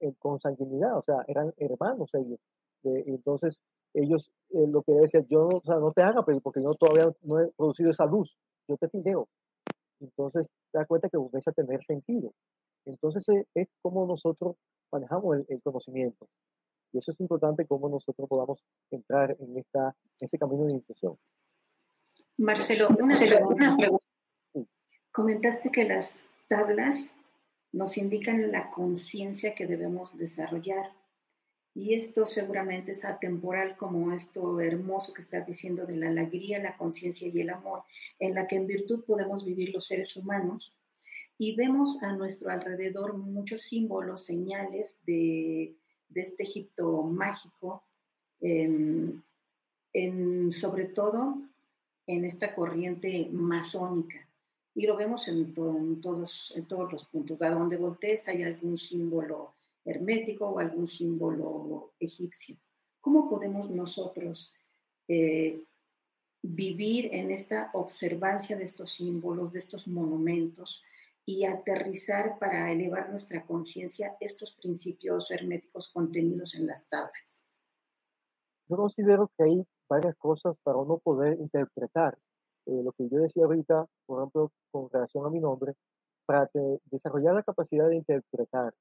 eh, 0.00 0.12
consanguinidad, 0.18 0.98
o 0.98 1.02
sea, 1.02 1.24
eran 1.28 1.54
hermanos 1.56 2.10
ellos. 2.14 2.40
entonces 2.82 3.60
ellos 3.94 4.32
eh, 4.50 4.66
lo 4.66 4.82
que 4.82 4.92
decían, 4.92 5.24
yo 5.28 5.48
o 5.48 5.62
sea, 5.64 5.76
no 5.76 5.92
te 5.92 6.02
haga, 6.02 6.24
porque 6.24 6.62
yo 6.62 6.74
todavía 6.74 7.14
no 7.22 7.38
he 7.38 7.52
producido 7.52 7.90
esa 7.90 8.06
luz, 8.06 8.36
yo 8.68 8.76
te 8.76 8.88
fileo. 8.88 9.28
Entonces 10.00 10.48
te 10.72 10.78
das 10.78 10.88
cuenta 10.88 11.08
que 11.08 11.16
comienza 11.16 11.52
a 11.52 11.54
tener 11.54 11.84
sentido. 11.84 12.32
Entonces 12.84 13.28
eh, 13.28 13.46
es 13.54 13.68
como 13.82 14.04
nosotros 14.04 14.56
manejamos 14.90 15.36
el, 15.48 15.62
conocimiento. 15.62 16.26
Y 16.92 16.98
eso 16.98 17.10
es 17.10 17.20
importante, 17.20 17.66
cómo 17.66 17.88
nosotros 17.88 18.28
podamos 18.28 18.62
entrar 18.90 19.36
en, 19.40 19.58
esta, 19.58 19.94
en 20.20 20.26
ese 20.26 20.38
camino 20.38 20.64
de 20.64 20.74
iniciación. 20.74 21.16
Marcelo, 22.38 22.88
una, 22.88 23.18
una 23.18 23.76
pregunta 23.76 23.76
Comentaste 25.10 25.70
que 25.70 25.84
las 25.84 26.24
tablas 26.48 27.14
nos 27.72 27.96
indican 27.96 28.50
la 28.52 28.70
conciencia 28.70 29.54
que 29.54 29.66
debemos 29.66 30.16
desarrollar. 30.16 30.92
Y 31.74 31.94
esto 31.94 32.26
seguramente 32.26 32.92
es 32.92 33.04
atemporal 33.04 33.76
como 33.76 34.12
esto 34.12 34.60
hermoso 34.60 35.14
que 35.14 35.22
estás 35.22 35.46
diciendo 35.46 35.86
de 35.86 35.96
la 35.96 36.08
alegría, 36.08 36.58
la 36.58 36.76
conciencia 36.76 37.28
y 37.28 37.40
el 37.40 37.50
amor, 37.50 37.84
en 38.18 38.34
la 38.34 38.46
que 38.46 38.56
en 38.56 38.66
virtud 38.66 39.04
podemos 39.06 39.44
vivir 39.44 39.72
los 39.72 39.86
seres 39.86 40.14
humanos. 40.16 40.78
Y 41.38 41.56
vemos 41.56 42.02
a 42.02 42.12
nuestro 42.12 42.50
alrededor 42.50 43.16
muchos 43.16 43.62
símbolos, 43.62 44.24
señales 44.24 45.00
de, 45.06 45.76
este 46.20 46.42
Egipto 46.42 47.02
mágico, 47.02 47.82
em, 48.40 49.20
en, 49.92 50.52
sobre 50.52 50.86
todo 50.86 51.38
en 52.06 52.24
esta 52.24 52.54
corriente 52.54 53.28
masónica. 53.32 54.26
Y 54.74 54.86
lo 54.86 54.96
vemos 54.96 55.28
en, 55.28 55.52
todos, 56.00 56.52
en 56.56 56.64
todos 56.64 56.92
los 56.92 57.04
puntos. 57.06 57.40
A 57.42 57.50
donde 57.50 57.76
voltees 57.76 58.26
hay 58.28 58.42
algún 58.42 58.76
símbolo 58.76 59.54
hermético 59.84 60.48
o 60.48 60.58
algún 60.58 60.86
símbolo 60.86 61.92
egipcio. 61.98 62.56
¿Cómo 63.00 63.28
podemos 63.28 63.68
nosotros 63.70 64.52
eh, 65.08 65.60
vivir 66.42 67.10
en 67.12 67.30
esta 67.30 67.70
observancia 67.74 68.56
de 68.56 68.64
estos 68.64 68.92
símbolos, 68.92 69.52
de 69.52 69.58
estos 69.58 69.86
monumentos 69.86 70.84
y 71.24 71.44
aterrizar 71.44 72.38
para 72.38 72.70
elevar 72.72 73.10
nuestra 73.10 73.44
conciencia 73.46 74.16
estos 74.20 74.52
principios 74.52 75.30
herméticos 75.30 75.88
contenidos 75.92 76.54
en 76.54 76.66
las 76.66 76.88
tablas? 76.88 77.44
Yo 78.68 78.76
considero 78.76 79.30
que 79.36 79.44
hay 79.44 79.66
varias 79.88 80.16
cosas 80.16 80.56
para 80.62 80.78
uno 80.78 80.98
poder 80.98 81.38
interpretar 81.38 82.18
eh, 82.66 82.82
lo 82.82 82.92
que 82.92 83.08
yo 83.08 83.18
decía 83.18 83.44
ahorita, 83.44 83.86
por 84.06 84.20
ejemplo, 84.20 84.52
con 84.70 84.88
relación 84.90 85.26
a 85.26 85.30
mi 85.30 85.40
nombre, 85.40 85.74
para 86.26 86.48
desarrollar 86.90 87.34
la 87.34 87.42
capacidad 87.42 87.88
de 87.88 87.96
interpretar, 87.96 88.72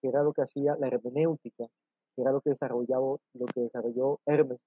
que 0.00 0.08
era 0.08 0.22
lo 0.22 0.32
que 0.32 0.42
hacía 0.42 0.76
la 0.78 0.86
hermenéutica, 0.86 1.66
que 2.14 2.22
era 2.22 2.32
lo 2.32 2.40
que 2.40 2.50
desarrollaba, 2.50 3.16
lo 3.34 3.46
que 3.46 3.60
desarrolló 3.62 4.20
Hermes, 4.24 4.58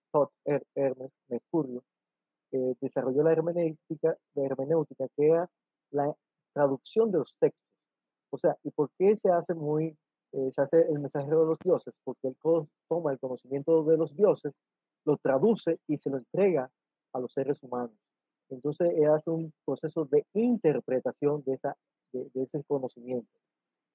Hermes, 0.75 1.11
Mercurio, 1.29 1.83
eh, 2.51 2.75
desarrolló 2.81 3.23
la 3.23 3.31
hermenéutica, 3.31 4.17
la 4.35 4.43
hermenéutica, 4.43 5.07
que 5.15 5.27
era 5.27 5.49
la 5.91 6.13
traducción 6.59 7.09
de 7.09 7.19
los 7.19 7.33
textos. 7.39 7.63
O 8.31 8.37
sea, 8.37 8.57
¿y 8.63 8.71
por 8.71 8.89
qué 8.97 9.15
se 9.15 9.29
hace 9.31 9.53
muy, 9.53 9.97
eh, 10.33 10.51
se 10.53 10.61
hace 10.61 10.81
el 10.81 10.99
mensajero 10.99 11.41
de 11.41 11.45
los 11.47 11.59
dioses? 11.63 11.93
Porque 12.03 12.27
él 12.27 12.37
toma 12.89 13.13
el 13.13 13.19
conocimiento 13.19 13.83
de 13.85 13.97
los 13.97 14.13
dioses, 14.13 14.53
lo 15.05 15.15
traduce 15.17 15.79
y 15.87 15.97
se 15.97 16.09
lo 16.09 16.17
entrega 16.17 16.69
a 17.13 17.19
los 17.19 17.31
seres 17.31 17.63
humanos. 17.63 17.95
Entonces, 18.49 18.91
hace 19.07 19.29
un 19.29 19.53
proceso 19.65 20.05
de 20.05 20.25
interpretación 20.33 21.43
de, 21.45 21.53
esa, 21.53 21.77
de, 22.11 22.29
ese 22.35 22.61
conocimiento. 22.65 23.31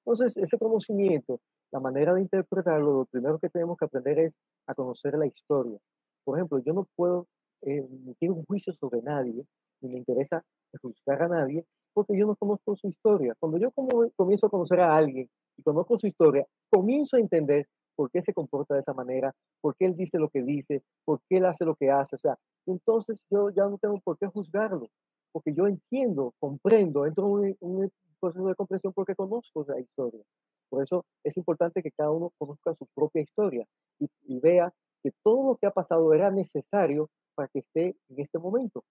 Entonces, 0.07 0.37
ese 0.37 0.59
conocimiento, 0.59 1.41
la 1.71 1.81
manera 1.81 2.15
de 2.15 2.23
interpretarlo, 2.23 2.99
lo 2.99 3.05
primero 3.05 3.39
que 3.39 3.51
tenemos 3.51 3.77
que 3.77 3.85
aprender 3.85 4.19
es 4.21 4.33
a 4.67 4.75
conocer 4.75 5.15
la 5.19 5.27
historia. 5.27 5.79
Por 6.25 6.39
ejemplo, 6.39 6.59
yo 6.61 6.73
no 6.73 6.89
puedo 6.97 7.27
eh, 7.63 7.79
emitir 7.79 8.31
un 8.31 8.45
juicio 8.47 8.73
sobre 8.73 9.03
nadie, 9.03 9.45
ni 9.81 9.91
me 9.91 9.99
interesa 9.99 10.43
juzgar 10.81 11.23
a 11.23 11.29
nadie, 11.29 11.67
porque 11.95 12.19
yo 12.19 12.27
no 12.27 12.35
conozco 12.35 12.77
su 12.77 12.89
historia. 12.89 13.35
Cuando 13.39 13.59
yo 13.59 13.71
comienzo 14.17 14.47
a 14.47 14.51
conocer 14.51 14.81
a 14.81 14.95
alguien 14.95 15.31
y 15.57 15.63
conozco 15.63 15.99
su 15.99 16.07
historia, 16.07 16.47
comienzo 16.71 17.17
a 17.17 17.21
entender 17.21 17.69
por 17.97 18.11
qué 18.11 18.21
se 18.21 18.35
comporta 18.35 18.75
de 18.75 18.81
esa 18.81 18.93
manera, 18.93 19.33
por 19.61 19.77
qué 19.77 19.87
él 19.87 19.97
dice 19.97 20.19
lo 20.19 20.29
que 20.29 20.43
dice, 20.43 20.83
por 21.05 21.21
qué 21.29 21.39
él 21.39 21.47
hace 21.47 21.65
lo 21.65 21.77
que 21.77 21.91
hace. 21.91 22.17
O 22.17 22.19
sea, 22.19 22.37
entonces 22.67 23.23
yo 23.31 23.51
ya 23.51 23.65
no 23.65 23.79
tengo 23.79 24.01
por 24.01 24.19
qué 24.19 24.27
juzgarlo, 24.27 24.89
porque 25.33 25.55
yo 25.55 25.67
entiendo, 25.67 26.35
comprendo, 26.41 27.07
entro 27.07 27.45
en 27.45 27.57
un, 27.61 27.91
proceso 28.21 28.47
de 28.47 28.55
comprensión 28.55 28.93
porque 28.95 29.15
conozco 29.15 29.65
la 29.69 29.79
historia. 29.81 30.23
Por 30.71 30.83
eso 30.83 31.05
es 31.23 31.37
importante 31.37 31.83
que 31.83 31.91
cada 31.91 32.11
uno 32.11 32.33
conozca 32.39 32.75
su 32.75 32.87
propia 32.95 33.23
historia 33.23 33.67
y, 34.01 34.09
y 34.23 34.41
vea 34.41 34.73
que 35.03 35.13
todo 35.23 35.51
lo 35.51 35.57
que 35.57 35.67
ha 35.67 35.71
pasado 35.71 36.13
era 36.15 36.31
necesario 36.31 37.11
para 37.35 37.49
que 37.49 37.59
esté 37.59 37.97
en 38.09 38.21
este 38.21 38.39
momento. 38.39 38.83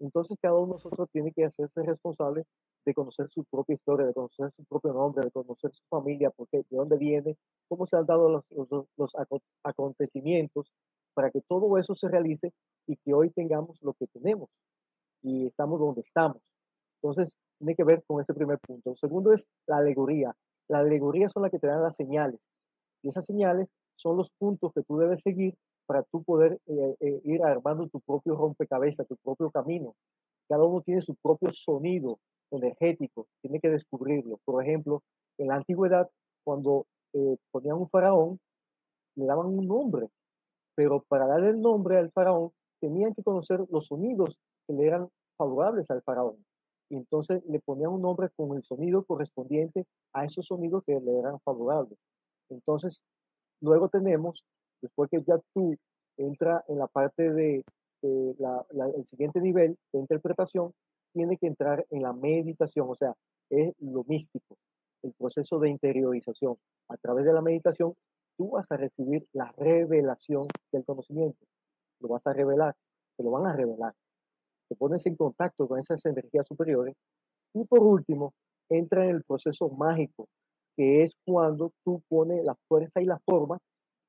Entonces 0.00 0.36
cada 0.40 0.54
uno 0.54 0.66
de 0.66 0.72
nosotros 0.74 1.08
tiene 1.12 1.32
que 1.32 1.44
hacerse 1.44 1.82
responsable 1.82 2.44
de 2.84 2.94
conocer 2.94 3.28
su 3.30 3.44
propia 3.44 3.74
historia, 3.74 4.06
de 4.06 4.12
conocer 4.12 4.50
su 4.56 4.64
propio 4.64 4.92
nombre, 4.92 5.24
de 5.24 5.30
conocer 5.30 5.72
su 5.72 5.84
familia, 5.88 6.30
porque 6.30 6.58
de 6.58 6.76
dónde 6.76 6.98
viene, 6.98 7.36
cómo 7.68 7.86
se 7.86 7.96
han 7.96 8.06
dado 8.06 8.28
los, 8.28 8.44
los, 8.70 8.86
los 8.96 9.12
acontecimientos 9.62 10.72
para 11.14 11.30
que 11.30 11.40
todo 11.42 11.78
eso 11.78 11.94
se 11.94 12.08
realice 12.08 12.52
y 12.86 12.96
que 12.96 13.14
hoy 13.14 13.30
tengamos 13.30 13.80
lo 13.82 13.94
que 13.94 14.06
tenemos 14.08 14.50
y 15.22 15.46
estamos 15.46 15.80
donde 15.80 16.02
estamos. 16.02 16.42
Entonces, 17.00 17.34
tiene 17.58 17.74
que 17.74 17.84
ver 17.84 18.04
con 18.06 18.20
este 18.20 18.34
primer 18.34 18.58
punto. 18.58 18.90
El 18.90 18.96
segundo 18.98 19.32
es 19.32 19.44
la 19.66 19.78
alegoría. 19.78 20.36
La 20.68 20.80
alegoría 20.80 21.30
son 21.30 21.42
las 21.42 21.50
que 21.50 21.58
te 21.58 21.66
dan 21.66 21.82
las 21.82 21.94
señales. 21.96 22.40
Y 23.02 23.08
esas 23.08 23.24
señales 23.24 23.68
son 23.96 24.16
los 24.16 24.30
puntos 24.38 24.72
que 24.74 24.82
tú 24.82 24.98
debes 24.98 25.20
seguir 25.20 25.54
para 25.86 26.02
tú 26.04 26.22
poder 26.22 26.60
eh, 26.66 26.96
eh, 27.00 27.20
ir 27.24 27.42
armando 27.42 27.88
tu 27.88 28.00
propio 28.00 28.36
rompecabezas, 28.36 29.06
tu 29.06 29.16
propio 29.16 29.50
camino. 29.50 29.94
Cada 30.48 30.64
uno 30.64 30.82
tiene 30.82 31.02
su 31.02 31.14
propio 31.16 31.52
sonido 31.52 32.18
energético, 32.50 33.26
tiene 33.40 33.60
que 33.60 33.70
descubrirlo. 33.70 34.38
Por 34.44 34.62
ejemplo, 34.62 35.02
en 35.38 35.48
la 35.48 35.56
antigüedad, 35.56 36.08
cuando 36.44 36.86
eh, 37.12 37.36
ponían 37.50 37.78
un 37.78 37.88
faraón, 37.88 38.38
le 39.16 39.26
daban 39.26 39.46
un 39.46 39.66
nombre, 39.66 40.08
pero 40.74 41.04
para 41.08 41.26
darle 41.26 41.50
el 41.50 41.60
nombre 41.60 41.98
al 41.98 42.10
faraón, 42.10 42.50
tenían 42.80 43.14
que 43.14 43.22
conocer 43.22 43.64
los 43.70 43.86
sonidos 43.86 44.38
que 44.66 44.74
le 44.74 44.86
eran 44.86 45.08
favorables 45.36 45.90
al 45.90 46.02
faraón. 46.02 46.44
Y 46.90 46.96
entonces 46.96 47.42
le 47.46 47.60
ponían 47.60 47.92
un 47.92 48.02
nombre 48.02 48.28
con 48.36 48.56
el 48.56 48.62
sonido 48.62 49.04
correspondiente 49.04 49.86
a 50.12 50.24
esos 50.24 50.46
sonidos 50.46 50.82
que 50.84 51.00
le 51.00 51.18
eran 51.18 51.40
favorables. 51.40 51.98
Entonces, 52.50 53.00
luego 53.60 53.88
tenemos, 53.88 54.44
después 54.84 55.10
que 55.10 55.22
ya 55.26 55.38
tú 55.52 55.74
entra 56.16 56.64
en 56.68 56.78
la 56.78 56.86
parte 56.86 57.32
de, 57.32 57.64
el 58.02 59.06
siguiente 59.06 59.40
nivel 59.40 59.76
de 59.92 59.98
interpretación, 59.98 60.72
tiene 61.12 61.36
que 61.38 61.46
entrar 61.46 61.86
en 61.90 62.02
la 62.02 62.12
meditación, 62.12 62.88
o 62.88 62.94
sea, 62.94 63.14
es 63.50 63.72
lo 63.80 64.04
místico, 64.04 64.56
el 65.02 65.12
proceso 65.12 65.58
de 65.58 65.70
interiorización. 65.70 66.56
A 66.88 66.96
través 66.96 67.24
de 67.24 67.32
la 67.32 67.40
meditación, 67.40 67.94
tú 68.36 68.50
vas 68.50 68.70
a 68.70 68.76
recibir 68.76 69.26
la 69.32 69.52
revelación 69.56 70.46
del 70.72 70.84
conocimiento. 70.84 71.38
Lo 72.00 72.08
vas 72.08 72.26
a 72.26 72.32
revelar, 72.32 72.74
te 73.16 73.22
lo 73.22 73.30
van 73.30 73.46
a 73.46 73.56
revelar 73.56 73.94
te 74.68 74.76
pones 74.76 75.04
en 75.06 75.16
contacto 75.16 75.68
con 75.68 75.78
esas 75.78 76.04
energías 76.06 76.46
superiores. 76.46 76.94
Y 77.54 77.64
por 77.64 77.80
último, 77.80 78.32
entra 78.68 79.04
en 79.04 79.16
el 79.16 79.24
proceso 79.24 79.68
mágico, 79.68 80.28
que 80.76 81.04
es 81.04 81.12
cuando 81.24 81.72
tú 81.84 82.02
pones 82.08 82.44
la 82.44 82.56
fuerza 82.68 83.00
y 83.00 83.04
la 83.04 83.20
forma 83.24 83.58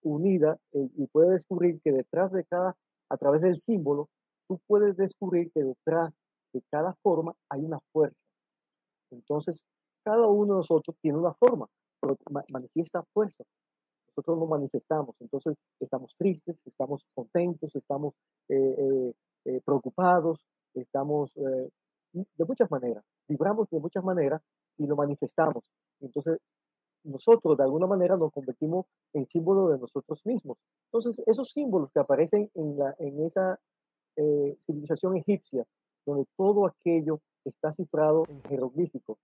unida 0.06 0.58
eh, 0.74 0.90
y 0.98 1.08
puedes 1.08 1.32
descubrir 1.32 1.82
que 1.82 1.92
detrás 1.92 2.32
de 2.32 2.44
cada, 2.46 2.76
a 3.10 3.18
través 3.18 3.42
del 3.42 3.58
símbolo, 3.58 4.10
tú 4.48 4.60
puedes 4.68 4.96
descubrir 4.96 5.52
que 5.52 5.64
detrás 5.64 6.14
de 6.54 6.62
cada 6.72 6.94
forma 7.02 7.34
hay 7.50 7.64
una 7.64 7.80
fuerza. 7.92 8.24
Entonces, 9.12 9.64
cada 10.04 10.28
uno 10.28 10.54
de 10.54 10.58
nosotros 10.60 10.96
tiene 11.02 11.18
una 11.18 11.34
forma, 11.34 11.68
pero 12.00 12.18
manifiesta 12.50 13.04
fuerzas. 13.14 13.48
Nosotros 14.10 14.38
nos 14.38 14.50
manifestamos, 14.50 15.16
entonces 15.20 15.58
estamos 15.80 16.16
tristes, 16.18 16.56
estamos 16.66 17.04
contentos, 17.14 17.76
estamos 17.76 18.14
eh, 18.48 19.14
eh, 19.46 19.62
preocupados, 19.66 20.40
estamos 20.74 21.34
de 21.34 22.46
muchas 22.46 22.72
maneras, 22.72 23.04
vibramos 23.28 23.70
de 23.70 23.80
muchas 23.80 24.04
maneras 24.04 24.42
y 24.78 24.88
lo 24.88 24.96
manifestamos. 24.96 25.70
Entonces, 26.00 26.40
nosotros 27.06 27.58
de 27.58 27.64
alguna 27.64 27.88
manera 27.88 28.18
nos 28.18 28.32
convertimos 28.32 28.86
en 29.14 29.26
símbolo 29.28 29.70
de 29.70 29.78
nosotros 29.78 30.26
mismos. 30.26 30.58
Entonces, 30.92 31.22
esos 31.26 31.50
símbolos 31.52 31.92
que 31.92 32.00
aparecen 32.00 32.50
en, 32.56 32.78
la, 32.78 32.96
en 33.00 33.22
esa 33.24 33.60
eh, 34.18 34.58
civilización 34.62 35.18
egipcia, 35.18 35.66
donde 36.06 36.26
todo 36.36 36.66
aquello 36.66 37.20
está 37.44 37.72
cifrado 37.72 38.24
en 38.28 38.42
jeroglífico, 38.44 39.18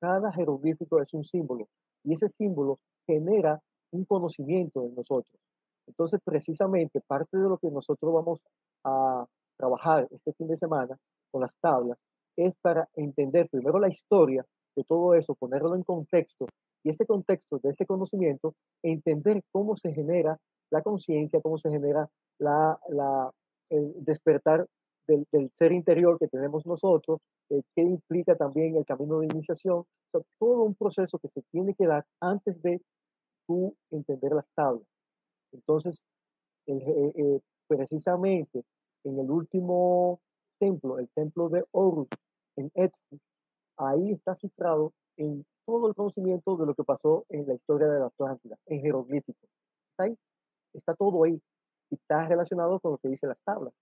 cada 0.00 0.32
jeroglífico 0.32 1.00
es 1.00 1.12
un 1.14 1.24
símbolo 1.24 1.68
y 2.04 2.14
ese 2.14 2.28
símbolo 2.28 2.78
genera 3.06 3.60
un 3.90 4.04
conocimiento 4.04 4.84
en 4.84 4.94
nosotros. 4.94 5.40
Entonces, 5.86 6.20
precisamente 6.24 7.00
parte 7.00 7.38
de 7.38 7.48
lo 7.48 7.58
que 7.58 7.70
nosotros 7.70 8.12
vamos 8.12 8.40
a 8.84 9.26
trabajar 9.56 10.08
este 10.10 10.32
fin 10.32 10.48
de 10.48 10.56
semana 10.56 10.98
con 11.30 11.40
las 11.40 11.54
tablas 11.60 11.98
es 12.36 12.54
para 12.60 12.88
entender 12.94 13.48
primero 13.48 13.78
la 13.78 13.88
historia 13.88 14.44
de 14.74 14.84
todo 14.84 15.14
eso, 15.14 15.34
ponerlo 15.34 15.74
en 15.74 15.82
contexto 15.82 16.46
y 16.86 16.90
ese 16.90 17.04
contexto 17.04 17.58
de 17.58 17.70
ese 17.70 17.84
conocimiento, 17.84 18.54
entender 18.80 19.42
cómo 19.50 19.76
se 19.76 19.92
genera 19.92 20.38
la 20.70 20.82
conciencia, 20.82 21.40
cómo 21.40 21.58
se 21.58 21.68
genera 21.68 22.08
la, 22.38 22.78
el 23.70 23.92
despertar 24.04 24.64
del, 25.08 25.26
ser 25.54 25.72
interior 25.72 26.16
que 26.16 26.28
tenemos 26.28 26.64
nosotros, 26.64 27.18
eh, 27.50 27.60
qué 27.74 27.82
implica 27.82 28.36
también 28.36 28.76
el 28.76 28.84
camino 28.84 29.18
de 29.18 29.26
iniciación, 29.26 29.82
todo 30.38 30.62
un 30.62 30.76
proceso 30.76 31.18
que 31.18 31.28
se 31.28 31.42
tiene 31.50 31.74
que 31.74 31.88
dar 31.88 32.06
antes 32.20 32.62
de 32.62 32.80
tú 33.48 33.74
entender 33.90 34.32
las 34.32 34.46
tablas. 34.54 34.86
Entonces, 35.52 36.00
eh, 36.68 37.12
eh, 37.16 37.40
precisamente 37.66 38.62
en 39.02 39.18
el 39.18 39.28
último 39.28 40.20
templo, 40.60 41.00
el 41.00 41.08
templo 41.16 41.48
de 41.48 41.64
Horus, 41.72 42.08
en 42.54 42.70
Edfu, 42.74 43.18
ahí 43.76 44.12
está 44.12 44.36
cifrado 44.36 44.92
en 45.16 45.44
todo 45.66 45.88
el 45.88 45.94
conocimiento 45.94 46.56
de 46.56 46.66
lo 46.66 46.74
que 46.74 46.84
pasó 46.84 47.26
en 47.28 47.46
la 47.46 47.54
historia 47.54 47.88
de 47.88 47.98
la 47.98 48.06
Atlántida, 48.06 48.56
en 48.66 48.80
jeroglífico. 48.80 49.38
Está 49.90 50.04
ahí, 50.04 50.16
está 50.72 50.94
todo 50.94 51.24
ahí 51.24 51.40
y 51.90 51.94
está 51.94 52.26
relacionado 52.26 52.78
con 52.80 52.92
lo 52.92 52.98
que 52.98 53.08
dice 53.08 53.26
las 53.26 53.38
tablas. 53.44 53.74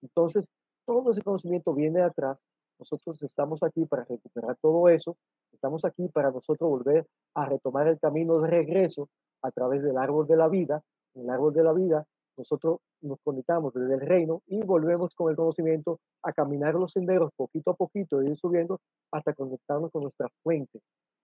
Entonces, 0.00 0.46
todo 0.86 1.10
ese 1.10 1.22
conocimiento 1.22 1.74
viene 1.74 2.00
de 2.00 2.06
atrás. 2.06 2.38
Nosotros 2.78 3.22
estamos 3.22 3.62
aquí 3.62 3.84
para 3.84 4.04
recuperar 4.04 4.56
todo 4.60 4.88
eso. 4.88 5.16
Estamos 5.52 5.84
aquí 5.84 6.08
para 6.08 6.30
nosotros 6.30 6.68
volver 6.68 7.06
a 7.34 7.46
retomar 7.46 7.88
el 7.88 7.98
camino 7.98 8.40
de 8.40 8.48
regreso 8.48 9.08
a 9.42 9.50
través 9.50 9.82
del 9.82 9.98
árbol 9.98 10.26
de 10.26 10.36
la 10.36 10.48
vida. 10.48 10.82
En 11.14 11.22
el 11.22 11.30
árbol 11.30 11.52
de 11.52 11.62
la 11.62 11.72
vida 11.72 12.06
nosotros 12.36 12.80
nos 13.00 13.20
conectamos 13.22 13.72
desde 13.74 13.94
el 13.94 14.00
reino 14.00 14.42
y 14.46 14.60
volvemos 14.64 15.14
con 15.14 15.30
el 15.30 15.36
conocimiento 15.36 16.00
a 16.22 16.32
caminar 16.32 16.74
los 16.74 16.92
senderos 16.92 17.30
poquito 17.36 17.70
a 17.70 17.74
poquito, 17.74 18.22
ir 18.22 18.36
subiendo 18.36 18.80
hasta 19.12 19.34
conectarnos 19.34 19.92
con 19.92 20.02
nuestra 20.02 20.28
fuente, 20.42 20.80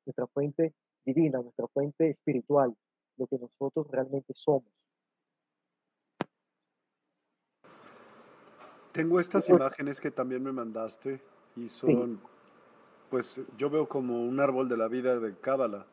nuestra 0.06 0.26
fuente 0.26 0.74
divina, 1.04 1.40
nuestra 1.40 1.66
fuente 1.68 2.10
espiritual, 2.10 2.74
lo 3.16 3.26
que 3.26 3.38
nosotros 3.38 3.86
realmente 3.90 4.32
somos. 4.34 4.64
Tengo 8.92 9.20
estas 9.20 9.48
imágenes 9.48 10.00
que 10.00 10.10
también 10.10 10.42
me 10.42 10.52
mandaste 10.52 11.20
y 11.56 11.68
son, 11.68 12.20
pues 13.08 13.40
yo 13.56 13.70
veo 13.70 13.88
como 13.88 14.22
un 14.22 14.40
árbol 14.40 14.68
de 14.68 14.76
la 14.76 14.88
vida 14.88 15.18
de 15.20 15.36
Cábala. 15.36 15.86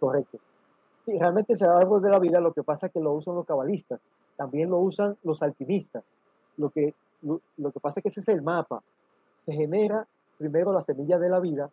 Correcto. 0.00 0.38
Sí, 1.06 1.16
realmente 1.18 1.52
ese 1.52 1.64
árbol 1.64 2.02
de 2.02 2.10
la 2.10 2.18
vida 2.18 2.40
lo 2.40 2.52
que 2.52 2.62
pasa 2.62 2.86
es 2.86 2.92
que 2.92 3.00
lo 3.00 3.12
usan 3.12 3.36
los 3.36 3.46
cabalistas 3.46 4.00
también 4.38 4.70
lo 4.70 4.78
usan 4.78 5.18
los 5.24 5.42
alquimistas. 5.42 6.04
Lo 6.56 6.70
que, 6.70 6.94
lo, 7.22 7.72
que 7.72 7.80
pasa 7.80 7.98
es 7.98 8.02
que 8.04 8.08
ese 8.08 8.20
es 8.20 8.28
el 8.28 8.40
mapa. 8.40 8.82
Se 9.44 9.52
genera 9.52 10.06
primero 10.38 10.72
la 10.72 10.84
semilla 10.84 11.18
de 11.18 11.28
la 11.28 11.40
vida, 11.40 11.70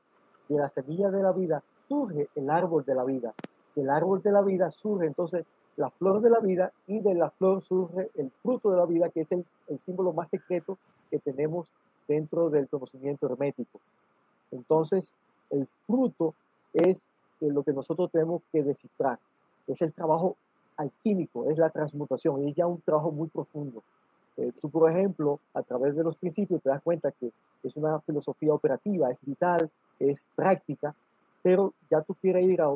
de 0.49 0.57
la 0.57 0.69
semilla 0.69 1.09
de 1.09 1.23
la 1.23 1.31
vida 1.31 1.63
surge 1.87 2.29
el 2.35 2.49
árbol 2.49 2.83
de 2.85 2.95
la 2.95 3.03
vida, 3.03 3.33
del 3.75 3.89
árbol 3.89 4.21
de 4.21 4.31
la 4.31 4.41
vida 4.41 4.71
surge 4.71 5.05
entonces 5.05 5.45
la 5.77 5.89
flor 5.89 6.21
de 6.21 6.29
la 6.29 6.39
vida 6.39 6.71
y 6.87 6.99
de 6.99 7.13
la 7.13 7.29
flor 7.31 7.61
surge 7.63 8.09
el 8.15 8.31
fruto 8.41 8.71
de 8.71 8.77
la 8.77 8.85
vida, 8.85 9.09
que 9.09 9.21
es 9.21 9.31
el, 9.31 9.45
el 9.67 9.79
símbolo 9.79 10.13
más 10.13 10.29
secreto 10.29 10.77
que 11.09 11.19
tenemos 11.19 11.69
dentro 12.07 12.49
del 12.49 12.69
conocimiento 12.69 13.25
hermético. 13.25 13.81
Entonces, 14.51 15.11
el 15.49 15.67
fruto 15.85 16.33
es 16.73 16.97
lo 17.41 17.63
que 17.63 17.73
nosotros 17.73 18.09
tenemos 18.11 18.41
que 18.51 18.63
descifrar. 18.63 19.19
Es 19.67 19.81
el 19.81 19.93
trabajo 19.93 20.37
alquímico, 20.77 21.49
es 21.49 21.57
la 21.57 21.69
transmutación, 21.69 22.43
y 22.43 22.51
es 22.51 22.55
ya 22.55 22.67
un 22.67 22.81
trabajo 22.81 23.11
muy 23.11 23.27
profundo. 23.27 23.83
Eh, 24.37 24.51
tú, 24.61 24.69
por 24.69 24.89
ejemplo, 24.89 25.39
a 25.53 25.63
través 25.63 25.95
de 25.95 26.03
los 26.03 26.17
principios 26.17 26.61
te 26.61 26.69
das 26.69 26.81
cuenta 26.81 27.11
que 27.11 27.31
es 27.63 27.75
una 27.75 27.99
filosofía 28.01 28.53
operativa, 28.53 29.11
es 29.11 29.17
vital, 29.21 29.69
es 29.99 30.25
práctica, 30.35 30.93
pero 31.41 31.73
ya 31.89 32.01
tú 32.01 32.15
quieres 32.15 32.43
ir 32.45 32.61
a, 32.61 32.69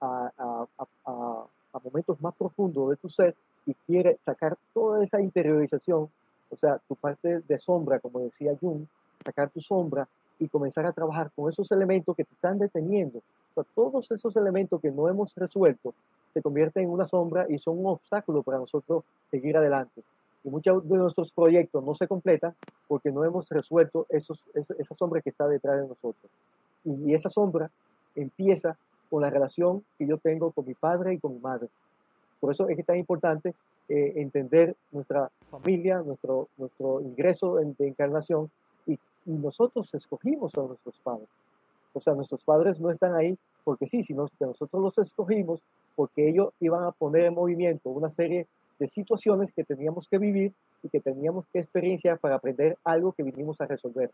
a, 0.00 0.32
a, 0.38 1.46
a 1.74 1.78
momentos 1.80 2.20
más 2.20 2.34
profundos 2.34 2.90
de 2.90 2.96
tu 2.96 3.08
ser 3.08 3.34
y 3.66 3.74
quieres 3.86 4.18
sacar 4.24 4.56
toda 4.72 5.02
esa 5.02 5.20
interiorización, 5.20 6.08
o 6.50 6.56
sea, 6.56 6.78
tu 6.88 6.94
parte 6.94 7.40
de 7.40 7.58
sombra, 7.58 7.98
como 7.98 8.20
decía 8.20 8.56
Jung, 8.60 8.86
sacar 9.24 9.50
tu 9.50 9.60
sombra 9.60 10.06
y 10.38 10.48
comenzar 10.48 10.86
a 10.86 10.92
trabajar 10.92 11.30
con 11.34 11.50
esos 11.50 11.70
elementos 11.72 12.14
que 12.16 12.24
te 12.24 12.34
están 12.34 12.58
deteniendo. 12.58 13.18
O 13.18 13.54
sea, 13.54 13.64
todos 13.74 14.10
esos 14.10 14.36
elementos 14.36 14.80
que 14.80 14.90
no 14.90 15.08
hemos 15.08 15.34
resuelto 15.34 15.94
se 16.32 16.42
convierten 16.42 16.84
en 16.84 16.90
una 16.90 17.06
sombra 17.06 17.46
y 17.48 17.58
son 17.58 17.78
un 17.78 17.86
obstáculo 17.86 18.42
para 18.42 18.58
nosotros 18.58 19.04
seguir 19.30 19.56
adelante. 19.56 20.02
Y 20.44 20.50
muchos 20.50 20.86
de 20.88 20.96
nuestros 20.96 21.32
proyectos 21.32 21.82
no 21.82 21.94
se 21.94 22.06
completan 22.06 22.54
porque 22.86 23.10
no 23.10 23.24
hemos 23.24 23.48
resuelto 23.48 24.06
esos, 24.10 24.44
esa 24.54 24.94
sombra 24.94 25.20
que 25.20 25.30
está 25.30 25.48
detrás 25.48 25.80
de 25.80 25.88
nosotros. 25.88 26.30
Y, 26.84 27.14
esa 27.14 27.30
sombra 27.30 27.70
empieza 28.14 28.76
con 29.10 29.22
la 29.22 29.30
relación 29.30 29.84
que 29.98 30.06
yo 30.06 30.18
tengo 30.18 30.50
con 30.52 30.66
mi 30.66 30.74
padre 30.74 31.14
y 31.14 31.18
con 31.18 31.34
mi 31.34 31.40
madre. 31.40 31.68
Por 32.40 32.52
eso 32.52 32.68
es 32.68 32.84
tan 32.84 32.98
importante 32.98 33.54
eh, 33.88 34.12
entender 34.16 34.76
nuestra 34.92 35.30
familia, 35.50 36.02
nuestro, 36.02 36.48
nuestro 36.58 37.00
ingreso 37.00 37.58
en, 37.60 37.74
de 37.78 37.88
encarnación 37.88 38.50
y 38.86 38.98
y 39.26 39.32
nosotros 39.32 39.92
escogimos 39.94 40.54
a 40.56 40.62
nuestros 40.62 40.98
padres. 41.02 41.28
O 41.92 42.00
sea, 42.00 42.14
nuestros 42.14 42.42
padres 42.42 42.80
no 42.80 42.90
están 42.90 43.14
ahí 43.14 43.38
porque 43.62 43.86
sí, 43.86 44.02
sino 44.02 44.26
que 44.38 44.46
nosotros 44.46 44.82
los 44.82 44.98
escogimos 44.98 45.60
porque 45.96 46.28
ellos 46.28 46.52
iban 46.60 46.84
a 46.84 46.92
poner 46.92 47.26
en 47.26 47.34
movimiento 47.34 47.88
una 47.90 48.10
serie 48.10 48.46
de 48.78 48.88
situaciones 48.88 49.52
que 49.52 49.64
teníamos 49.64 50.08
que 50.08 50.18
vivir 50.18 50.52
y 50.82 50.88
que 50.88 51.00
teníamos 51.00 51.46
que 51.52 51.60
experienciar 51.60 52.18
para 52.18 52.36
aprender 52.36 52.76
algo 52.84 53.12
que 53.12 53.22
vinimos 53.22 53.60
a 53.60 53.66
resolver. 53.66 54.10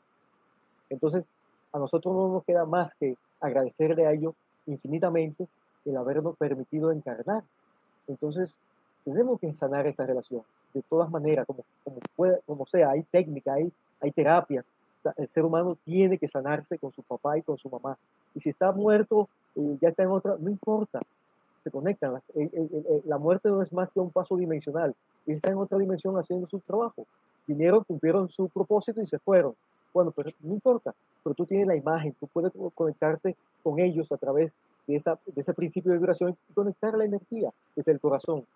Entonces, 0.88 1.24
a 1.72 1.78
nosotros 1.78 2.14
no 2.14 2.28
nos 2.28 2.44
queda 2.44 2.64
más 2.64 2.94
que 2.94 3.16
agradecerle 3.40 4.06
a 4.06 4.12
ellos 4.12 4.34
infinitamente 4.66 5.46
el 5.84 5.96
habernos 5.96 6.36
permitido 6.36 6.92
encarnar. 6.92 7.42
Entonces, 8.06 8.50
tenemos 9.04 9.40
que 9.40 9.52
sanar 9.52 9.86
esa 9.86 10.04
relación 10.04 10.42
de 10.74 10.82
todas 10.82 11.10
maneras, 11.10 11.46
como, 11.46 11.64
como, 11.84 12.00
como 12.46 12.66
sea, 12.66 12.90
hay 12.90 13.02
técnica, 13.04 13.54
hay, 13.54 13.72
hay 14.00 14.12
terapias. 14.12 14.66
el 15.16 15.28
ser 15.28 15.44
humano 15.44 15.76
tiene 15.84 16.18
que 16.18 16.28
sanarse 16.28 16.78
con 16.78 16.92
su 16.92 17.02
papá 17.02 17.38
y 17.38 17.42
con 17.42 17.58
su 17.58 17.68
mamá. 17.68 17.96
Y 18.34 18.40
si 18.40 18.50
está 18.50 18.72
muerto, 18.72 19.28
eh, 19.56 19.78
ya 19.80 19.88
está 19.88 20.02
en 20.04 20.10
otra, 20.10 20.36
no 20.38 20.50
importa, 20.50 21.00
se 21.62 21.70
conectan. 21.70 22.14
La, 22.14 22.22
la, 23.04 23.18
muerte 23.18 23.48
no 23.48 23.62
es 23.62 23.72
más 23.72 23.92
que 23.92 24.00
un 24.00 24.10
paso 24.10 24.36
dimensional. 24.36 24.94
Y 25.26 25.32
está 25.32 25.50
en 25.50 25.58
otra 25.58 25.78
dimensión 25.78 26.16
haciendo 26.16 26.46
su 26.48 26.60
trabajo. 26.60 27.06
Vinieron, 27.46 27.84
cumplieron 27.84 28.28
su 28.28 28.48
propósito 28.48 29.00
y 29.00 29.06
se 29.06 29.18
fueron. 29.18 29.54
Bueno, 29.92 30.12
pero 30.12 30.30
no 30.40 30.54
importa, 30.54 30.94
pero 31.22 31.34
tú 31.34 31.46
tienes 31.46 31.66
la 31.66 31.74
imagen, 31.74 32.14
tú 32.20 32.28
puedes 32.28 32.52
conectarte 32.74 33.36
con 33.62 33.80
ellos 33.80 34.10
a 34.12 34.16
través 34.16 34.52
de, 34.86 34.96
esa, 34.96 35.18
de 35.26 35.40
ese 35.40 35.52
principio 35.52 35.90
de 35.90 35.98
vibración 35.98 36.36
y 36.48 36.52
conectar 36.52 36.96
la 36.96 37.04
energía 37.04 37.50
desde 37.74 37.92
el 37.92 38.00
corazón. 38.00 38.46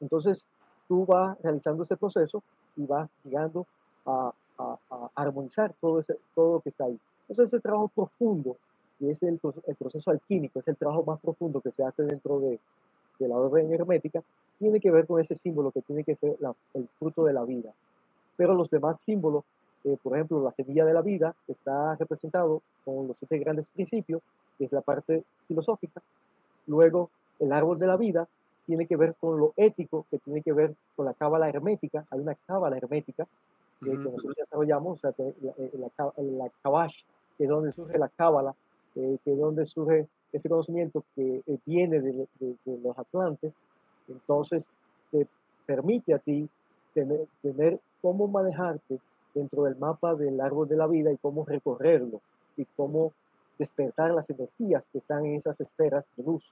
Entonces, 0.00 0.44
tú 0.88 1.06
vas 1.06 1.40
realizando 1.40 1.84
ese 1.84 1.96
proceso 1.96 2.42
y 2.76 2.84
vas 2.84 3.08
llegando 3.22 3.64
a, 4.04 4.32
a, 4.58 4.78
a 4.90 5.10
armonizar 5.14 5.72
todo, 5.80 6.00
ese, 6.00 6.18
todo 6.34 6.54
lo 6.54 6.60
que 6.60 6.70
está 6.70 6.86
ahí. 6.86 6.98
Entonces, 7.28 7.54
ese 7.54 7.62
trabajo 7.62 7.88
profundo 7.88 8.56
y 9.00 9.10
es 9.10 9.22
el, 9.22 9.40
el, 9.66 9.74
proceso 9.76 10.10
alquímico, 10.10 10.60
es 10.60 10.68
el 10.68 10.76
trabajo 10.76 11.04
más 11.04 11.20
profundo 11.20 11.60
que 11.60 11.70
se 11.72 11.84
hace 11.84 12.02
dentro 12.04 12.40
de, 12.40 12.58
de 13.18 13.28
la 13.28 13.36
orden 13.36 13.72
hermética, 13.72 14.22
tiene 14.58 14.80
que 14.80 14.90
ver 14.90 15.06
con 15.06 15.20
ese 15.20 15.34
símbolo 15.34 15.70
que 15.70 15.82
tiene 15.82 16.04
que 16.04 16.16
ser 16.16 16.36
la, 16.40 16.54
el 16.74 16.88
fruto 16.98 17.24
de 17.24 17.32
la 17.32 17.44
vida. 17.44 17.72
Pero 18.36 18.54
los 18.54 18.70
demás 18.70 19.00
símbolos, 19.00 19.44
eh, 19.84 19.96
por 20.02 20.14
ejemplo, 20.14 20.42
la 20.42 20.52
semilla 20.52 20.84
de 20.84 20.94
la 20.94 21.02
vida 21.02 21.34
está 21.48 21.94
representado 21.96 22.62
con 22.84 23.08
los 23.08 23.16
siete 23.18 23.38
grandes 23.38 23.66
principios, 23.74 24.22
que 24.58 24.64
es 24.64 24.72
la 24.72 24.80
parte 24.80 25.24
filosófica. 25.46 26.02
Luego, 26.66 27.10
el 27.38 27.52
árbol 27.52 27.78
de 27.78 27.86
la 27.86 27.96
vida 27.96 28.28
tiene 28.66 28.86
que 28.86 28.96
ver 28.96 29.14
con 29.20 29.38
lo 29.38 29.52
ético, 29.56 30.06
que 30.10 30.18
tiene 30.18 30.42
que 30.42 30.52
ver 30.52 30.74
con 30.96 31.04
la 31.06 31.14
cábala 31.14 31.48
hermética. 31.48 32.06
Hay 32.10 32.20
una 32.20 32.34
cábala 32.46 32.76
hermética 32.76 33.26
que, 33.80 33.90
-huh. 33.90 34.02
que 34.02 34.10
nosotros 34.10 34.36
desarrollamos, 34.36 34.98
o 34.98 35.00
sea, 35.00 35.14
la, 35.42 35.52
la, 35.72 36.12
la, 36.16 36.50
kabash, 36.62 37.02
que 37.36 37.44
es 37.44 37.50
donde 37.50 37.72
surge 37.72 37.98
la 37.98 38.08
cábala, 38.08 38.54
eh, 38.96 39.18
que 39.24 39.32
es 39.32 39.38
donde 39.38 39.66
surge 39.66 40.06
ese 40.32 40.48
conocimiento 40.48 41.04
que 41.14 41.42
eh, 41.46 41.58
viene 41.64 42.00
de, 42.00 42.26
los 42.82 42.98
atlantes, 42.98 43.52
entonces 44.08 44.66
te 45.10 45.26
permite 45.66 46.14
a 46.14 46.18
ti 46.18 46.48
tener, 46.92 47.26
tener 47.42 47.80
cómo 48.02 48.28
manejarte 48.28 48.98
dentro 49.34 49.64
del 49.64 49.76
mapa 49.76 50.14
del 50.14 50.40
árbol 50.40 50.68
de 50.68 50.76
la 50.76 50.86
vida 50.86 51.12
y 51.12 51.16
cómo 51.16 51.44
recorrerlo 51.44 52.20
y 52.56 52.64
cómo 52.76 53.12
despertar 53.58 54.12
las 54.12 54.28
energías 54.30 54.88
que 54.90 54.98
están 54.98 55.26
en 55.26 55.36
esas 55.36 55.60
esferas 55.60 56.04
de 56.16 56.24
luz. 56.24 56.44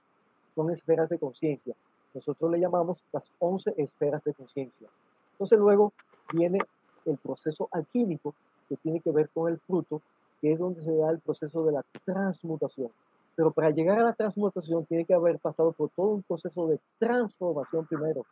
Son 0.55 0.69
esferas 0.69 1.09
de 1.09 1.19
conciencia. 1.19 1.75
Nosotros 2.13 2.51
le 2.51 2.59
llamamos 2.59 3.03
las 3.11 3.23
11 3.39 3.73
esferas 3.77 4.23
de 4.23 4.33
conciencia. 4.33 4.87
Entonces 5.33 5.57
luego 5.57 5.93
viene 6.33 6.59
el 7.05 7.17
proceso 7.17 7.67
alquímico 7.71 8.33
que 8.69 8.77
tiene 8.77 8.99
que 8.99 9.11
ver 9.11 9.29
con 9.29 9.51
el 9.51 9.59
fruto 9.59 10.01
que 10.43 10.51
es 10.51 10.59
donde 10.59 10.83
se 10.83 10.93
da 10.93 11.09
el 11.09 11.21
proceso 11.21 11.63
de 11.63 11.71
la 11.71 11.85
transmutación. 12.03 12.89
Pero 13.33 13.51
para 13.51 13.69
llegar 13.69 13.97
a 13.97 14.03
la 14.03 14.13
transmutación 14.13 14.85
tiene 14.85 15.05
que 15.05 15.13
haber 15.13 15.39
pasado 15.39 15.71
por 15.71 15.89
todo 15.91 16.07
un 16.07 16.21
proceso 16.21 16.67
de 16.67 16.81
transformación 16.99 17.85
primero. 17.85 18.25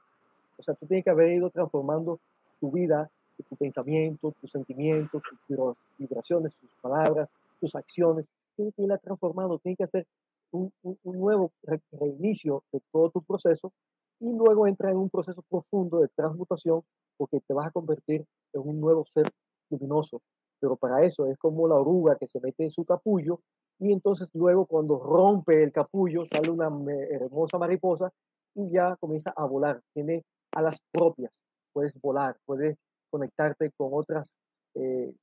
O 0.58 0.62
sea, 0.62 0.76
tú 0.76 0.86
tienes 0.88 1.06
que 1.06 1.10
haber 1.10 1.32
ido 1.32 1.50
transformando 1.50 2.20
tu 2.60 2.70
vida, 2.70 3.10
tu 3.50 3.56
pensamiento, 3.56 4.34
tus 4.42 4.52
sentimientos, 4.52 5.22
tus 5.48 5.78
vibraciones, 5.98 6.54
tus 6.56 6.70
palabras, 6.82 7.30
tus 7.62 7.74
acciones. 7.76 8.28
Tienes 8.58 8.76
que 8.76 8.82
irla 8.82 8.98
transformando, 8.98 9.58
tienes 9.60 9.78
que 9.78 9.86
hacer 9.86 10.06
un, 10.52 10.70
un, 10.84 10.98
un 11.04 11.18
nuevo 11.18 11.54
re 11.64 11.80
reinicio 11.94 12.62
de 12.74 12.82
todo 12.92 13.10
tu 13.10 13.22
proceso 13.22 13.72
y 14.20 14.30
luego 14.34 14.68
entra 14.68 14.92
en 14.92 14.98
un 14.98 15.10
proceso 15.10 15.42
profundo 15.50 16.02
de 16.02 16.10
transmutación 16.10 16.84
porque 17.16 17.40
te 17.40 17.54
vas 17.54 17.68
a 17.68 17.72
convertir 17.72 18.26
en 18.52 18.62
un 18.68 18.82
nuevo 18.82 19.06
ser 19.14 19.32
luminoso, 19.70 20.22
pero 20.62 20.78
para 20.78 21.04
eso 21.04 21.26
es 21.26 21.38
como 21.40 21.68
la 21.68 21.76
oruga 21.76 22.16
que 22.18 22.28
se 22.28 22.40
mete 22.40 22.64
en 22.64 22.72
su 22.72 22.86
capullo 22.86 23.42
y 23.80 23.92
entonces 23.92 24.30
luego 24.34 24.68
cuando 24.68 25.00
rompe 25.00 25.64
el 25.64 25.72
capullo 25.72 26.26
sale 26.28 26.52
una 26.52 26.70
hermosa 27.10 27.58
mariposa 27.58 28.14
y 28.54 28.70
ya 28.70 28.96
comienza 28.98 29.34
a 29.36 29.46
volar, 29.46 29.82
tiene 29.94 30.24
alas 30.52 30.80
propias, 30.92 31.42
puedes 31.74 32.00
volar, 32.00 32.38
puedes 32.46 32.78
conectarte 33.10 33.72
con 33.72 33.90
otras, 33.92 34.32
eh, 34.76 35.14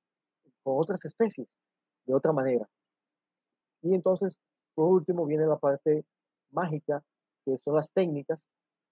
con 0.65 0.75
otras 0.79 1.05
especies 1.05 1.47
de 2.05 2.15
otra 2.15 2.33
manera. 2.33 2.69
Y 3.83 3.95
entonces, 3.95 4.37
por 4.75 4.89
último, 4.89 5.25
viene 5.25 5.47
la 5.47 5.59
parte 5.59 6.05
mágica, 6.51 7.03
que 7.45 7.59
son 7.59 7.77
las 7.77 7.89
técnicas, 7.91 8.41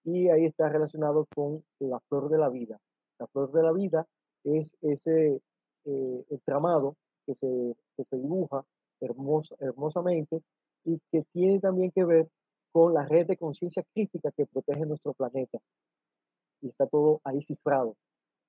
y 0.05 0.29
ahí 0.29 0.45
está 0.45 0.69
relacionado 0.69 1.27
con 1.35 1.65
la 1.81 1.99
flor 2.09 2.29
de 2.29 2.39
la 2.39 2.49
vida. 2.51 2.79
La 3.19 3.27
flor 3.27 3.51
de 3.51 3.63
la 3.63 3.73
vida 3.73 4.07
es 4.45 4.77
ese 4.83 5.41
eh, 5.87 6.25
entramado 6.31 6.97
que 7.25 7.35
se, 7.35 7.77
que 7.97 8.05
se 8.05 8.17
dibuja 8.17 8.65
hermoso, 9.01 9.57
hermosamente 9.61 10.43
y 10.85 11.01
que 11.11 11.23
tiene 11.33 11.59
también 11.61 11.91
que 11.91 12.05
ver 12.05 12.29
con 12.73 12.95
la 12.95 13.05
red 13.07 13.27
de 13.27 13.37
conciencia 13.37 13.85
crística 13.95 14.31
que 14.33 14.47
protege 14.47 14.85
nuestro 14.87 15.15
planeta. 15.15 15.59
Y 16.61 16.69
está 16.69 16.87
todo 16.87 17.21
ahí 17.25 17.43
cifrado. 17.43 17.97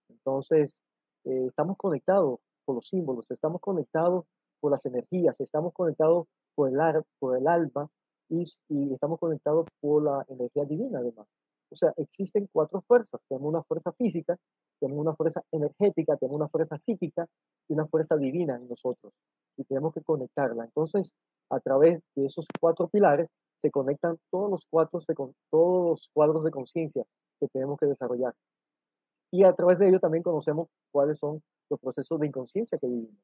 Entonces, 0.09 0.77
eh, 1.25 1.45
estamos 1.47 1.77
conectados 1.77 2.39
por 2.65 2.75
los 2.75 2.87
símbolos, 2.87 3.29
estamos 3.31 3.61
conectados 3.61 4.25
por 4.59 4.71
las 4.71 4.85
energías, 4.85 5.39
estamos 5.39 5.73
conectados 5.73 6.27
por 6.55 6.69
el, 6.69 7.03
por 7.19 7.37
el 7.37 7.47
alma 7.47 7.89
y, 8.29 8.43
y 8.69 8.93
estamos 8.93 9.19
conectados 9.19 9.67
por 9.79 10.03
la 10.03 10.25
energía 10.27 10.65
divina 10.65 10.99
además. 10.99 11.27
O 11.69 11.75
sea, 11.75 11.93
existen 11.97 12.47
cuatro 12.51 12.81
fuerzas. 12.81 13.21
Tenemos 13.27 13.49
una 13.49 13.63
fuerza 13.63 13.91
física, 13.93 14.37
tenemos 14.79 15.01
una 15.01 15.15
fuerza 15.15 15.43
energética, 15.51 16.15
tenemos 16.17 16.37
una 16.37 16.49
fuerza 16.49 16.77
psíquica 16.77 17.27
y 17.67 17.73
una 17.73 17.87
fuerza 17.87 18.15
divina 18.15 18.55
en 18.55 18.67
nosotros. 18.67 19.13
Y 19.57 19.63
tenemos 19.65 19.93
que 19.93 20.01
conectarla. 20.01 20.65
Entonces, 20.65 21.11
a 21.49 21.59
través 21.59 22.01
de 22.15 22.25
esos 22.25 22.45
cuatro 22.59 22.87
pilares 22.87 23.29
se 23.61 23.71
conectan 23.71 24.17
todos 24.29 24.51
los, 24.51 24.65
cuatro, 24.69 24.99
todos 25.49 25.89
los 25.89 26.09
cuadros 26.13 26.43
de 26.43 26.51
conciencia 26.51 27.03
que 27.39 27.47
tenemos 27.47 27.77
que 27.79 27.87
desarrollar. 27.87 28.33
Y 29.31 29.43
a 29.43 29.53
través 29.53 29.79
de 29.79 29.89
ello 29.89 29.99
también 29.99 30.23
conocemos 30.23 30.69
cuáles 30.91 31.19
son 31.19 31.41
los 31.69 31.79
procesos 31.79 32.19
de 32.19 32.27
inconsciencia 32.27 32.77
que 32.77 32.87
vivimos. 32.87 33.17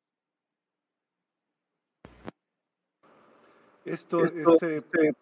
Esto, 3.85 4.23
Esto 4.23 4.53
este, 4.53 4.75
este 4.75 5.13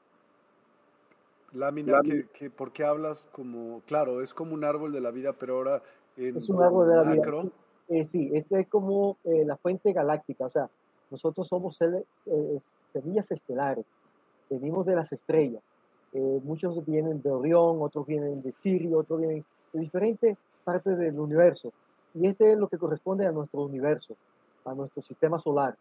lámina, 1.53 1.93
lámina. 1.93 2.15
Que, 2.15 2.27
que, 2.29 2.49
¿por 2.49 2.71
qué 2.71 2.83
hablas 2.83 3.27
como, 3.31 3.81
claro, 3.87 4.21
es 4.21 4.33
como 4.33 4.53
un 4.53 4.63
árbol 4.63 4.91
de 4.91 5.01
la 5.01 5.11
vida, 5.11 5.33
pero 5.33 5.57
ahora 5.57 5.81
en 6.17 6.35
Es 6.37 6.49
un 6.49 6.61
árbol 6.61 6.89
de 6.89 6.95
la 6.95 7.03
macro. 7.03 7.43
vida. 7.43 7.51
Sí, 8.05 8.31
eh, 8.33 8.41
sí 8.41 8.55
es 8.55 8.67
como 8.67 9.17
eh, 9.25 9.43
la 9.45 9.57
fuente 9.57 9.91
galáctica, 9.91 10.45
o 10.45 10.49
sea, 10.49 10.69
nosotros 11.09 11.47
somos 11.47 11.77
eh, 11.81 12.59
semillas 12.93 13.29
estelares, 13.31 13.85
venimos 14.49 14.85
de 14.85 14.95
las 14.95 15.11
estrellas. 15.11 15.61
Eh, 16.13 16.41
muchos 16.43 16.85
vienen 16.85 17.21
de 17.21 17.31
Orión, 17.31 17.81
otros 17.81 18.05
vienen 18.05 18.41
de 18.41 18.51
Sirio, 18.51 18.99
otros 18.99 19.19
vienen 19.19 19.45
de 19.73 19.79
diferentes 19.79 20.37
partes 20.63 20.97
del 20.97 21.19
universo. 21.19 21.71
Y 22.13 22.27
este 22.27 22.51
es 22.51 22.57
lo 22.57 22.67
que 22.67 22.77
corresponde 22.77 23.25
a 23.25 23.31
nuestro 23.31 23.61
universo, 23.61 24.15
a 24.65 24.73
nuestro 24.73 25.01
sistema 25.01 25.39
solar. 25.39 25.75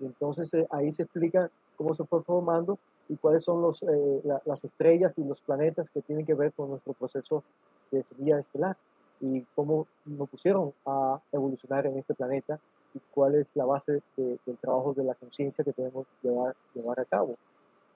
Y 0.00 0.06
entonces 0.06 0.52
eh, 0.54 0.66
ahí 0.70 0.92
se 0.92 1.02
explica 1.02 1.50
cómo 1.76 1.94
se 1.94 2.04
fue 2.04 2.22
formando 2.22 2.78
y 3.12 3.16
cuáles 3.16 3.44
son 3.44 3.60
los, 3.60 3.82
eh, 3.82 4.20
la, 4.24 4.40
las 4.46 4.64
estrellas 4.64 5.12
y 5.18 5.24
los 5.24 5.38
planetas 5.42 5.90
que 5.90 6.00
tienen 6.00 6.24
que 6.24 6.32
ver 6.32 6.50
con 6.54 6.70
nuestro 6.70 6.94
proceso 6.94 7.44
de 7.90 8.02
semilla 8.04 8.38
estelar 8.38 8.74
y 9.20 9.42
cómo 9.54 9.86
nos 10.06 10.30
pusieron 10.30 10.72
a 10.86 11.20
evolucionar 11.30 11.86
en 11.86 11.98
este 11.98 12.14
planeta 12.14 12.58
y 12.94 13.00
cuál 13.10 13.34
es 13.34 13.54
la 13.54 13.66
base 13.66 14.00
de, 14.16 14.38
del 14.46 14.56
trabajo 14.56 14.94
de 14.94 15.04
la 15.04 15.14
conciencia 15.14 15.62
que 15.62 15.74
tenemos 15.74 16.06
que 16.06 16.28
llevar, 16.28 16.56
llevar 16.74 17.00
a 17.00 17.04
cabo. 17.04 17.36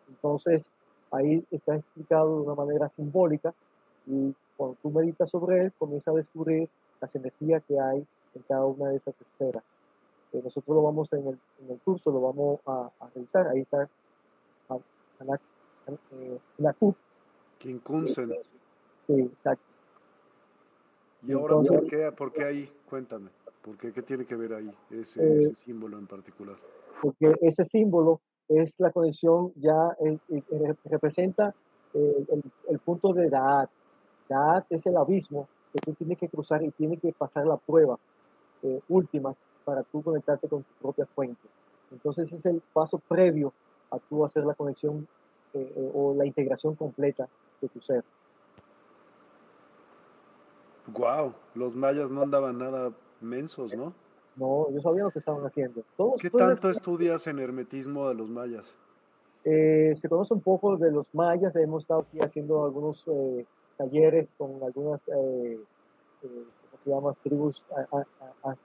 Entonces, 0.08 0.70
ahí 1.10 1.42
está 1.50 1.76
explicado 1.76 2.36
de 2.36 2.42
una 2.42 2.54
manera 2.54 2.90
simbólica 2.90 3.54
y 4.06 4.34
cuando 4.58 4.76
tú 4.82 4.90
meditas 4.90 5.30
sobre 5.30 5.62
él, 5.62 5.72
comienzas 5.78 6.12
a 6.12 6.18
descubrir 6.18 6.68
las 7.00 7.14
energías 7.14 7.62
que 7.66 7.80
hay 7.80 8.06
en 8.34 8.42
cada 8.46 8.66
una 8.66 8.90
de 8.90 8.96
esas 8.96 9.14
esferas. 9.18 9.64
Eh, 10.34 10.42
nosotros 10.44 10.76
lo 10.76 10.82
vamos 10.82 11.10
en 11.14 11.26
el, 11.26 11.38
en 11.64 11.70
el, 11.70 11.78
curso, 11.78 12.10
lo 12.10 12.20
vamos 12.20 12.60
a, 12.66 12.90
a 13.00 13.08
revisar. 13.14 13.48
Ahí 13.48 13.60
está 13.60 13.88
la, 15.24 15.40
eh, 15.86 16.38
la 16.58 16.72
CUP. 16.72 16.96
Quincunsen. 17.58 18.32
Sí, 19.06 19.20
exacto. 19.20 19.64
¿Y 21.22 21.32
ahora 21.32 21.56
Entonces, 21.56 21.80
¿por, 21.80 21.88
qué, 21.88 22.12
por 22.12 22.32
qué 22.32 22.44
ahí? 22.44 22.72
Cuéntame. 22.88 23.30
¿Por 23.62 23.76
qué? 23.78 23.92
¿Qué 23.92 24.02
tiene 24.02 24.24
que 24.26 24.36
ver 24.36 24.54
ahí 24.54 24.70
ese, 24.90 25.36
ese 25.38 25.54
símbolo 25.64 25.98
en 25.98 26.06
particular? 26.06 26.56
Porque 27.02 27.34
ese 27.40 27.64
símbolo 27.64 28.20
es 28.48 28.78
la 28.78 28.92
conexión 28.92 29.52
ya, 29.56 29.96
representa 30.84 31.54
el, 31.94 32.42
el, 32.68 32.78
punto 32.78 33.12
de 33.12 33.28
Da'at. 33.28 33.70
Da'at 34.28 34.66
es 34.70 34.86
el 34.86 34.96
abismo 34.96 35.48
que 35.72 35.80
tú 35.80 35.94
tienes 35.94 36.18
que 36.18 36.28
cruzar 36.28 36.62
y 36.62 36.70
tienes 36.70 37.00
que 37.00 37.12
pasar 37.12 37.46
la 37.46 37.56
prueba 37.56 37.98
eh, 38.62 38.80
última 38.88 39.34
para 39.64 39.82
tú 39.82 40.02
conectarte 40.02 40.48
con 40.48 40.62
tu 40.62 40.72
propia 40.80 41.06
fuente. 41.06 41.48
Entonces 41.90 42.32
es 42.32 42.44
el 42.46 42.62
paso 42.72 42.98
previo 42.98 43.52
a 43.90 43.98
tú 43.98 44.24
hacer 44.24 44.44
la 44.44 44.54
conexión 44.54 45.06
eh, 45.54 45.72
eh, 45.76 45.90
o 45.94 46.14
la 46.14 46.26
integración 46.26 46.74
completa 46.74 47.28
de 47.60 47.68
tu 47.68 47.80
ser. 47.80 48.04
Wow, 50.88 51.34
los 51.54 51.74
mayas 51.74 52.10
no 52.10 52.22
andaban 52.22 52.58
nada 52.58 52.92
mensos, 53.20 53.74
¿no? 53.74 53.92
No, 54.36 54.70
yo 54.70 54.80
sabía 54.80 55.02
lo 55.02 55.10
que 55.10 55.18
estaban 55.18 55.44
haciendo. 55.44 55.82
¿Qué 56.20 56.30
tanto 56.30 56.68
estudias 56.68 57.26
en 57.26 57.38
hermetismo 57.38 58.08
de 58.08 58.14
los 58.14 58.28
mayas? 58.28 58.76
Eh, 59.44 59.94
se 59.94 60.08
conoce 60.08 60.34
un 60.34 60.42
poco 60.42 60.76
de 60.76 60.90
los 60.90 61.06
mayas, 61.14 61.56
hemos 61.56 61.84
estado 61.84 62.00
aquí 62.00 62.18
haciendo 62.20 62.64
algunos 62.64 63.04
eh, 63.06 63.46
talleres 63.76 64.28
con 64.36 64.62
algunas, 64.62 65.06
eh, 65.08 65.58
se 66.84 66.90
llama? 66.90 67.12
Tribus 67.22 67.62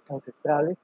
ancestrales. 0.09 0.77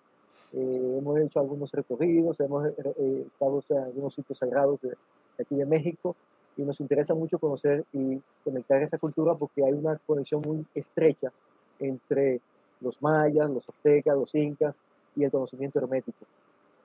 Hemos 0.54 1.20
hecho 1.20 1.40
algunos 1.40 1.72
recorridos, 1.72 2.40
hemos 2.40 2.66
estado 2.68 3.64
en 3.70 3.78
algunos 3.78 4.14
sitios 4.14 4.38
sagrados 4.38 4.82
de, 4.82 4.96
aquí 5.40 5.56
de 5.56 5.66
México 5.66 6.16
y 6.56 6.64
nos 6.64 6.80
interesa 6.80 7.14
mucho 7.14 7.38
conocer 7.38 7.86
y 7.94 8.20
conectar 8.44 8.82
esa 8.82 8.98
cultura 8.98 9.36
porque 9.36 9.64
hay 9.64 9.74
una 9.74 9.96
conexión 10.06 10.42
muy 10.42 10.66
estrecha 10.74 11.32
entre 11.80 12.42
los 12.82 13.02
mayas, 13.02 13.50
los 13.50 13.68
aztecas, 13.70 14.16
los 14.16 14.34
incas 14.34 14.76
y 15.16 15.24
el 15.24 15.32
conocimiento 15.32 15.80
hermético. 15.80 16.26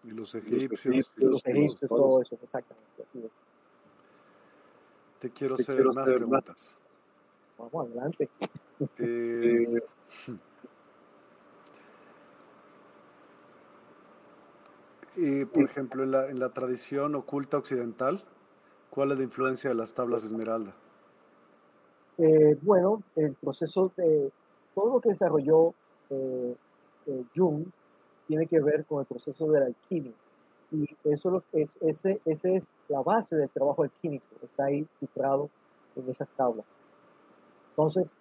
Y 0.05 0.11
los 0.11 0.35
egipcios. 0.35 1.11
Y 1.17 1.25
los, 1.25 1.47
egipcios, 1.47 1.89
todo 1.89 2.21
eso, 2.21 2.37
exactamente, 2.43 3.03
así 3.03 3.19
es. 3.21 3.31
Te 5.21 5.31
quiero 5.31 5.55
hacer 5.55 5.85
más 5.85 6.05
preguntas. 6.05 6.77
Vamos 7.59 7.87
adelante. 7.87 8.29
Eh, 8.99 9.81
eh, 15.17 15.47
por 15.53 15.63
ejemplo, 15.65 16.03
en 16.03 16.11
la, 16.11 16.29
en 16.29 16.39
la 16.39 16.51
tradición 16.51 17.15
oculta 17.15 17.59
occidental, 17.59 18.23
¿cuál 18.91 19.13
es 19.13 19.19
la 19.19 19.25
influencia 19.25 19.71
de 19.71 19.77
las 19.77 19.93
tablas 19.93 20.25
esmeralda? 20.25 20.75
Eh, 22.19 22.59
bueno, 22.63 23.03
el 23.17 23.35
proceso 23.35 23.91
de 23.97 24.31
todo 24.75 24.95
lo 24.95 25.01
que 25.01 25.11
desarrolló 25.11 25.75
eh, 26.11 26.55
Jung 27.35 27.65
tiene 28.27 28.47
que 28.47 28.61
ver 28.61 28.85
con 28.85 29.01
el 29.01 29.07
proceso 29.07 29.51
de 29.51 29.61
la 29.61 29.67
alquimia. 29.67 30.13
Y 30.71 30.89
eso 31.05 31.43
es, 31.53 31.69
ese, 31.81 32.21
ese 32.25 32.57
es 32.57 32.73
la 32.89 33.03
base 33.03 33.37
del 33.37 33.51
trabajo 33.51 33.83
alquímico, 33.83 34.25
está 34.43 34.67
ahí 34.67 34.87
cifrado 35.01 35.51
en 35.97 36.09
esas 36.09 36.29
tablas. 36.31 36.65
Entonces, 37.71 38.15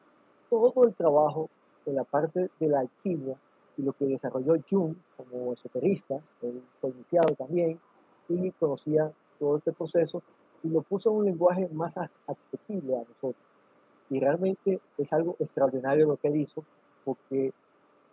todo 0.50 0.84
el 0.86 0.94
trabajo 0.94 1.50
de 1.86 1.94
la 1.94 2.04
parte 2.04 2.50
de 2.60 2.68
la 2.68 2.82
alquimia 2.82 3.38
y 3.82 3.84
lo 3.84 3.94
que 3.94 4.06
desarrolló 4.06 4.56
Jung 4.70 4.96
como 5.18 5.54
esoterista, 5.54 6.22
él 6.44 6.62
fue 6.80 6.92
iniciado 6.92 7.34
también 7.36 7.80
y 8.30 8.52
conocía 8.52 9.12
todo 9.40 9.58
este 9.58 9.72
proceso 9.72 10.22
y 10.64 10.70
lo 10.70 10.84
puso 10.84 11.10
en 11.10 11.16
un 11.18 11.26
lenguaje 11.26 11.68
más 11.74 11.98
accesible 11.98 12.96
a 12.96 13.00
nosotros. 13.00 13.44
Y 14.12 14.20
realmente 14.20 14.80
es 14.98 15.12
algo 15.12 15.36
extraordinario 15.40 16.06
lo 16.06 16.18
que 16.18 16.28
él 16.28 16.38
hizo, 16.38 16.64
porque 17.04 17.52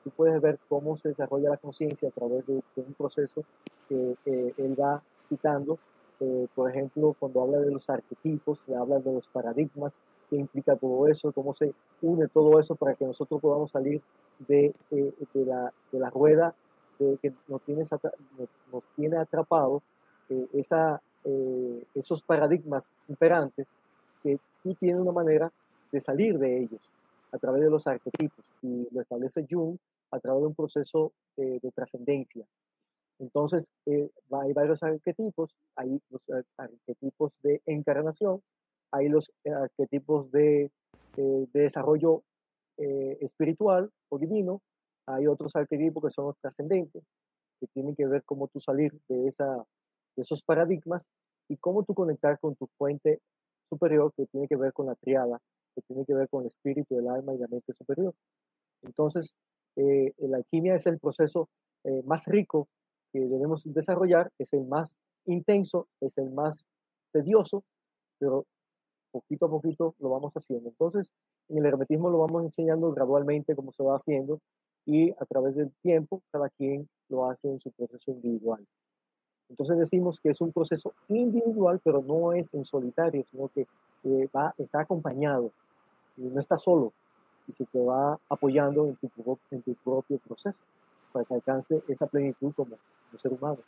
tú 0.03 0.11
puedes 0.11 0.41
ver 0.41 0.59
cómo 0.69 0.97
se 0.97 1.11
desarrolla 1.11 1.51
la 1.51 1.59
conciencia 1.59 2.09
a 2.09 2.13
través 2.13 2.47
de, 2.47 2.63
un 2.77 2.95
proceso 2.97 3.45
que, 3.89 4.17
él 4.25 4.81
va 4.81 5.03
quitando. 5.29 5.79
Eh, 6.21 6.49
por 6.55 6.71
ejemplo, 6.71 7.15
cuando 7.19 7.43
habla 7.43 7.59
de 7.59 7.71
los 7.71 7.89
arquetipos, 7.91 8.59
habla 8.75 9.01
de 9.01 9.13
los 9.13 9.29
paradigmas, 9.29 9.93
qué 10.29 10.37
implica 10.37 10.77
todo 10.77 11.09
eso, 11.09 11.33
cómo 11.33 11.55
se 11.55 11.73
une 12.03 12.29
todo 12.29 12.59
eso 12.59 12.75
para 12.77 12.95
que 12.95 13.05
nosotros 13.05 13.41
podamos 13.41 13.71
salir 13.71 14.03
de, 14.39 14.75
eh, 14.91 15.15
de, 15.35 15.45
la, 15.45 15.73
de 15.93 15.99
la, 15.99 16.11
rueda 16.11 16.55
que 16.99 17.33
nos 17.47 17.63
tiene, 17.63 17.85
nos, 18.73 18.83
tiene 18.97 19.17
atrapado, 19.19 19.83
eh, 20.29 20.47
esa, 20.55 21.01
esos 21.95 22.23
paradigmas 22.23 22.91
imperantes, 23.09 23.67
que 24.23 24.39
tú 24.63 24.75
tienes 24.75 25.01
una 25.01 25.13
manera 25.13 25.53
de 25.93 26.01
salir 26.01 26.39
de 26.39 26.59
ellos 26.59 26.81
a 27.33 27.39
través 27.39 27.63
de 27.63 27.71
los 27.71 27.87
arquetipos. 27.87 28.45
Y 28.63 28.89
lo 28.93 29.01
establece 29.01 29.47
Jung 29.49 29.77
a 30.11 30.21
través 30.21 30.43
de 30.43 30.47
un 30.49 30.55
proceso 30.55 31.13
eh, 31.37 31.59
de 31.63 31.71
trascendencia. 31.73 32.45
Entonces, 33.19 33.71
eh, 33.87 34.11
hay 34.31 34.53
varios 34.53 34.83
arquetipos, 34.83 35.55
hay 35.77 36.01
los 36.11 36.23
arquetipos 36.57 37.33
de 37.43 37.61
encarnación, 37.67 38.43
hay 38.91 39.09
los 39.09 39.31
arquetipos 39.45 40.31
de, 40.31 40.71
eh, 41.17 41.47
de 41.53 41.61
desarrollo 41.61 42.23
espiritual 43.21 43.91
o 44.09 44.19
divino, 44.21 44.63
hay 45.07 45.27
otros 45.27 45.57
arquetipos 45.57 46.05
que 46.05 46.11
son 46.11 46.27
los 46.27 46.39
trascendentes, 46.39 47.03
que 47.59 47.67
tienen 47.69 47.97
que 47.97 48.07
ver 48.07 48.23
cómo 48.25 48.47
tú 48.47 48.61
salir 48.61 48.93
de, 49.09 49.27
esa, 49.27 49.65
de 50.15 50.23
esos 50.23 50.43
paradigmas 50.45 51.03
y 51.49 51.57
cómo 51.57 51.83
tú 51.83 51.95
conectar 51.95 52.39
con 52.39 52.55
tu 52.55 52.69
fuente 52.79 53.21
superior, 53.69 54.13
que 54.17 54.27
tiene 54.27 54.47
que 54.47 54.57
ver 54.57 54.73
con 54.73 54.87
la 54.87 54.95
triada, 54.95 55.41
que 55.75 55.83
tiene 55.83 56.05
que 56.05 56.15
ver 56.15 56.29
con 56.29 56.43
el 56.43 56.49
espíritu, 56.49 56.99
el 56.99 57.09
alma 57.09 57.35
y 57.35 57.39
la 57.39 57.49
mente 57.49 57.73
superior. 57.73 58.15
Entonces, 58.83 59.35
eh, 59.77 60.13
la 60.19 60.39
alquimia 60.39 60.75
es 60.75 60.87
el 60.87 60.99
proceso 60.99 61.49
eh, 61.85 62.03
más 62.05 62.25
rico 62.27 62.69
que 63.13 63.21
debemos 63.21 63.63
desarrollar, 63.65 64.31
es 64.39 64.53
el 64.53 64.67
más 64.67 64.95
intenso, 65.27 65.89
es 66.01 66.17
el 66.19 66.31
más 66.31 66.67
tedioso, 67.13 67.65
pero 68.19 68.45
poquito 69.11 69.47
a 69.47 69.51
poquito 69.51 69.95
lo 70.01 70.11
vamos 70.11 70.33
haciendo. 70.35 70.69
Entonces, 70.69 71.11
en 71.49 71.59
el 71.59 71.67
hermetismo 71.67 72.11
lo 72.11 72.19
vamos 72.19 72.45
enseñando 72.45 72.93
gradualmente 72.93 73.57
cómo 73.57 73.73
se 73.73 73.83
va 73.83 73.97
haciendo 73.97 74.41
y 74.87 75.11
a 75.11 75.25
través 75.29 75.55
del 75.55 75.71
tiempo 75.83 76.23
cada 76.31 76.49
quien 76.51 76.89
lo 77.09 77.29
hace 77.29 77.49
en 77.49 77.61
su 77.61 77.71
proceso 77.71 78.11
individual. 78.11 78.67
Entonces 79.49 79.79
decimos 79.79 80.21
que 80.21 80.31
es 80.31 80.41
un 80.41 80.53
proceso 80.53 80.93
individual, 81.09 81.81
pero 81.83 82.03
no 82.03 82.33
es 82.33 82.53
en 82.55 82.65
solitario, 82.65 83.25
sino 83.31 83.49
que 83.49 83.67
eh, 84.05 84.29
va, 84.35 84.55
está 84.59 84.81
acompañado 84.81 85.51
y 86.17 86.23
no 86.23 86.39
está 86.39 86.59
solo 86.59 86.93
y 87.47 87.53
se 87.53 87.65
te 87.65 87.83
va 87.83 88.19
apoyando 88.29 88.87
en 88.87 88.97
tu, 88.97 89.39
en 89.51 89.63
tu 89.63 89.75
propio 89.75 90.19
proceso 90.19 90.59
para 91.13 91.25
que 91.25 91.35
alcance 91.35 91.83
esa 91.89 92.07
plenitud 92.07 92.53
como, 92.55 92.77
ser 93.19 93.33
humano. 93.33 93.59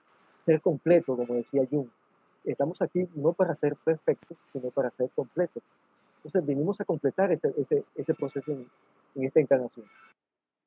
Ser 0.45 0.61
completo, 0.61 1.17
como 1.17 1.35
decía 1.35 1.67
Jung. 1.71 1.89
Estamos 2.45 2.81
aquí 2.83 3.09
no 3.15 3.33
para 3.33 3.55
ser 3.55 3.77
perfectos, 3.77 4.37
sino 4.53 4.71
para 4.71 4.91
ser 4.91 5.11
completos. 5.11 5.63
Entonces 6.17 6.47
venimos 6.47 6.81
a 6.81 6.85
completar 6.85 7.33
ese, 7.33 7.53
ese, 7.57 7.85
ese 7.95 8.15
proceso 8.15 8.53
en, 8.53 8.67
en, 9.15 9.25
esta 9.25 9.41
encarnación. 9.41 9.87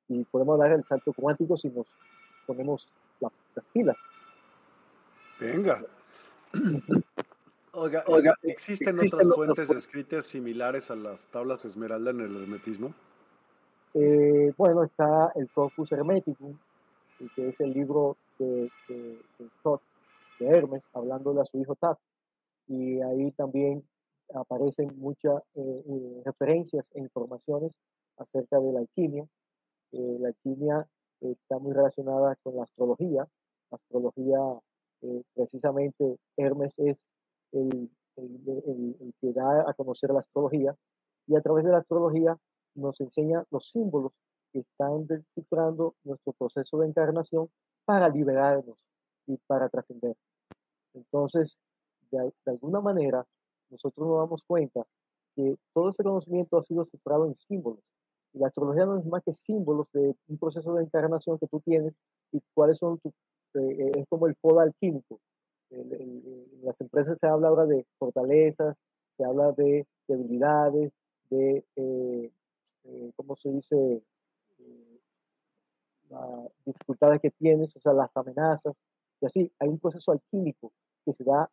Y 0.08 0.24
podemos 0.26 0.60
dar 0.60 0.72
el 0.72 0.84
salto 0.84 1.14
cuántico 1.14 1.58
si 1.58 1.70
nos 1.70 1.88
ponemos 2.46 2.92
las 3.20 3.32
pilas. 3.72 3.98
Venga. 5.40 5.84
Oiga, 7.76 8.04
Oiga 8.06 8.36
¿existen, 8.44 9.00
otras 9.00 9.28
fuentes 9.34 9.70
escritas 9.72 10.28
similares 10.28 10.92
a 10.92 10.96
las 10.96 11.26
tablas 11.28 11.66
esmeralda 11.66 12.12
en 12.12 12.22
el 12.22 12.44
hermetismo? 12.44 12.94
Eh, 13.96 14.54
bueno, 14.58 14.84
está 14.84 15.32
el 15.36 15.50
Corpus 15.50 15.92
Hermeticum, 15.92 16.56
que 17.36 17.50
es 17.50 17.60
el 17.62 17.74
libro 17.74 18.16
de, 18.38 18.70
de, 18.88 19.20
de, 19.40 19.50
Hermes, 20.48 20.84
hablándole 20.94 21.42
a 21.42 21.46
su 21.46 21.60
hijo 21.60 21.76
Tat. 21.76 21.98
Y 22.68 23.02
ahí 23.02 23.32
también 23.34 23.84
aparecen 24.34 24.98
muchas 24.98 25.42
eh, 25.56 25.84
eh, 25.88 26.22
referencias 26.26 26.90
e 26.94 27.00
informaciones 27.00 27.74
acerca 28.18 28.60
de 28.60 28.72
la 28.72 28.80
alquimia. 28.80 29.28
la 29.92 30.30
alquimia 30.30 30.88
está 31.22 31.60
muy 31.60 31.74
relacionada 31.74 32.36
con 32.44 32.56
la 32.56 32.64
astrología. 32.64 33.28
La 33.72 33.78
astrología, 33.78 34.40
precisamente, 35.34 36.18
Hermes 36.38 36.78
es 36.78 36.98
el, 37.52 37.90
que 39.20 39.34
da 39.34 39.70
a 39.70 39.74
conocer 39.74 40.12
la 40.12 40.20
astrología 40.20 40.76
y 41.28 41.36
a 41.36 41.42
través 41.42 41.66
de 41.66 41.72
la 41.72 41.80
astrología 41.80 42.38
nos 42.76 43.00
enseña 43.02 43.44
los 43.52 43.70
símbolos 43.70 44.12
que 44.52 44.60
están 44.60 45.08
descifrando 45.08 45.96
nuestro 46.04 46.34
proceso 46.34 46.78
de 46.80 46.88
encarnación 46.88 47.50
para 47.86 48.10
liberarnos 48.10 48.86
y 49.28 49.38
para 49.48 49.70
trascender. 49.70 50.16
Entonces, 50.94 51.58
de, 52.12 52.32
alguna 52.46 52.82
manera, 52.82 53.26
nosotros 53.70 54.08
nos 54.08 54.20
damos 54.20 54.44
cuenta 54.44 54.86
que 55.36 55.56
todo 55.74 55.90
ese 55.90 56.04
conocimiento 56.04 56.58
ha 56.58 56.62
sido 56.62 56.86
cifrado 56.86 57.26
en 57.26 57.36
símbolos. 57.40 57.84
Y 58.34 58.40
la 58.40 58.48
astrología 58.48 58.86
no 58.86 59.00
es 59.00 59.06
más 59.06 59.24
que 59.24 59.34
símbolos 59.34 59.88
de 59.94 60.16
un 60.28 60.38
proceso 60.38 60.74
de 60.74 60.84
encarnación 60.84 61.40
que 61.40 61.48
tú 61.48 61.60
tienes 61.62 61.94
y 62.32 62.42
cuáles 62.54 62.78
son 62.80 63.00
tus, 63.00 63.14
eh, 63.56 63.92
es 63.96 64.08
como 64.08 64.28
el 64.28 64.36
poder 64.36 64.68
alquímico 64.68 65.20
en 65.76 66.46
las 66.64 66.80
empresas 66.80 67.18
se 67.20 67.28
habla 67.28 67.48
ahora 67.48 67.66
de 67.66 67.86
fortalezas, 67.98 68.76
se 69.18 69.24
habla 69.24 69.52
de 69.54 69.86
debilidades, 70.08 70.92
de, 71.30 71.66
eh, 71.76 72.32
eh, 72.84 73.12
¿cómo 73.16 73.36
se 73.36 73.50
dice? 73.50 74.04
Eh, 74.60 75.00
dificultades 76.66 77.20
que 77.20 77.32
tienes, 77.32 77.76
o 77.76 77.80
sea, 77.80 77.94
las 77.94 78.16
amenazas, 78.16 78.74
y 79.24 79.26
así. 79.26 79.52
Hay 79.60 79.70
un 79.70 79.80
proceso 79.80 80.12
alquímico 80.12 80.72
que 81.06 81.14
se 81.14 81.24
da, 81.24 81.50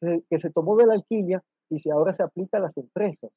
que 0.00 0.38
se 0.38 0.50
tomó 0.50 0.76
de 0.76 0.86
la 0.86 0.94
alquimia 0.94 1.42
y 1.68 1.80
se, 1.80 1.90
ahora 1.90 2.12
se 2.12 2.22
aplica 2.22 2.58
a 2.58 2.60
las 2.60 2.76
empresas. 2.78 3.30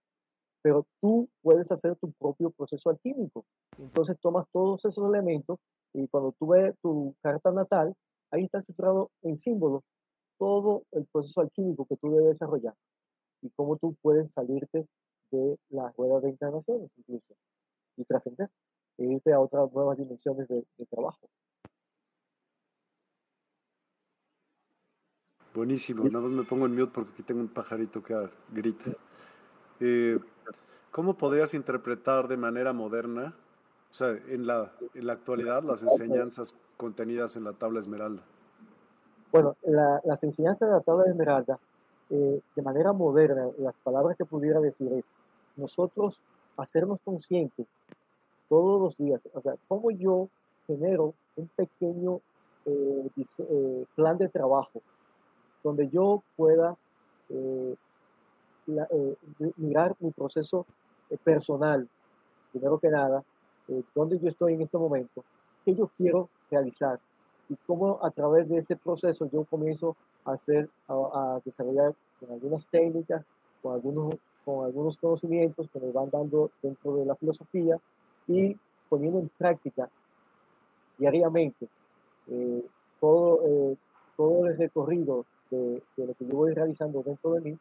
Pero 0.62 0.86
tú 1.02 1.28
puedes 1.42 1.72
hacer 1.72 1.96
tu 1.96 2.12
propio 2.14 2.52
proceso 2.52 2.92
alquímico. 2.92 3.46
Entonces 3.80 4.18
tomas 4.22 4.46
todos 4.54 4.86
esos 4.86 5.10
elementos 5.10 5.58
y 5.94 6.08
cuando 6.08 6.34
tú 6.40 6.48
ves 6.48 6.76
tu 6.82 7.16
carta 7.22 7.52
natal, 7.52 7.96
ahí 8.30 8.44
está 8.44 8.62
cifrado 8.62 9.10
en 9.24 9.38
símbolos 9.38 9.84
todo 10.38 10.84
el 10.92 11.06
proceso 11.12 11.42
alquímico 11.42 11.86
que 11.86 11.98
tú 11.98 12.12
debes 12.12 12.30
desarrollar 12.30 12.76
y 13.42 13.50
cómo 13.52 13.78
tú 13.78 13.96
puedes 14.02 14.32
salirte 14.32 14.88
de 15.32 15.58
las 15.70 15.96
ruedas 15.96 16.24
de 16.24 16.30
encarnaciones 16.30 16.90
incluso 16.98 17.36
y 17.98 18.06
trascender 18.06 18.50
e 18.98 19.06
irte 19.06 19.34
a 19.34 19.40
otras 19.40 19.72
nuevas 19.74 19.98
dimensiones 19.98 20.48
de, 20.48 20.66
trabajo. 20.90 21.28
Buenísimo, 25.54 26.06
nada 26.06 26.22
más 26.22 26.32
me 26.32 26.44
pongo 26.44 26.66
en 26.66 26.76
mute 26.76 26.92
porque 26.94 27.12
aquí 27.12 27.24
tengo 27.24 27.42
un 27.42 27.50
pajarito 27.50 28.02
que 28.02 28.16
grita. 28.54 28.92
Eh, 29.82 30.18
¿Cómo 30.92 31.18
podrías 31.18 31.54
interpretar 31.54 32.28
de 32.30 32.38
manera 32.38 32.72
moderna, 32.72 33.34
o 33.92 33.94
sea, 33.94 34.10
en 34.10 34.48
la, 34.48 34.72
en 34.94 35.08
la 35.08 35.14
actualidad, 35.14 35.64
las 35.64 35.84
enseñanzas 35.84 36.54
contenidas 36.78 37.36
en 37.36 37.44
la 37.44 37.54
tabla 37.54 37.80
esmeralda? 37.80 38.22
Bueno, 39.32 39.56
las 39.64 40.24
enseñanzas 40.24 40.70
de 40.70 40.76
la 40.76 40.82
tabla 40.82 41.06
esmeralda, 41.06 41.60
eh, 42.10 42.42
de 42.56 42.62
manera 42.62 42.94
moderna, 42.94 43.48
las 43.58 43.76
palabras 43.84 44.18
que 44.18 44.26
pudiera 44.26 44.60
decir 44.60 44.92
es, 44.94 45.06
nosotros 45.58 46.20
hacernos 46.58 47.00
conscientes 47.04 47.68
todos 48.50 48.82
los 48.82 48.98
días, 48.98 49.22
o 49.34 49.42
sea, 49.42 49.56
cómo 49.68 49.92
yo 49.92 50.28
genero 50.68 51.14
un 51.36 51.48
pequeño 51.56 52.20
eh, 52.66 53.10
eh, 53.18 53.86
plan 53.96 54.18
de 54.18 54.30
trabajo 54.30 54.82
donde 55.64 55.90
yo 55.90 56.24
pueda 56.36 56.76
mirar 59.58 59.96
mi 60.00 60.12
proceso 60.12 60.66
personal, 61.24 61.88
primero 62.52 62.80
que 62.80 62.90
nada, 62.90 63.24
dónde 63.96 64.20
yo 64.20 64.30
estoy 64.30 64.54
en 64.54 64.62
este 64.62 64.78
momento, 64.78 65.24
qué 65.64 65.74
yo 65.76 65.90
quiero 65.98 66.30
realizar, 66.50 67.00
y 67.52 67.56
cómo 67.68 68.00
a 68.02 68.12
través 68.12 68.48
de 68.48 68.58
ese 68.58 68.78
proceso 68.78 69.30
yo 69.30 69.44
comienzo 69.44 69.98
a 70.24 70.34
hacer, 70.34 70.70
a, 70.88 71.40
desarrollar 71.44 71.94
con 72.20 72.32
algunas 72.32 72.66
técnicas, 72.68 73.26
con 73.62 73.74
algunos, 73.74 74.16
con 74.46 74.66
algunos 74.66 74.98
conocimientos 74.98 75.70
que 75.70 75.80
me 75.80 75.92
van 75.92 76.10
dando 76.10 76.50
dentro 76.62 76.96
de 76.96 77.06
la 77.06 77.16
filosofía 77.16 77.78
y 78.28 78.56
poniendo 78.88 79.20
en 79.20 79.30
práctica 79.38 79.90
diariamente 80.98 81.68
eh, 82.28 82.66
todo, 83.02 83.42
eh, 83.46 83.78
todo 84.16 84.48
el 84.48 84.58
recorrido 84.58 85.26
de, 85.52 85.84
lo 85.98 86.14
que 86.14 86.26
yo 86.26 86.36
voy 86.36 86.54
realizando 86.54 87.04
dentro 87.04 87.34
de 87.34 87.42
mí. 87.42 87.58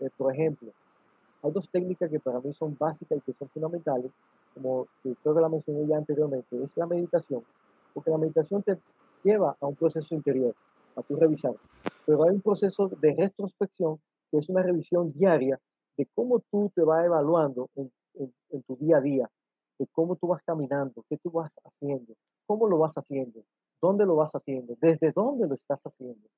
Eh, 0.00 0.10
por 0.16 0.32
ejemplo, 0.32 0.72
hay 1.42 1.50
dos 1.50 1.68
técnicas 1.70 2.10
que 2.10 2.20
para 2.20 2.40
mí 2.40 2.52
son 2.54 2.76
básicas 2.78 3.18
y 3.18 3.20
que 3.20 3.32
son 3.34 3.48
fundamentales, 3.48 4.10
como 4.54 4.86
creo 5.02 5.34
que 5.34 5.40
la 5.40 5.48
mencioné 5.48 5.86
ya 5.86 5.96
anteriormente, 5.96 6.62
es 6.62 6.76
la 6.76 6.86
meditación, 6.86 7.42
porque 7.92 8.10
la 8.10 8.18
meditación 8.18 8.62
te 8.62 8.78
lleva 9.24 9.56
a 9.60 9.66
un 9.66 9.74
proceso 9.74 10.14
interior, 10.14 10.54
a 10.96 11.02
tu 11.02 11.16
revisar. 11.16 11.54
Pero 12.06 12.24
hay 12.24 12.30
un 12.30 12.40
proceso 12.40 12.88
de 12.88 13.14
retrospección 13.16 13.98
que 14.30 14.38
es 14.38 14.48
una 14.48 14.62
revisión 14.62 15.12
diaria 15.12 15.58
de 15.96 16.06
cómo 16.14 16.40
tú 16.50 16.70
te 16.74 16.82
vas 16.82 17.04
evaluando 17.04 17.68
en, 17.74 17.90
en, 18.50 18.62
tu 18.62 18.76
día 18.76 18.98
a 18.98 19.00
día, 19.00 19.30
de 19.78 19.86
cómo 19.88 20.16
tú 20.16 20.28
vas 20.28 20.42
caminando, 20.42 21.04
qué 21.08 21.16
tú 21.18 21.30
vas 21.30 21.50
haciendo, 21.64 22.14
cómo 22.46 22.68
lo 22.68 22.78
vas 22.78 22.94
haciendo, 22.96 23.42
dónde 23.80 24.06
lo 24.06 24.16
vas 24.16 24.34
haciendo, 24.34 24.76
desde 24.80 25.12
dónde 25.12 25.46
lo 25.46 25.54
estás 25.54 25.80
haciendo. 25.84 26.28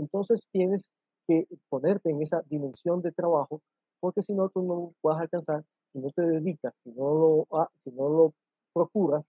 Entonces 0.00 0.46
tienes 0.50 0.88
que 1.26 1.46
ponerte 1.68 2.10
en 2.10 2.22
esa 2.22 2.42
dimensión 2.48 3.02
de 3.02 3.12
trabajo, 3.12 3.60
porque 4.00 4.22
si 4.22 4.32
no, 4.32 4.48
tú 4.48 4.62
no 4.62 4.94
vas 5.02 5.18
a 5.18 5.22
alcanzar, 5.22 5.62
si 5.92 5.98
no 5.98 6.10
te 6.10 6.22
dedicas, 6.22 6.72
si 6.82 6.90
no 6.92 7.14
lo, 7.14 7.68
si 7.84 7.90
no 7.90 8.08
lo 8.08 8.34
procuras, 8.72 9.24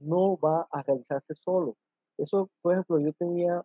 no 0.00 0.36
va 0.36 0.66
a 0.72 0.82
realizarse 0.82 1.34
solo. 1.36 1.76
Eso, 2.18 2.50
por 2.62 2.72
ejemplo, 2.72 2.98
yo 2.98 3.12
tenía 3.12 3.64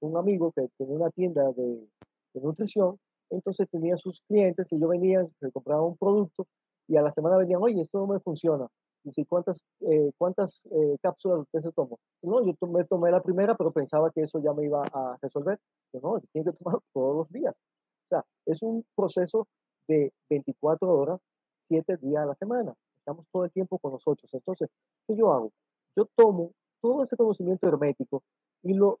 un 0.00 0.16
amigo 0.16 0.52
que 0.52 0.68
tenía 0.76 0.96
una 0.96 1.10
tienda 1.10 1.52
de, 1.52 1.88
nutrición, 2.34 2.98
entonces 3.30 3.66
tenía 3.70 3.96
sus 3.96 4.20
clientes 4.28 4.70
y 4.70 4.78
yo 4.78 4.88
venía, 4.88 5.26
le 5.40 5.52
compraba 5.52 5.82
un 5.82 5.96
producto 5.96 6.46
y 6.86 6.96
a 6.96 7.02
la 7.02 7.10
semana 7.10 7.38
venían, 7.38 7.62
oye, 7.62 7.80
esto 7.80 7.98
no 7.98 8.06
me 8.06 8.20
funciona. 8.20 8.66
Dice, 9.06 9.24
¿cuántas, 9.24 9.62
eh, 9.82 10.10
cuántas 10.18 10.60
eh, 10.72 10.96
cápsulas 11.00 11.38
usted 11.42 11.60
se 11.60 11.70
tomó? 11.70 12.00
No, 12.22 12.44
yo 12.44 12.54
tomé, 12.58 12.82
tomé 12.86 13.12
la 13.12 13.22
primera, 13.22 13.54
pero 13.56 13.70
pensaba 13.70 14.10
que 14.10 14.22
eso 14.22 14.40
ya 14.40 14.52
me 14.52 14.64
iba 14.64 14.82
a 14.84 15.16
resolver. 15.22 15.60
Yo, 15.92 16.00
no, 16.00 16.20
tiene 16.32 16.50
que 16.50 16.58
tomar 16.58 16.80
todos 16.92 17.16
los 17.18 17.30
días. 17.30 17.54
O 17.54 18.08
sea, 18.08 18.24
es 18.46 18.60
un 18.62 18.84
proceso 18.96 19.46
de 19.86 20.12
24 20.28 20.88
horas, 20.88 21.20
7 21.68 21.98
días 21.98 22.24
a 22.24 22.26
la 22.26 22.34
semana. 22.34 22.74
Estamos 22.98 23.26
todo 23.30 23.44
el 23.44 23.52
tiempo 23.52 23.78
con 23.78 23.92
nosotros. 23.92 24.28
Entonces, 24.34 24.68
¿qué 25.06 25.14
yo 25.14 25.32
hago? 25.32 25.52
Yo 25.94 26.06
tomo 26.16 26.50
todo 26.80 27.04
ese 27.04 27.16
conocimiento 27.16 27.68
hermético 27.68 28.24
y 28.64 28.74
lo, 28.74 28.98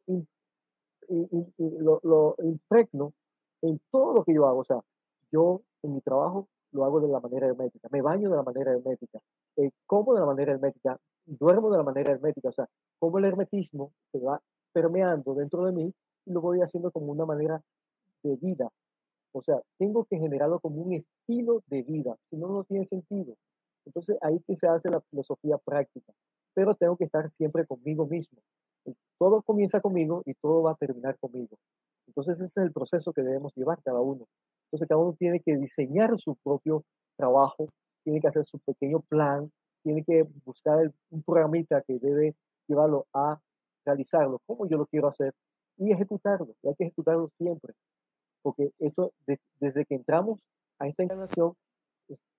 lo, 1.08 2.36
impregno 2.44 3.12
en 3.62 3.80
todo 3.90 4.14
lo 4.14 4.22
que 4.22 4.34
yo 4.34 4.46
hago. 4.46 4.60
O 4.60 4.64
sea, 4.64 4.78
yo 5.32 5.62
en 5.82 5.94
mi 5.94 6.00
trabajo 6.00 6.46
lo 6.76 6.84
hago 6.84 7.00
de 7.00 7.08
la 7.08 7.18
manera 7.18 7.48
hermética, 7.48 7.88
me 7.90 8.02
baño 8.02 8.30
de 8.30 8.36
la 8.36 8.42
manera 8.44 8.72
hermética, 8.72 9.18
eh, 9.56 9.70
como 9.86 10.14
de 10.14 10.20
la 10.20 10.26
manera 10.26 10.52
hermética, 10.52 10.96
duermo 11.24 11.70
de 11.70 11.78
la 11.78 11.82
manera 11.82 12.12
hermética. 12.12 12.50
O 12.50 12.52
sea, 12.52 12.68
como 12.98 13.18
el 13.18 13.24
hermetismo 13.24 13.92
se 14.12 14.20
va 14.20 14.40
permeando 14.72 15.34
dentro 15.34 15.64
de 15.64 15.72
mí 15.72 15.92
y 16.26 16.32
lo 16.32 16.40
voy 16.40 16.60
haciendo 16.60 16.92
como 16.92 17.12
una 17.12 17.26
manera 17.26 17.60
de 18.22 18.36
vida. 18.36 18.68
O 19.32 19.42
sea, 19.42 19.60
tengo 19.78 20.04
que 20.04 20.18
generarlo 20.18 20.60
como 20.60 20.82
un 20.82 20.92
estilo 20.92 21.62
de 21.66 21.82
vida, 21.82 22.16
si 22.30 22.36
no, 22.36 22.48
no 22.48 22.64
tiene 22.64 22.84
sentido. 22.84 23.34
Entonces 23.84 24.16
ahí 24.20 24.40
que 24.46 24.56
se 24.56 24.68
hace 24.68 24.90
la 24.90 25.00
filosofía 25.00 25.58
práctica 25.58 26.12
pero 26.56 26.74
tengo 26.74 26.96
que 26.96 27.04
estar 27.04 27.30
siempre 27.32 27.66
conmigo 27.66 28.06
mismo. 28.06 28.40
Todo 29.18 29.42
comienza 29.42 29.82
conmigo 29.82 30.22
y 30.24 30.32
todo 30.32 30.62
va 30.62 30.72
a 30.72 30.74
terminar 30.74 31.18
conmigo. 31.18 31.58
Entonces 32.06 32.36
ese 32.36 32.46
es 32.46 32.56
el 32.56 32.72
proceso 32.72 33.12
que 33.12 33.20
debemos 33.20 33.54
llevar 33.54 33.82
cada 33.82 34.00
uno. 34.00 34.26
Entonces 34.66 34.88
cada 34.88 35.00
uno 35.00 35.14
tiene 35.18 35.40
que 35.40 35.56
diseñar 35.56 36.18
su 36.18 36.36
propio 36.36 36.84
trabajo, 37.16 37.68
tiene 38.04 38.20
que 38.20 38.28
hacer 38.28 38.44
su 38.46 38.58
pequeño 38.58 39.00
plan, 39.00 39.50
tiene 39.82 40.04
que 40.04 40.24
buscar 40.44 40.92
un 41.10 41.22
programita 41.22 41.82
que 41.82 41.98
debe 41.98 42.34
llevarlo 42.66 43.06
a 43.12 43.40
realizarlo, 43.84 44.40
como 44.46 44.68
yo 44.68 44.76
lo 44.76 44.86
quiero 44.86 45.08
hacer, 45.08 45.32
y 45.76 45.92
ejecutarlo. 45.92 46.54
Y 46.62 46.68
hay 46.68 46.74
que 46.74 46.84
ejecutarlo 46.84 47.30
siempre, 47.38 47.74
porque 48.42 48.72
esto, 48.78 49.12
desde 49.60 49.84
que 49.84 49.94
entramos 49.94 50.40
a 50.78 50.88
esta 50.88 51.02
encarnación, 51.02 51.54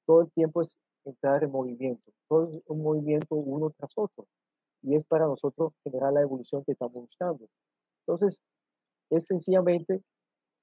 todo 0.06 0.22
el 0.22 0.32
tiempo 0.32 0.62
es 0.62 0.70
entrar 1.06 1.44
en 1.44 1.52
movimiento. 1.52 2.12
Todo 2.28 2.50
es 2.50 2.62
un 2.68 2.84
movimiento 2.84 3.36
uno 3.36 3.72
tras 3.78 3.92
otro. 3.96 4.26
Y 4.82 4.96
es 4.96 5.06
para 5.06 5.26
nosotros 5.26 5.74
generar 5.84 6.14
la 6.14 6.22
evolución 6.22 6.64
que 6.66 6.74
estamos 6.74 6.94
buscando. 6.94 7.48
Entonces, 8.06 8.38
es 9.10 9.26
sencillamente 9.26 10.02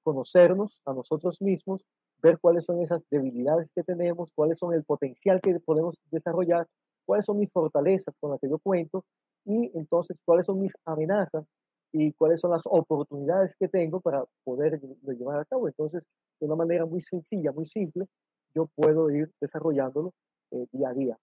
conocernos 0.05 0.79
a 0.85 0.93
nosotros 0.93 1.41
mismos, 1.41 1.83
ver 2.21 2.37
cuáles 2.39 2.63
son 2.63 2.79
esas 2.81 3.05
debilidades 3.09 3.67
que 3.75 3.83
tenemos, 3.83 4.29
cuáles 4.35 4.59
son 4.59 4.73
el 4.73 4.83
potencial 4.83 5.41
que 5.41 5.59
podemos 5.59 5.95
desarrollar, 6.11 6.67
cuáles 7.05 7.25
son 7.25 7.39
mis 7.39 7.51
fortalezas 7.51 8.15
con 8.19 8.31
las 8.31 8.39
que 8.39 8.49
yo 8.49 8.59
cuento 8.59 9.03
y 9.45 9.71
entonces 9.73 10.21
cuáles 10.23 10.45
son 10.45 10.59
mis 10.61 10.73
amenazas 10.85 11.43
y 11.91 12.13
cuáles 12.13 12.39
son 12.39 12.51
las 12.51 12.61
oportunidades 12.65 13.55
que 13.59 13.67
tengo 13.67 13.99
para 13.99 14.23
poder 14.43 14.79
llevar 15.17 15.39
a 15.39 15.45
cabo. 15.45 15.67
Entonces, 15.67 16.03
de 16.39 16.45
una 16.45 16.55
manera 16.55 16.85
muy 16.85 17.01
sencilla, 17.01 17.51
muy 17.51 17.65
simple, 17.65 18.05
yo 18.53 18.67
puedo 18.75 19.09
ir 19.09 19.31
desarrollándolo 19.41 20.13
eh, 20.51 20.67
día 20.71 20.89
a 20.89 20.93
día. 20.93 21.17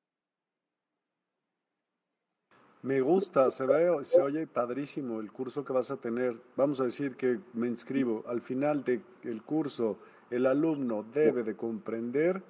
Me 2.83 3.01
gusta, 3.01 3.51
se 3.51 3.65
ve, 3.65 4.05
se 4.05 4.21
oye 4.21 4.47
padrísimo 4.49 5.21
el 5.21 5.31
curso 5.31 5.65
que 5.65 5.73
vas 5.73 5.91
a 5.93 5.97
tener. 5.97 6.37
Vamos 6.57 6.81
a 6.81 6.85
decir 6.85 7.17
que 7.17 7.39
me 7.53 7.69
inscribo. 7.69 8.25
Al 8.27 8.41
final 8.41 8.85
del 8.85 9.43
curso, 9.45 9.99
el 10.31 10.47
alumno 10.47 11.05
debe 11.05 11.45
de 11.45 11.57
comprender 11.57 12.43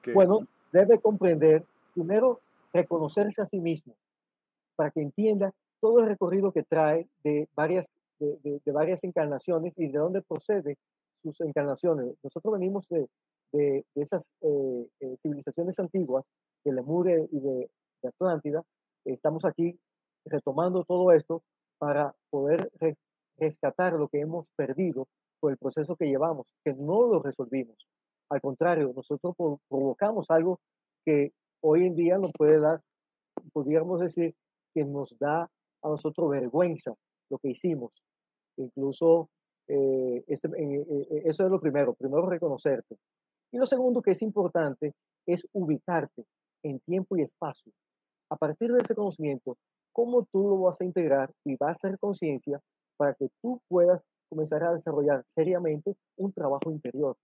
que... 0.00 0.14
Bueno, 0.14 0.46
debe 0.72 0.98
comprender, 1.00 1.64
primero, 1.92 2.40
reconocerse 2.72 3.42
a 3.42 3.46
sí 3.46 3.60
mismo, 3.60 3.94
para 4.74 4.90
que 4.90 5.02
entienda 5.02 5.52
todo 5.80 6.00
el 6.00 6.06
recorrido 6.06 6.52
que 6.52 6.62
trae 6.62 7.06
de 7.22 7.48
varias, 7.54 7.86
de, 8.18 8.60
varias 8.72 9.04
encarnaciones 9.04 9.78
y 9.78 9.88
de 9.88 9.98
dónde 9.98 10.22
procede 10.22 10.78
sus 11.22 11.40
encarnaciones. 11.40 12.14
Nosotros 12.22 12.54
venimos 12.54 12.88
de, 12.88 13.08
de, 13.52 13.84
esas 13.94 14.30
eh, 14.40 14.86
eh, 15.00 15.16
civilizaciones 15.20 15.78
antiguas, 15.78 16.24
de 16.64 16.72
Lemure 16.72 17.28
y 17.30 17.40
de, 17.40 17.70
Atlántida, 18.06 18.62
estamos 19.12 19.44
aquí 19.44 19.78
retomando 20.24 20.84
todo 20.84 21.12
esto 21.12 21.42
para 21.78 22.14
poder 22.30 22.70
rescatar 23.38 23.94
lo 23.94 24.08
que 24.08 24.20
hemos 24.20 24.46
perdido 24.56 25.08
por 25.40 25.52
el 25.52 25.58
proceso 25.58 25.96
que 25.96 26.06
llevamos, 26.06 26.52
que 26.64 26.74
no 26.74 27.06
lo 27.06 27.22
resolvimos. 27.22 27.76
Al 28.30 28.40
contrario, 28.40 28.92
nosotros 28.94 29.34
provocamos 29.68 30.30
algo 30.30 30.58
que 31.04 31.32
hoy 31.60 31.86
en 31.86 31.94
día 31.94 32.18
nos 32.18 32.32
puede 32.36 32.58
dar, 32.58 32.80
podríamos 33.52 34.00
decir, 34.00 34.34
que 34.74 34.84
nos 34.84 35.16
da 35.18 35.42
a 35.42 35.88
nosotros 35.88 36.30
vergüenza 36.30 36.94
lo 37.30 37.38
que 37.38 37.50
hicimos. 37.50 37.92
Incluso 38.56 39.28
eh, 39.68 40.24
eso 40.26 41.44
es 41.44 41.50
lo 41.50 41.60
primero, 41.60 41.94
primero 41.94 42.26
reconocerte. 42.26 42.96
Y 43.52 43.58
lo 43.58 43.66
segundo 43.66 44.02
que 44.02 44.12
es 44.12 44.22
importante 44.22 44.94
es 45.26 45.46
ubicarte 45.52 46.24
en 46.62 46.80
tiempo 46.80 47.16
y 47.16 47.22
espacio. 47.22 47.72
A 48.30 48.36
partir 48.36 48.72
de 48.72 48.80
ese 48.80 48.94
conocimiento, 48.94 49.56
cómo 49.92 50.26
tú 50.32 50.48
lo 50.48 50.60
vas 50.60 50.80
a 50.80 50.84
integrar 50.84 51.32
y 51.44 51.56
vas 51.56 51.70
a 51.70 51.72
hacer 51.72 51.98
conciencia 51.98 52.60
para 52.96 53.14
que 53.14 53.28
tú 53.40 53.60
puedas 53.68 54.02
comenzar 54.28 54.64
a 54.64 54.74
desarrollar 54.74 55.24
seriamente 55.28 55.94
un 56.16 56.32
trabajo 56.32 56.70
interior 56.70 57.16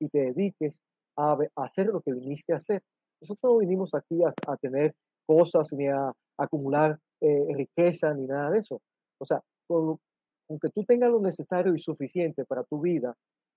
y 0.00 0.08
te 0.08 0.32
dediques 0.32 0.74
a, 1.16 1.38
hacer 1.56 1.86
lo 1.86 2.00
que 2.00 2.12
viniste 2.12 2.52
a 2.52 2.56
hacer. 2.56 2.82
Nosotros 3.20 3.52
no 3.52 3.58
vinimos 3.58 3.94
aquí 3.94 4.20
a, 4.24 4.56
tener 4.56 4.94
cosas 5.26 5.72
ni 5.72 5.86
a, 5.86 6.12
acumular 6.36 6.98
eh, 7.20 7.46
riqueza 7.54 8.12
ni 8.14 8.26
nada 8.26 8.50
de 8.50 8.58
eso. 8.58 8.80
O 9.18 9.24
sea, 9.24 9.40
aunque 9.68 10.68
tú 10.74 10.84
tengas 10.84 11.10
lo 11.10 11.20
necesario 11.20 11.74
y 11.74 11.78
suficiente 11.78 12.44
para 12.44 12.64
tu 12.64 12.80
vida 12.80 13.14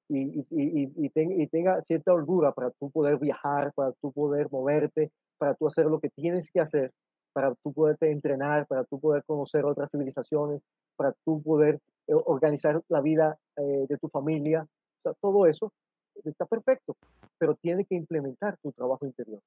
y, 0.08 0.40
y, 0.40 0.46
y, 0.52 1.06
y, 1.06 1.48
tenga 1.48 1.82
cierta 1.82 2.14
holgura 2.14 2.52
para 2.52 2.72
tú 2.72 2.92
poder 2.92 3.18
viajar, 3.18 3.74
para 3.74 3.92
tú 3.94 4.12
poder 4.12 4.48
moverte, 4.52 5.12
para 5.38 5.56
tú 5.56 5.68
hacer 5.68 5.88
lo 5.88 6.00
que 6.00 6.10
tienes 6.10 6.50
que 6.52 6.60
hacer, 6.60 6.92
para 7.34 7.56
tú 7.56 7.74
poderte 7.74 8.12
entrenar, 8.12 8.68
para 8.68 8.84
tú 8.84 9.00
poder 9.00 9.24
conocer 9.26 9.66
otras 9.66 9.90
civilizaciones, 9.90 10.62
para 10.96 11.14
tú 11.26 11.42
poder 11.42 11.82
eh, 12.08 12.14
organizar 12.14 12.82
la 12.88 13.02
vida 13.02 13.38
eh, 13.58 13.86
de 13.90 13.98
tu 13.98 14.08
familia. 14.10 14.64
O 14.64 15.02
sea, 15.02 15.14
todo 15.22 15.46
eso 15.48 15.72
está 16.24 16.46
perfecto, 16.46 16.96
pero 17.38 17.56
tiene 17.56 17.86
que 17.86 17.96
implementar 17.96 18.58
tu 18.62 18.72
trabajo 18.72 19.06
interior 19.06 19.42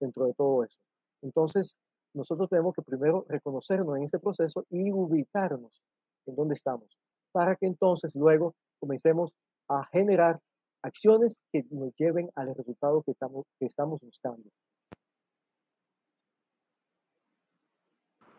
dentro 0.00 0.26
de 0.26 0.34
todo 0.34 0.64
eso. 0.64 0.76
Entonces, 1.22 1.76
nosotros 2.14 2.50
tenemos 2.50 2.74
que 2.74 2.82
primero 2.82 3.24
reconocernos 3.28 3.96
en 3.96 4.02
ese 4.02 4.18
proceso 4.18 4.66
y 4.68 4.92
ubicarnos 4.92 5.82
en 6.26 6.36
dónde 6.36 6.54
estamos, 6.54 6.98
para 7.32 7.56
que 7.56 7.66
entonces 7.66 8.14
luego 8.14 8.54
comencemos 8.78 9.32
a 9.78 9.84
generar 9.86 10.40
acciones 10.82 11.40
que 11.52 11.64
nos 11.70 11.94
lleven 11.96 12.30
al 12.34 12.54
resultado 12.54 13.02
que 13.02 13.12
estamos, 13.12 13.46
que 13.58 13.66
estamos 13.66 14.00
buscando. 14.00 14.48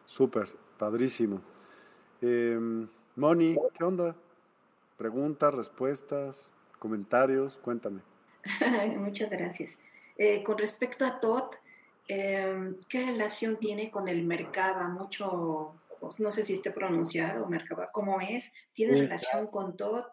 Súper, 0.06 0.48
padrísimo. 0.78 1.42
Em, 2.22 2.88
Moni, 3.16 3.58
¿qué 3.78 3.84
onda? 3.84 4.16
Preguntas, 4.98 5.54
respuestas, 5.54 6.52
comentarios, 6.78 7.58
cuéntame. 7.58 8.02
Muchas 9.00 9.30
gracias. 9.32 9.78
Eh, 10.18 10.44
con 10.44 10.58
respecto 10.58 11.06
a 11.06 11.20
TOT, 11.20 11.56
em, 12.08 12.78
¿qué 12.88 13.06
relación 13.06 13.58
tiene 13.58 13.90
con 13.90 14.08
el 14.08 14.24
Merkaba? 14.24 14.88
Mucho, 14.90 15.76
no 16.20 16.32
sé 16.32 16.44
si 16.44 16.54
esté 16.54 16.72
pronunciado, 16.72 17.48
Merkaba, 17.48 17.90
¿cómo 17.92 18.22
es? 18.22 18.52
¿Tiene 18.74 19.02
relación 19.02 19.48
con 19.48 19.76
TOT? 19.76 20.06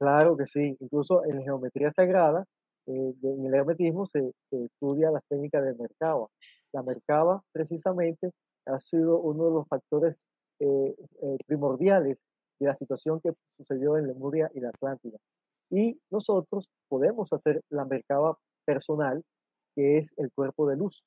Claro 0.00 0.34
que 0.34 0.46
sí, 0.46 0.78
incluso 0.80 1.24
en 1.26 1.42
geometría 1.42 1.90
sagrada, 1.90 2.46
eh, 2.86 3.14
en 3.22 3.44
el 3.44 3.54
hermetismo 3.54 4.06
se, 4.06 4.32
estudia 4.50 5.10
las 5.10 5.22
técnicas 5.28 5.62
de 5.62 5.74
Merkaba. 5.74 6.26
La 6.72 6.82
Merkaba, 6.82 7.42
precisamente, 7.52 8.30
ha 8.64 8.80
sido 8.80 9.18
uno 9.20 9.44
de 9.44 9.50
los 9.50 9.68
factores 9.68 10.24
eh, 10.60 10.94
eh, 11.22 11.36
primordiales 11.46 12.16
de 12.58 12.66
la 12.66 12.72
situación 12.74 13.20
que 13.20 13.32
sucedió 13.58 13.98
en 13.98 14.06
Lemuria 14.06 14.50
y 14.54 14.60
la 14.60 14.70
Atlántida. 14.70 15.18
Y 15.70 16.00
nosotros 16.10 16.70
podemos 16.88 17.30
hacer 17.34 17.60
la 17.68 17.84
Merkaba 17.84 18.38
personal, 18.64 19.22
que 19.76 19.98
es 19.98 20.14
el 20.16 20.32
cuerpo 20.32 20.66
de 20.66 20.76
luz. 20.76 21.04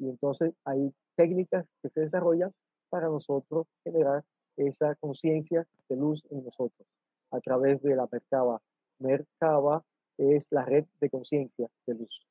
Y 0.00 0.08
entonces 0.08 0.54
hay 0.64 0.92
técnicas 1.16 1.66
que 1.82 1.90
se 1.90 2.00
desarrollan 2.00 2.50
para 2.90 3.06
nosotros 3.06 3.68
generar 3.84 4.24
esa 4.56 4.96
conciencia 4.96 5.64
de 5.88 5.96
luz 5.96 6.24
en 6.30 6.44
nosotros 6.44 6.88
a 7.30 7.40
través 7.40 7.82
de 7.82 7.94
la 7.96 8.08
Merkaba. 8.10 8.60
Merkaba 8.98 9.82
es 10.16 10.46
la 10.50 10.64
red 10.64 10.84
de 11.00 11.10
conciencia 11.10 11.68
de 11.86 11.94
luz. 11.94 12.26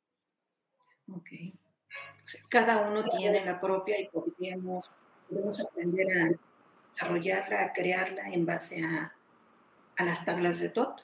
Ok. 1.13 1.29
cada 2.49 2.89
uno 2.89 3.07
tiene 3.09 3.45
la 3.45 3.61
propia 3.61 3.99
y 4.01 4.09
podemos, 4.09 4.89
aprender 5.61 6.07
a 6.11 6.31
desarrollarla, 6.93 7.63
a 7.63 7.73
crearla 7.73 8.29
en 8.29 8.45
base 8.45 8.83
a, 8.83 9.13
a 9.97 10.03
las 10.03 10.25
tablas 10.25 10.59
de 10.59 10.69
TOT. 10.69 11.01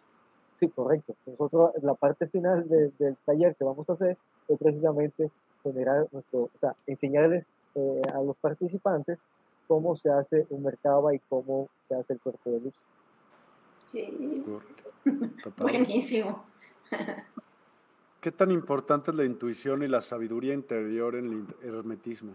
Sí, 0.59 0.69
correcto. 0.69 1.15
Nosotros, 1.25 1.71
la 1.81 1.93
parte 1.95 2.27
final 2.27 2.67
del 2.67 3.17
taller 3.25 3.55
que 3.55 3.63
vamos 3.63 3.89
a 3.89 3.93
hacer 3.93 4.17
es 4.47 4.57
precisamente 4.59 5.31
generar 5.63 6.07
nuestro, 6.11 6.43
o 6.43 6.59
sea, 6.59 6.75
enseñarles 6.85 7.47
eh, 7.75 8.01
a 8.13 8.21
los 8.21 8.37
participantes 8.37 9.19
cómo 9.67 9.95
se 9.95 10.09
hace 10.09 10.45
un 10.49 10.63
Merkaba 10.63 11.15
y 11.15 11.19
cómo 11.19 11.69
se 11.87 11.95
hace 11.95 12.13
el 12.13 12.19
cuerpo 12.19 12.51
de 12.51 12.59
luz. 12.59 12.75
Buenísimo. 15.57 16.45
¿Qué 18.21 18.31
tan 18.31 18.51
importante 18.51 19.11
es 19.11 19.17
la 19.17 19.25
intuición 19.25 19.83
y 19.83 19.87
la 19.87 20.01
sabiduría 20.01 20.53
interior 20.53 21.15
en 21.15 21.47
el 21.61 21.75
hermetismo? 21.75 22.33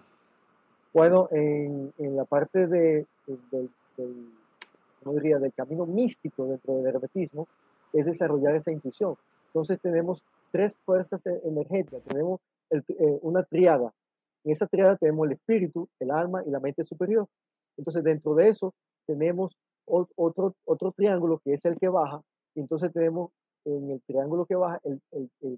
Bueno, 0.93 1.29
en, 1.31 1.93
en 1.99 2.17
la 2.17 2.25
parte 2.25 2.67
de, 2.67 3.07
del, 3.27 3.71
diría, 5.05 5.39
del 5.39 5.53
camino 5.53 5.87
místico 5.87 6.47
dentro 6.47 6.75
del 6.77 6.95
hermetismo, 6.95 7.49
es 7.93 8.05
desarrollar 8.05 8.55
esa 8.55 8.71
intuición. 8.71 9.17
Entonces 9.47 9.81
tenemos 9.81 10.23
tres 10.51 10.77
fuerzas 10.85 11.27
e, 11.27 11.41
energéticas, 11.45 12.03
tenemos 12.05 12.41
eh, 12.71 13.19
una 13.23 13.43
triada. 13.45 13.93
En 14.45 14.53
esa 14.53 14.67
triada 14.67 14.97
tenemos 14.97 15.27
el 15.27 15.33
espíritu, 15.33 15.89
el 16.01 16.11
alma 16.11 16.43
y 16.47 16.51
la 16.51 16.61
mente 16.61 16.85
superior. 16.85 17.27
Entonces 17.77 18.05
dentro 18.05 18.35
de 18.35 18.49
eso 18.49 18.75
tenemos 19.07 19.57
otro, 19.89 20.55
otro 20.65 20.93
triángulo 20.93 21.41
que 21.45 21.55
es 21.55 21.65
el 21.65 21.79
que 21.79 21.89
baja, 21.89 22.21
y 22.55 22.61
entonces 22.61 22.93
tenemos 22.93 23.31
en 23.65 23.91
el 23.91 24.03
triángulo 24.03 24.47
que 24.47 24.57
baja, 24.57 24.81
el, 24.85 25.01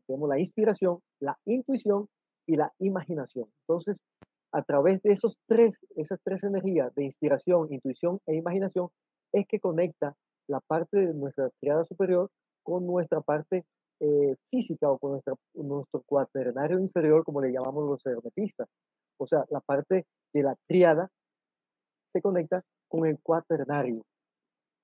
tenemos 0.07 0.29
la 0.29 0.39
inspiración, 0.39 0.99
la 1.21 1.39
intuición 1.45 2.09
y 2.47 2.57
la 2.57 2.73
imaginación. 2.79 3.47
Entonces, 3.63 4.03
a 4.53 4.63
través 4.63 5.01
de 5.03 5.13
esos 5.13 5.37
tres, 5.47 5.77
esas 5.97 6.19
tres 6.25 6.43
energías 6.43 6.93
de 6.95 7.05
inspiración, 7.05 7.73
intuición 7.73 8.19
e 8.27 8.35
imaginación, 8.35 8.89
es 9.33 9.47
que 9.47 9.61
conecta 9.61 10.15
la 10.49 10.61
parte 10.61 10.99
de 10.99 11.15
nuestra 11.15 11.51
triada 11.61 11.85
superior 11.85 12.31
con 12.65 12.87
nuestra 12.87 13.21
parte 13.21 13.65
eh, 14.01 14.35
física 14.51 14.91
o 14.91 14.99
con 14.99 15.13
nuestra, 15.13 15.35
nuestro 15.55 16.03
cuaternario 16.05 16.81
inferior, 16.81 17.25
como 17.25 17.41
le 17.41 17.53
llamamos 17.53 17.89
los 17.89 18.05
hermetistas. 18.07 18.69
O 19.19 19.27
sea, 19.27 19.45
la 19.51 19.61
parte 19.61 20.07
de 20.33 20.43
la 20.43 20.57
triada 20.67 21.09
se 22.13 22.21
conecta 22.21 22.63
con 22.89 23.07
el 23.07 23.21
cuaternario 23.23 24.03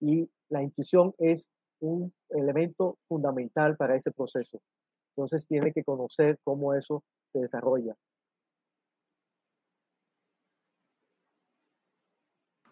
y 0.00 0.28
la 0.48 0.62
intuición 0.62 1.14
es 1.18 1.46
un 1.80 2.12
elemento 2.30 2.98
fundamental 3.08 3.76
para 3.76 3.96
ese 3.96 4.10
proceso. 4.10 4.60
Entonces 5.16 5.46
tiene 5.46 5.72
que 5.72 5.84
conocer 5.84 6.38
cómo 6.44 6.74
eso 6.74 7.02
se 7.32 7.40
desarrolla. 7.40 7.94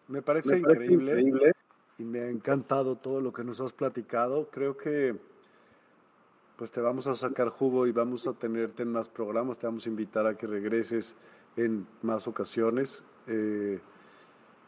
Me 0.07 0.21
parece, 0.21 0.57
increíble, 0.59 1.51
y 1.97 2.03
me 2.03 2.19
ha 2.19 2.29
encantado 2.29 2.95
todo 2.97 3.21
lo 3.21 3.33
que 3.33 3.43
nos 3.43 3.59
has 3.59 3.73
platicado. 3.73 4.49
Creo 4.51 4.77
que 4.77 5.15
pues 6.57 6.71
te 6.71 6.79
vamos 6.79 7.07
a 7.07 7.15
sacar 7.15 7.49
jugo 7.49 7.87
y 7.87 7.91
vamos 7.91 8.27
a 8.27 8.33
tenerte 8.33 8.83
en 8.83 8.91
más 8.91 9.09
programas. 9.09 9.57
Te 9.57 9.65
vamos 9.65 9.85
a 9.85 9.89
invitar 9.89 10.27
a 10.27 10.37
que 10.37 10.47
regreses 10.47 11.15
en 11.57 11.87
más 12.01 12.27
ocasiones. 12.27 13.03
Eh, 13.27 13.79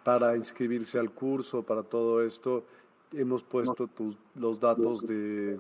para 0.07 0.38
inscribirse 0.38 0.97
al 0.97 1.11
curso, 1.11 1.63
para 1.63 1.84
todo 1.84 2.23
esto, 2.23 2.63
hemos 3.11 3.43
puesto 3.43 3.89
los 4.35 4.57
datos 4.57 5.05
de 5.05 5.59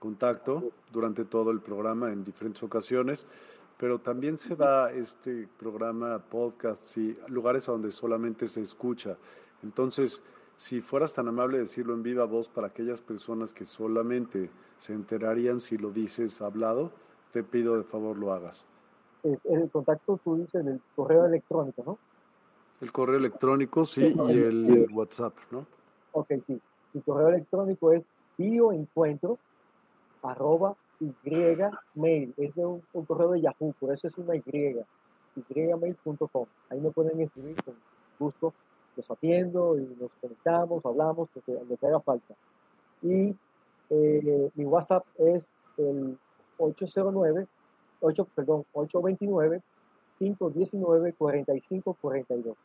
contacto 0.00 0.72
durante 0.92 1.24
todo 1.24 1.52
el 1.52 1.60
programa 1.60 2.10
en 2.10 2.24
diferentes 2.24 2.60
ocasiones, 2.64 3.24
pero 3.78 4.00
también 4.00 4.36
se 4.36 4.56
da 4.56 4.90
este 4.90 5.46
programa 5.60 6.18
podcast 6.18 6.98
y 6.98 7.16
lugares 7.28 7.66
donde 7.66 7.92
solamente 7.92 8.48
se 8.48 8.62
escucha. 8.62 9.16
Entonces, 9.62 10.20
si 10.56 10.80
fueras 10.80 11.14
tan 11.14 11.28
amable 11.28 11.58
de 11.58 11.62
decirlo 11.62 11.94
en 11.94 12.02
viva 12.02 12.24
voz 12.24 12.48
para 12.48 12.66
aquellas 12.66 13.00
personas 13.00 13.52
que 13.52 13.64
solamente 13.64 14.50
se 14.78 14.92
enterarían 14.92 15.60
si 15.60 15.78
lo 15.78 15.92
dices 15.92 16.42
hablado, 16.42 16.90
te 17.30 17.44
pido 17.44 17.76
de 17.76 17.84
favor 17.84 18.18
lo 18.18 18.32
hagas. 18.32 18.66
Es 19.22 19.46
el 19.46 19.70
contacto, 19.70 20.18
tú 20.24 20.34
dices, 20.34 20.66
el 20.66 20.80
correo 20.96 21.26
electrónico, 21.26 21.84
¿no? 21.86 22.13
El 22.80 22.92
correo 22.92 23.16
electrónico, 23.16 23.84
sí, 23.84 24.14
y 24.28 24.30
el, 24.30 24.88
WhatsApp, 24.92 25.34
¿no? 25.50 25.66
Ok, 26.12 26.32
sí. 26.40 26.60
Mi 26.92 27.00
correo 27.00 27.28
electrónico 27.28 27.92
es 27.92 28.04
bioencuentro 28.36 29.38
arroba 30.22 30.74
y 31.00 31.12
mail. 31.94 32.34
Es 32.36 32.54
de 32.54 32.64
un, 32.64 32.82
correo 33.06 33.32
de 33.32 33.40
Yahoo, 33.42 33.74
por 33.78 33.92
eso 33.92 34.08
es 34.08 34.18
una 34.18 34.36
y. 34.36 34.42
ymail.com. 35.48 36.46
Ahí 36.70 36.80
me 36.80 36.90
pueden 36.90 37.20
escribir 37.20 37.56
con 37.62 37.74
gusto. 38.18 38.54
Los 38.96 39.10
atiendo 39.10 39.76
y 39.76 39.96
nos 40.00 40.12
conectamos, 40.20 40.86
hablamos, 40.86 41.28
lo 41.34 41.42
que, 41.42 41.52
lo 41.52 41.76
que 41.76 41.86
haga 41.86 42.00
falta. 42.00 42.34
Y 43.02 43.34
eh, 43.90 44.50
mi 44.54 44.64
WhatsApp 44.64 45.04
es 45.18 45.50
el 45.76 46.16
809, 46.58 47.46
8, 48.00 48.28
perdón, 48.34 48.64
829 48.72 49.62
519 50.18 51.12
45 51.12 51.94
42. 52.00 52.56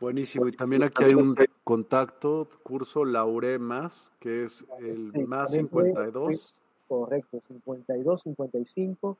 Buenísimo. 0.00 0.48
Y 0.48 0.52
también 0.52 0.82
aquí 0.82 1.04
hay 1.04 1.14
un 1.14 1.36
contacto, 1.62 2.48
curso 2.64 3.04
Laure 3.04 3.58
Más, 3.60 4.10
que 4.18 4.42
es 4.44 4.64
el 4.80 5.12
más 5.28 5.52
52. 5.52 6.54
correcto, 6.88 7.40
52, 7.46 8.22
55, 8.22 9.16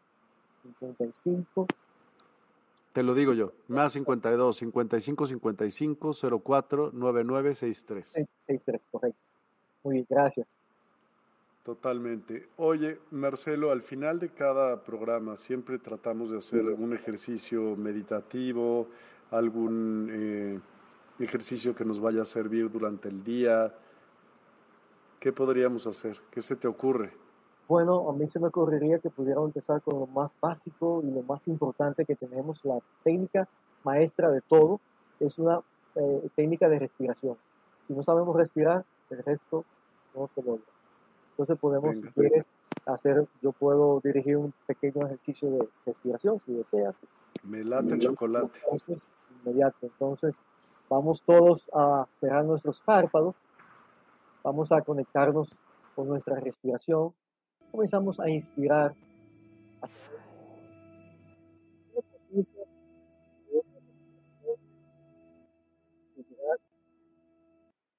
55. 0.80 1.66
Te 2.92 3.02
lo 3.02 3.14
digo 3.14 3.32
yo, 3.32 3.52
más 3.68 3.92
52, 3.92 4.56
55, 4.56 5.26
55, 5.28 6.12
04, 6.42 6.90
99, 6.92 7.54
63. 7.54 8.08
63, 8.08 8.80
correcto. 8.90 9.20
Muy 9.84 9.94
bien, 9.94 10.06
gracias. 10.10 10.46
Totalmente. 11.62 12.48
Oye, 12.56 12.98
Marcelo, 13.12 13.70
al 13.70 13.82
final 13.82 14.18
de 14.18 14.30
cada 14.30 14.82
programa 14.82 15.36
siempre 15.36 15.78
tratamos 15.78 16.32
de 16.32 16.38
hacer 16.38 16.60
algún 16.60 16.92
ejercicio 16.92 17.76
meditativo, 17.76 18.88
algún 19.30 20.08
eh, 20.10 20.60
ejercicio 21.20 21.72
que 21.72 21.84
nos 21.84 22.00
vaya 22.00 22.22
a 22.22 22.24
servir 22.24 22.68
durante 22.68 23.08
el 23.08 23.22
día. 23.22 23.72
¿Qué 25.20 25.32
podríamos 25.32 25.86
hacer? 25.86 26.18
¿Qué 26.32 26.42
se 26.42 26.56
te 26.56 26.66
ocurre? 26.66 27.12
Bueno, 27.68 28.10
a 28.10 28.12
mí 28.12 28.26
se 28.26 28.40
me 28.40 28.48
ocurriría 28.48 28.98
que 28.98 29.08
pudiéramos 29.08 29.50
empezar 29.50 29.80
con 29.82 30.00
lo 30.00 30.08
más 30.08 30.32
básico 30.40 31.00
y 31.04 31.12
lo 31.12 31.22
más 31.22 31.46
importante 31.46 32.04
que 32.04 32.16
tenemos, 32.16 32.64
la 32.64 32.80
técnica 33.04 33.48
maestra 33.84 34.32
de 34.32 34.40
todo, 34.40 34.80
es 35.20 35.38
una 35.38 35.60
eh, 35.94 36.28
técnica 36.34 36.68
de 36.68 36.80
respiración. 36.80 37.36
Si 37.86 37.94
no 37.94 38.02
sabemos 38.02 38.34
respirar, 38.34 38.84
el 39.10 39.22
resto 39.22 39.64
no 40.12 40.28
se 40.34 40.42
logra. 40.42 40.71
Entonces 41.42 41.58
podemos, 41.58 41.96
si 41.96 42.02
quieres, 42.12 42.46
hacer, 42.86 43.26
yo 43.42 43.50
puedo 43.50 44.00
dirigir 44.00 44.36
un 44.36 44.54
pequeño 44.64 45.06
ejercicio 45.06 45.50
de 45.50 45.68
respiración, 45.84 46.40
si 46.46 46.52
deseas. 46.52 47.02
Me 47.42 47.64
late 47.64 47.98
chocolate. 47.98 48.56
Entonces, 48.62 49.08
inmediato. 49.44 49.78
Entonces, 49.82 50.36
vamos 50.88 51.20
todos 51.22 51.68
a 51.74 52.06
cerrar 52.20 52.44
nuestros 52.44 52.80
párpados, 52.80 53.34
vamos 54.44 54.70
a 54.70 54.82
conectarnos 54.82 55.52
con 55.96 56.06
nuestra 56.06 56.36
respiración, 56.38 57.12
comenzamos 57.72 58.20
a 58.20 58.30
inspirar. 58.30 58.94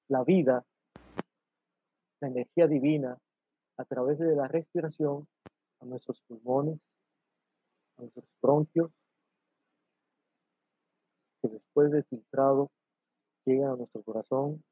La 0.08 0.22
vida, 0.24 0.64
la 2.20 2.28
energía 2.28 2.66
divina, 2.68 3.18
a 3.76 3.84
través 3.84 4.18
de 4.18 4.34
la 4.34 4.48
respiración 4.48 5.26
a 5.80 5.84
nuestros 5.84 6.20
pulmones, 6.22 6.78
a 7.96 8.02
nuestros 8.02 8.26
bronquios, 8.40 8.90
que 11.42 11.48
después 11.48 11.90
de 11.90 12.02
filtrado 12.04 12.70
llega 13.44 13.72
a 13.72 13.76
nuestro 13.76 14.02
corazón 14.02 14.62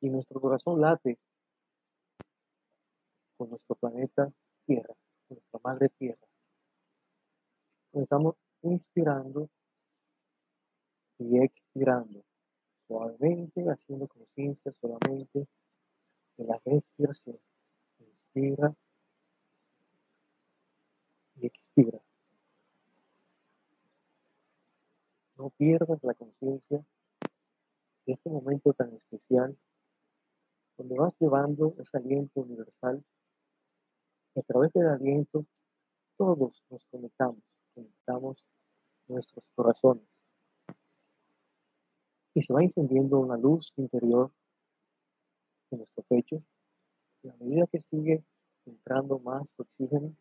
y 0.00 0.10
nuestro 0.10 0.40
corazón 0.40 0.80
late 0.80 1.18
con 3.36 3.50
nuestro 3.50 3.76
planeta 3.76 4.30
Tierra, 4.66 4.94
nuestra 5.28 5.60
madre 5.62 5.88
Tierra. 5.98 6.26
Comenzamos 7.92 8.34
inspirando 8.62 9.48
y 11.18 11.38
expirando, 11.38 12.22
suavemente, 12.86 13.62
haciendo 13.62 14.06
conciencia 14.08 14.72
solamente 14.80 15.46
de 16.36 16.44
la 16.44 16.60
respiración. 16.64 17.38
Inspira 17.98 18.74
y 21.36 21.46
expira. 21.46 22.00
No 25.36 25.50
pierdas 25.50 26.02
la 26.02 26.14
conciencia 26.14 26.84
de 28.06 28.12
este 28.12 28.30
momento 28.30 28.72
tan 28.72 28.92
especial 28.94 29.56
donde 30.78 30.98
vas 30.98 31.14
llevando 31.18 31.74
ese 31.78 31.96
aliento 31.96 32.40
universal 32.40 33.02
a 34.36 34.42
través 34.42 34.72
del 34.72 34.88
aliento 34.88 35.46
todos 36.16 36.62
nos 36.70 36.84
conectamos, 36.90 37.42
conectamos 37.74 38.42
nuestros 39.08 39.44
corazones. 39.54 40.04
Y 42.34 42.42
se 42.42 42.52
va 42.52 42.62
encendiendo 42.62 43.18
una 43.18 43.36
luz 43.36 43.72
interior 43.76 44.30
en 45.70 45.78
nuestro 45.78 46.02
pecho. 46.04 46.42
Y 47.22 47.28
a 47.28 47.34
medida 47.36 47.66
que 47.66 47.80
sigue 47.80 48.22
entrando 48.64 49.18
más 49.18 49.52
oxígeno, 49.58 50.14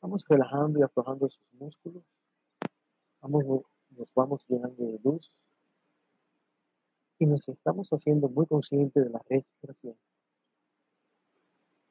vamos 0.00 0.24
relajando 0.28 0.78
y 0.78 0.82
aflojando 0.82 1.28
sus 1.28 1.52
músculos. 1.52 2.02
Vamos, 3.20 3.44
nos 3.90 4.08
vamos 4.14 4.44
llenando 4.48 4.84
de 4.84 5.00
luz. 5.02 5.32
Y 7.18 7.26
nos 7.26 7.48
estamos 7.48 7.88
haciendo 7.90 8.28
muy 8.28 8.46
conscientes 8.46 9.04
de 9.04 9.10
la 9.10 9.20
respiración. 9.28 9.96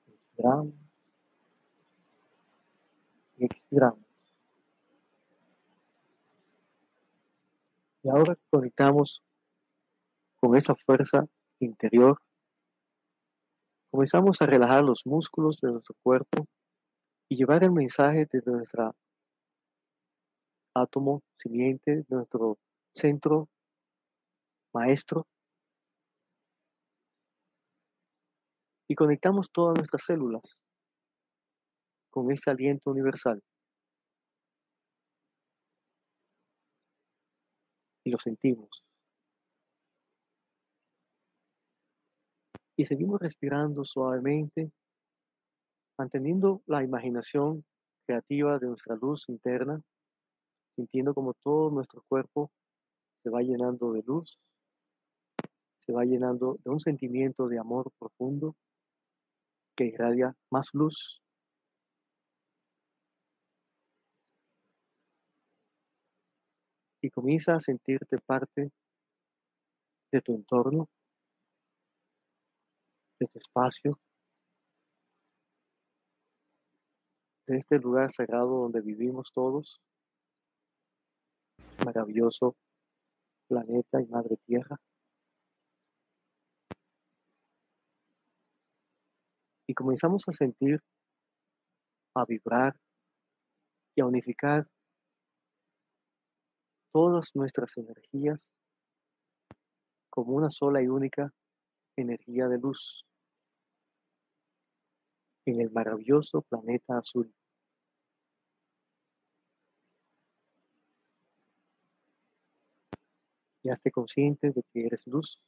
Inspiramos 0.08 0.74
y 3.38 3.46
expiramos. 3.46 4.00
Y 8.04 8.10
ahora 8.10 8.38
conectamos 8.50 9.22
con 10.40 10.56
esa 10.56 10.76
fuerza 10.76 11.28
interior, 11.60 12.18
comenzamos 13.92 14.42
a 14.42 14.46
relajar 14.46 14.84
los 14.84 15.02
músculos 15.06 15.60
de 15.62 15.72
nuestro 15.72 15.96
cuerpo 16.04 16.46
y 17.30 17.38
llevar 17.38 17.64
el 17.64 17.72
mensaje 17.72 18.28
de 18.32 18.42
nuestro 18.46 18.96
átomo 20.74 21.22
siguiente, 21.38 22.06
nuestro 22.10 22.58
centro 22.96 23.50
maestro. 24.74 25.26
Y 28.90 28.96
conectamos 28.96 29.50
todas 29.52 29.76
nuestras 29.76 30.04
células 30.06 30.62
con 32.10 32.32
ese 32.32 32.50
aliento 32.50 32.92
universal. 32.92 33.42
Y 38.06 38.10
lo 38.10 38.20
sentimos. 38.20 38.87
Y 42.80 42.86
seguimos 42.86 43.20
respirando 43.20 43.84
suavemente, 43.84 44.72
manteniendo 45.98 46.62
la 46.68 46.84
imaginación 46.84 47.66
creativa 48.06 48.60
de 48.60 48.68
nuestra 48.68 48.96
luz 48.96 49.28
interna, 49.30 49.82
sintiendo 50.76 51.16
como 51.16 51.34
todo 51.44 51.72
nuestro 51.72 52.04
cuerpo 52.08 52.52
se 53.24 53.32
va 53.32 53.42
llenando 53.42 53.94
de 53.94 54.04
luz, 54.04 54.38
se 55.80 55.92
va 55.92 56.06
llenando 56.06 56.60
de 56.64 56.70
un 56.70 56.80
sentimiento 56.80 57.48
de 57.48 57.58
amor 57.58 57.92
profundo 57.98 58.56
que 59.76 59.86
irradia 59.86 60.36
más 60.52 60.70
luz. 60.74 61.20
Y 67.02 67.10
comienza 67.10 67.56
a 67.56 67.62
sentirte 67.62 68.20
parte 68.20 68.72
de 70.12 70.22
tu 70.22 70.36
entorno, 70.36 70.88
de 73.20 73.26
este 73.26 73.40
espacio, 73.40 74.00
de 77.48 77.58
este 77.58 77.80
lugar 77.80 78.12
sagrado 78.12 78.62
donde 78.62 78.82
vivimos 78.82 79.32
todos, 79.34 79.82
maravilloso 81.84 82.56
planeta 83.48 84.02
y 84.02 84.06
madre 84.08 84.38
tierra. 84.46 84.78
Y 89.68 89.74
comenzamos 89.74 90.24
a 90.28 90.32
sentir, 90.32 90.82
a 92.16 92.26
vibrar 92.26 92.76
y 93.96 94.02
a 94.02 94.06
unificar 94.06 94.68
todas 96.94 97.32
nuestras 97.36 97.78
energías 97.78 98.52
como 100.10 100.34
una 100.34 100.50
sola 100.50 100.82
y 100.82 100.88
única 100.88 101.32
energía 101.96 102.48
de 102.48 102.60
luz 102.60 103.07
en 105.52 105.62
el 105.62 105.72
maravilloso 105.72 106.42
planeta 106.42 106.98
azul. 106.98 107.34
Ya 113.64 113.74
esté 113.74 113.92
consciente 113.92 114.52
de 114.52 114.64
que 114.72 114.86
eres 114.86 115.06
luz 115.08 115.40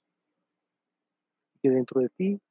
y 1.56 1.60
que 1.60 1.70
dentro 1.70 2.02
de 2.02 2.10
ti 2.10 2.42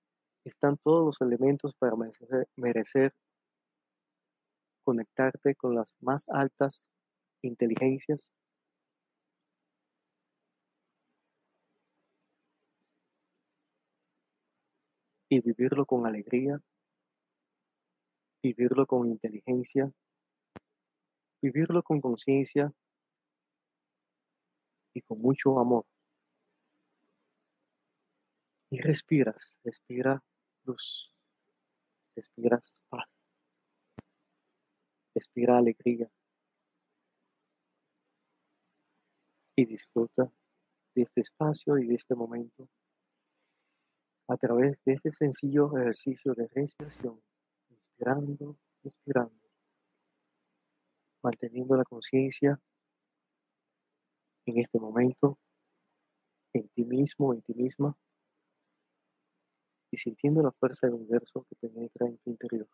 están 0.44 0.76
todos 0.78 1.04
los 1.04 1.20
elementos 1.20 1.74
para 1.74 1.96
merecer, 1.96 2.48
merecer 2.56 3.14
conectarte 4.84 5.54
con 5.54 5.74
las 5.74 5.96
más 6.00 6.28
altas 6.28 6.90
inteligencias 7.42 8.30
y 15.30 15.40
vivirlo 15.40 15.84
con 15.84 16.06
alegría 16.06 16.60
vivirlo 18.48 18.86
con 18.86 19.06
inteligencia, 19.06 19.92
vivirlo 21.42 21.82
con 21.82 22.00
conciencia 22.00 22.72
y 24.94 25.02
con 25.02 25.20
mucho 25.20 25.58
amor. 25.58 25.84
Y 28.70 28.80
respiras, 28.80 29.58
respira 29.64 30.22
luz, 30.64 31.12
respiras 32.16 32.82
paz, 32.88 33.08
respira 35.14 35.56
alegría 35.56 36.10
y 39.56 39.66
disfruta 39.66 40.30
de 40.94 41.02
este 41.02 41.20
espacio 41.20 41.78
y 41.78 41.86
de 41.86 41.94
este 41.96 42.14
momento 42.14 42.68
a 44.28 44.36
través 44.36 44.78
de 44.84 44.92
este 44.92 45.10
sencillo 45.10 45.76
ejercicio 45.78 46.34
de 46.34 46.48
respiración, 46.48 47.20
inspirando, 47.98 48.56
expirando, 48.84 49.34
manteniendo 51.22 51.76
la 51.76 51.84
conciencia 51.84 52.60
en 54.46 54.58
este 54.58 54.78
momento, 54.78 55.36
en 56.52 56.68
ti 56.68 56.84
mismo, 56.84 57.34
en 57.34 57.42
ti 57.42 57.54
misma, 57.54 57.96
y 59.90 59.96
sintiendo 59.96 60.42
la 60.42 60.52
fuerza 60.52 60.86
del 60.86 60.94
universo 60.94 61.44
que 61.48 61.56
penetra 61.56 62.06
en 62.06 62.18
tu 62.18 62.30
interior. 62.30 62.68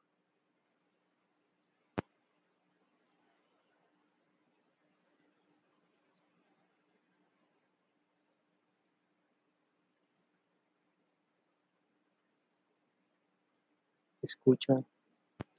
Escucha 14.20 14.84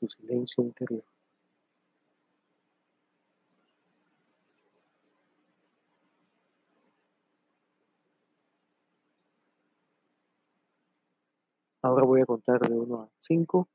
tu 0.08 0.22
silencio 0.22 0.64
interior. 0.64 1.04
Ahora 11.82 12.04
voy 12.04 12.22
a 12.22 12.26
contar 12.26 12.60
de 12.60 12.74
1 12.74 13.02
a 13.04 13.10
5 13.20 13.70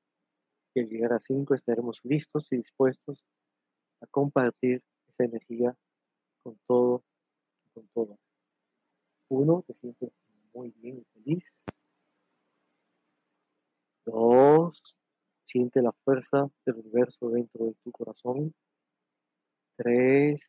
y 0.74 0.80
al 0.80 0.88
llegar 0.88 1.12
a 1.12 1.20
5 1.20 1.54
estaremos 1.54 2.00
listos 2.02 2.50
y 2.52 2.56
dispuestos 2.56 3.24
a 4.00 4.06
compartir 4.06 4.82
esa 5.08 5.24
energía 5.24 5.76
con 6.42 6.58
todo 6.66 7.04
y 7.66 7.70
con 7.70 7.88
todas. 7.94 8.18
1. 9.28 9.64
Te 9.66 9.74
sientes 9.74 10.10
muy 10.52 10.70
bien 10.72 10.98
y 10.98 11.04
feliz. 11.22 11.52
2. 14.06 14.82
Siente 15.50 15.82
la 15.82 15.90
fuerza 16.04 16.48
del 16.64 16.76
universo 16.76 17.28
dentro 17.28 17.64
de 17.64 17.74
tu 17.82 17.90
corazón. 17.90 18.54
3. 19.78 20.40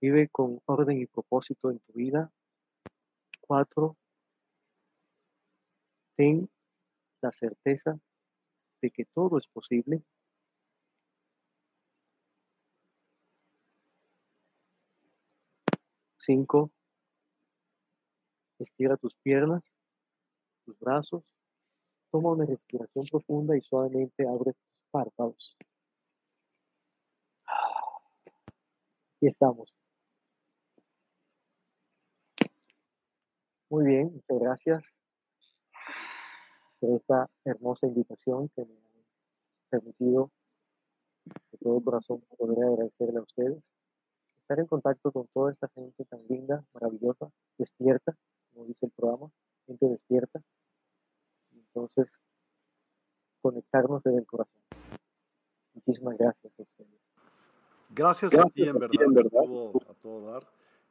Vive 0.00 0.28
con 0.28 0.60
orden 0.66 1.00
y 1.00 1.06
propósito 1.06 1.72
en 1.72 1.80
tu 1.80 1.92
vida. 1.94 2.30
4 3.40 3.96
ten 6.14 6.48
la 7.20 7.32
certeza 7.32 7.98
de 8.80 8.90
que 8.92 9.04
todo 9.06 9.38
es 9.38 9.48
posible. 9.48 10.04
Cinco, 16.16 16.70
estira 18.60 18.96
tus 18.96 19.16
piernas, 19.16 19.74
tus 20.64 20.78
brazos, 20.78 21.24
toma 22.16 22.30
una 22.32 22.46
respiración 22.46 23.04
profunda 23.10 23.54
y 23.58 23.60
suavemente 23.60 24.26
abre 24.26 24.54
tus 24.54 24.90
párpados. 24.90 25.54
Aquí 29.16 29.26
estamos. 29.26 29.70
Muy 33.68 33.84
bien, 33.84 34.14
muchas 34.14 34.38
gracias 34.38 34.84
por 36.80 36.94
esta 36.96 37.28
hermosa 37.44 37.86
invitación 37.86 38.48
que 38.48 38.64
me 38.64 38.72
han 38.72 39.04
permitido 39.68 40.30
de 41.24 41.58
todo 41.58 41.84
corazón 41.84 42.22
poder 42.38 42.64
agradecerle 42.64 43.18
a 43.18 43.22
ustedes. 43.22 43.68
Estar 44.40 44.58
en 44.58 44.66
contacto 44.66 45.12
con 45.12 45.26
toda 45.34 45.52
esta 45.52 45.68
gente 45.68 46.02
tan 46.06 46.26
linda, 46.28 46.64
maravillosa, 46.72 47.28
despierta, 47.58 48.16
como 48.54 48.64
dice 48.64 48.86
el 48.86 48.92
programa, 48.92 49.30
gente 49.66 49.86
despierta. 49.86 50.40
Entonces, 51.76 52.18
conectarnos 53.42 54.02
desde 54.02 54.20
el 54.20 54.26
corazón. 54.26 54.62
Muchísimas 55.74 56.16
gracias 56.16 56.52
a 56.58 56.62
ustedes. 56.62 56.90
Gracias, 57.90 58.34
a 58.34 58.44
ti, 58.44 58.62
en 58.62 58.78
verdad, 58.78 59.02
en 59.02 59.12
verdad. 59.12 59.40
a 59.90 59.94
todo 60.02 60.32
dar 60.32 60.42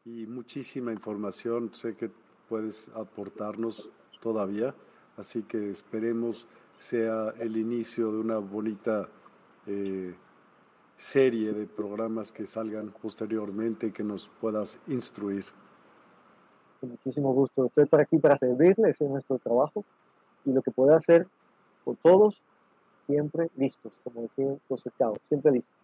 y 0.06 0.28
muchísima 0.28 0.91
información. 0.91 1.74
Sé 1.74 1.95
que 1.95 2.12
puedes 2.48 2.88
aportarnos 2.90 3.90
todavía. 4.22 4.76
Así 5.18 5.41
que 5.41 5.72
esperemos 5.72 6.48
sea 6.78 7.34
el 7.40 7.57
inicio 7.57 8.12
de 8.12 8.20
una 8.20 8.38
bonita 8.38 9.10
eh, 9.66 10.14
serie 10.98 11.52
de 11.53 11.66
programas 11.66 12.32
que 12.32 12.45
salgan 12.45 12.94
posteriormente 13.02 13.88
y 13.88 13.91
que 13.91 14.03
nos 14.03 14.30
puedas 14.40 14.78
instruir. 14.86 15.45
Con 16.80 16.91
muchísimo 16.91 17.34
gusto. 17.34 17.66
Estoy 17.66 17.86
por 17.86 18.02
aquí 18.02 18.20
para 18.20 18.38
servirles 18.38 19.02
en 19.02 19.14
nuestro 19.14 19.40
trabajo 19.40 19.84
y 20.45 20.51
lo 20.51 20.61
que 20.61 20.72
pueda 20.72 20.97
hacer 20.97 21.27
por 21.84 21.97
todos, 21.97 22.41
siempre 23.07 23.49
listos, 23.55 23.91
como 24.03 24.23
decían 24.23 24.59
los 24.69 24.85
estados, 24.85 25.19
siempre 25.27 25.51
listos. 25.51 25.76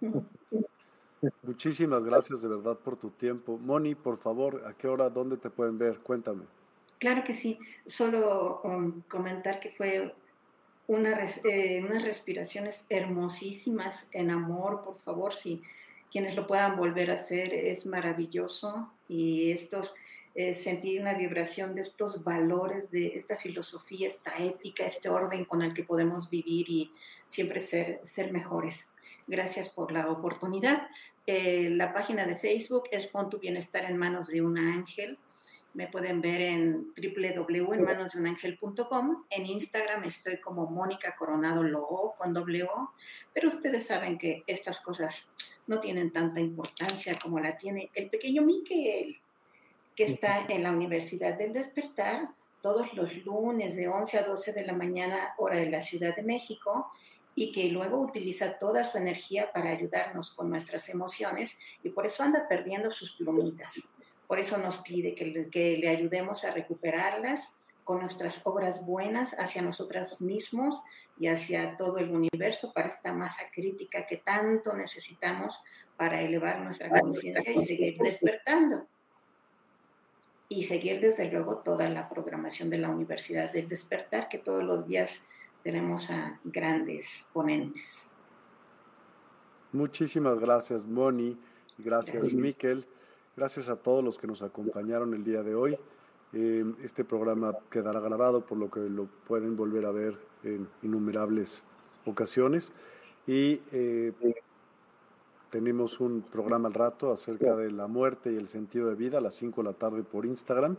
Muchísimas 1.42 2.04
gracias 2.04 2.40
de 2.42 2.48
verdad 2.48 2.76
por 2.76 2.96
tu 2.96 3.10
tiempo. 3.10 3.58
Moni, 3.58 3.94
por 3.94 4.18
favor, 4.18 4.64
¿a 4.66 4.74
qué 4.74 4.86
hora, 4.86 5.10
dónde 5.10 5.36
te 5.36 5.50
pueden 5.50 5.76
ver? 5.78 5.98
Cuéntame. 5.98 6.44
Claro 6.98 7.24
que 7.24 7.34
sí, 7.34 7.58
solo 7.86 8.60
um, 8.62 9.02
comentar 9.02 9.60
que 9.60 9.70
fue 9.70 10.14
una, 10.86 11.20
eh, 11.44 11.82
unas 11.84 12.02
respiraciones 12.02 12.84
hermosísimas 12.88 14.06
en 14.12 14.30
amor, 14.30 14.82
por 14.84 14.98
favor, 15.00 15.34
si 15.34 15.62
quienes 16.10 16.34
lo 16.34 16.46
puedan 16.46 16.76
volver 16.76 17.10
a 17.10 17.14
hacer, 17.14 17.52
es 17.52 17.86
maravilloso 17.86 18.90
y 19.08 19.52
estos, 19.52 19.94
eh, 20.38 20.54
sentir 20.54 21.00
una 21.00 21.14
vibración 21.14 21.74
de 21.74 21.80
estos 21.80 22.22
valores, 22.22 22.92
de 22.92 23.08
esta 23.08 23.34
filosofía, 23.34 24.06
esta 24.06 24.30
ética, 24.38 24.86
este 24.86 25.08
orden 25.08 25.44
con 25.44 25.62
el 25.62 25.74
que 25.74 25.82
podemos 25.82 26.30
vivir 26.30 26.70
y 26.70 26.92
siempre 27.26 27.58
ser, 27.58 27.98
ser 28.04 28.30
mejores. 28.30 28.86
Gracias 29.26 29.68
por 29.68 29.90
la 29.90 30.08
oportunidad. 30.08 30.86
Eh, 31.26 31.70
la 31.70 31.92
página 31.92 32.24
de 32.24 32.36
Facebook 32.36 32.84
es 32.92 33.08
Pon 33.08 33.28
tu 33.28 33.40
bienestar 33.40 33.84
en 33.84 33.96
manos 33.96 34.28
de 34.28 34.40
un 34.40 34.58
ángel 34.58 35.18
me 35.74 35.86
pueden 35.86 36.20
ver 36.20 36.40
en 36.40 36.92
www.enmanosdeunangel.com. 36.96 39.24
En 39.30 39.46
Instagram 39.46 40.02
estoy 40.04 40.40
como 40.40 40.66
Mónica 40.66 41.14
Coronado 41.16 41.62
Logo 41.62 42.14
con 42.16 42.32
doble 42.32 42.64
O, 42.64 42.90
pero 43.34 43.48
ustedes 43.48 43.86
saben 43.86 44.18
que 44.18 44.42
estas 44.46 44.80
cosas 44.80 45.30
no 45.66 45.78
tienen 45.78 46.12
tanta 46.12 46.40
importancia 46.40 47.16
como 47.22 47.38
la 47.38 47.56
tiene 47.56 47.90
el 47.94 48.08
pequeño 48.08 48.42
Miquel, 48.42 49.20
que 49.98 50.04
está 50.04 50.46
en 50.48 50.62
la 50.62 50.70
Universidad 50.70 51.36
del 51.36 51.52
Despertar 51.52 52.28
todos 52.62 52.94
los 52.94 53.12
lunes 53.24 53.74
de 53.74 53.88
11 53.88 54.18
a 54.18 54.22
12 54.22 54.52
de 54.52 54.64
la 54.64 54.72
mañana, 54.72 55.34
hora 55.38 55.56
de 55.56 55.68
la 55.68 55.82
Ciudad 55.82 56.14
de 56.14 56.22
México, 56.22 56.86
y 57.34 57.50
que 57.50 57.64
luego 57.64 57.98
utiliza 57.98 58.60
toda 58.60 58.84
su 58.84 58.96
energía 58.96 59.50
para 59.52 59.70
ayudarnos 59.70 60.30
con 60.30 60.50
nuestras 60.50 60.88
emociones 60.88 61.58
y 61.82 61.88
por 61.88 62.06
eso 62.06 62.22
anda 62.22 62.46
perdiendo 62.46 62.92
sus 62.92 63.16
plumitas. 63.16 63.74
Por 64.28 64.38
eso 64.38 64.56
nos 64.58 64.78
pide 64.78 65.16
que 65.16 65.26
le, 65.26 65.50
que 65.50 65.76
le 65.78 65.88
ayudemos 65.88 66.44
a 66.44 66.52
recuperarlas 66.52 67.52
con 67.82 67.98
nuestras 67.98 68.40
obras 68.44 68.86
buenas 68.86 69.34
hacia 69.36 69.62
nosotros 69.62 70.20
mismos 70.20 70.80
y 71.18 71.26
hacia 71.26 71.76
todo 71.76 71.98
el 71.98 72.10
universo 72.10 72.72
para 72.72 72.86
esta 72.86 73.12
masa 73.12 73.42
crítica 73.52 74.06
que 74.06 74.18
tanto 74.18 74.76
necesitamos 74.76 75.60
para 75.96 76.20
elevar 76.20 76.60
nuestra 76.60 76.88
conciencia 76.88 77.50
y 77.52 77.66
seguir 77.66 77.98
despertando. 77.98 78.86
Y 80.48 80.64
seguir 80.64 81.00
desde 81.00 81.30
luego 81.30 81.58
toda 81.58 81.88
la 81.90 82.08
programación 82.08 82.70
de 82.70 82.78
la 82.78 82.88
Universidad 82.88 83.52
del 83.52 83.68
Despertar, 83.68 84.28
que 84.28 84.38
todos 84.38 84.64
los 84.64 84.86
días 84.86 85.20
tenemos 85.62 86.10
a 86.10 86.40
grandes 86.44 87.26
ponentes. 87.32 88.08
Muchísimas 89.72 90.38
gracias, 90.38 90.86
Moni. 90.86 91.36
Gracias, 91.76 92.16
gracias. 92.16 92.32
Miquel. 92.32 92.86
Gracias 93.36 93.68
a 93.68 93.76
todos 93.76 94.02
los 94.02 94.18
que 94.18 94.26
nos 94.26 94.42
acompañaron 94.42 95.14
el 95.14 95.24
día 95.24 95.42
de 95.42 95.54
hoy. 95.54 95.78
Eh, 96.32 96.64
este 96.82 97.04
programa 97.04 97.54
quedará 97.70 98.00
grabado, 98.00 98.40
por 98.44 98.58
lo 98.58 98.70
que 98.70 98.80
lo 98.80 99.06
pueden 99.26 99.56
volver 99.56 99.86
a 99.86 99.92
ver 99.92 100.18
en 100.42 100.68
innumerables 100.82 101.62
ocasiones. 102.04 102.72
Y 103.26 103.60
eh, 103.72 104.12
tenemos 105.50 106.00
un 106.00 106.22
programa 106.22 106.68
al 106.68 106.74
rato 106.74 107.12
acerca 107.12 107.56
de 107.56 107.70
la 107.70 107.86
muerte 107.86 108.32
y 108.32 108.36
el 108.36 108.48
sentido 108.48 108.88
de 108.88 108.94
vida 108.94 109.18
a 109.18 109.20
las 109.20 109.34
5 109.34 109.62
de 109.62 109.68
la 109.68 109.74
tarde 109.74 110.02
por 110.02 110.26
Instagram. 110.26 110.76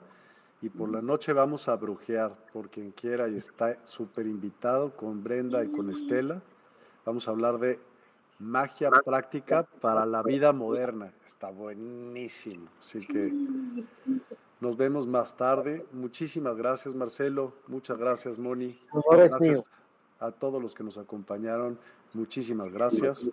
Y 0.61 0.69
por 0.69 0.89
la 0.89 1.01
noche 1.01 1.31
vamos 1.31 1.69
a 1.69 1.75
brujear, 1.75 2.35
por 2.51 2.69
quien 2.69 2.91
quiera, 2.91 3.29
y 3.29 3.37
está 3.37 3.77
súper 3.85 4.27
invitado 4.27 4.91
con 4.95 5.23
Brenda 5.23 5.63
y 5.63 5.69
con 5.69 5.89
Estela. 5.89 6.41
Vamos 7.05 7.27
a 7.27 7.31
hablar 7.31 7.59
de 7.59 7.79
magia 8.39 8.89
práctica 9.05 9.63
para 9.79 10.05
la 10.05 10.21
vida 10.21 10.51
moderna. 10.51 11.13
Está 11.25 11.49
buenísimo. 11.49 12.69
Así 12.79 13.07
que 13.07 13.33
nos 14.59 14.75
vemos 14.75 15.07
más 15.07 15.37
tarde. 15.37 15.85
Muchísimas 15.93 16.57
gracias, 16.57 16.93
Marcelo. 16.93 17.53
Muchas 17.67 17.97
gracias, 17.97 18.37
Moni. 18.37 18.77
Gracias 19.09 19.63
a 20.19 20.31
todos 20.31 20.61
los 20.61 20.73
que 20.73 20.83
nos 20.83 20.97
acompañaron. 20.97 21.79
Muchísimas 22.13 22.69
gracias 22.71 23.29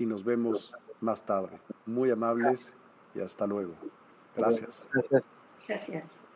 y 0.00 0.06
nos 0.06 0.24
vemos 0.24 0.72
más 1.00 1.24
tarde. 1.24 1.60
Muy 1.84 2.10
amables 2.10 2.74
y 3.14 3.20
hasta 3.20 3.46
luego. 3.46 3.74
Gracias. 4.34 4.88
Gracias. 5.68 6.29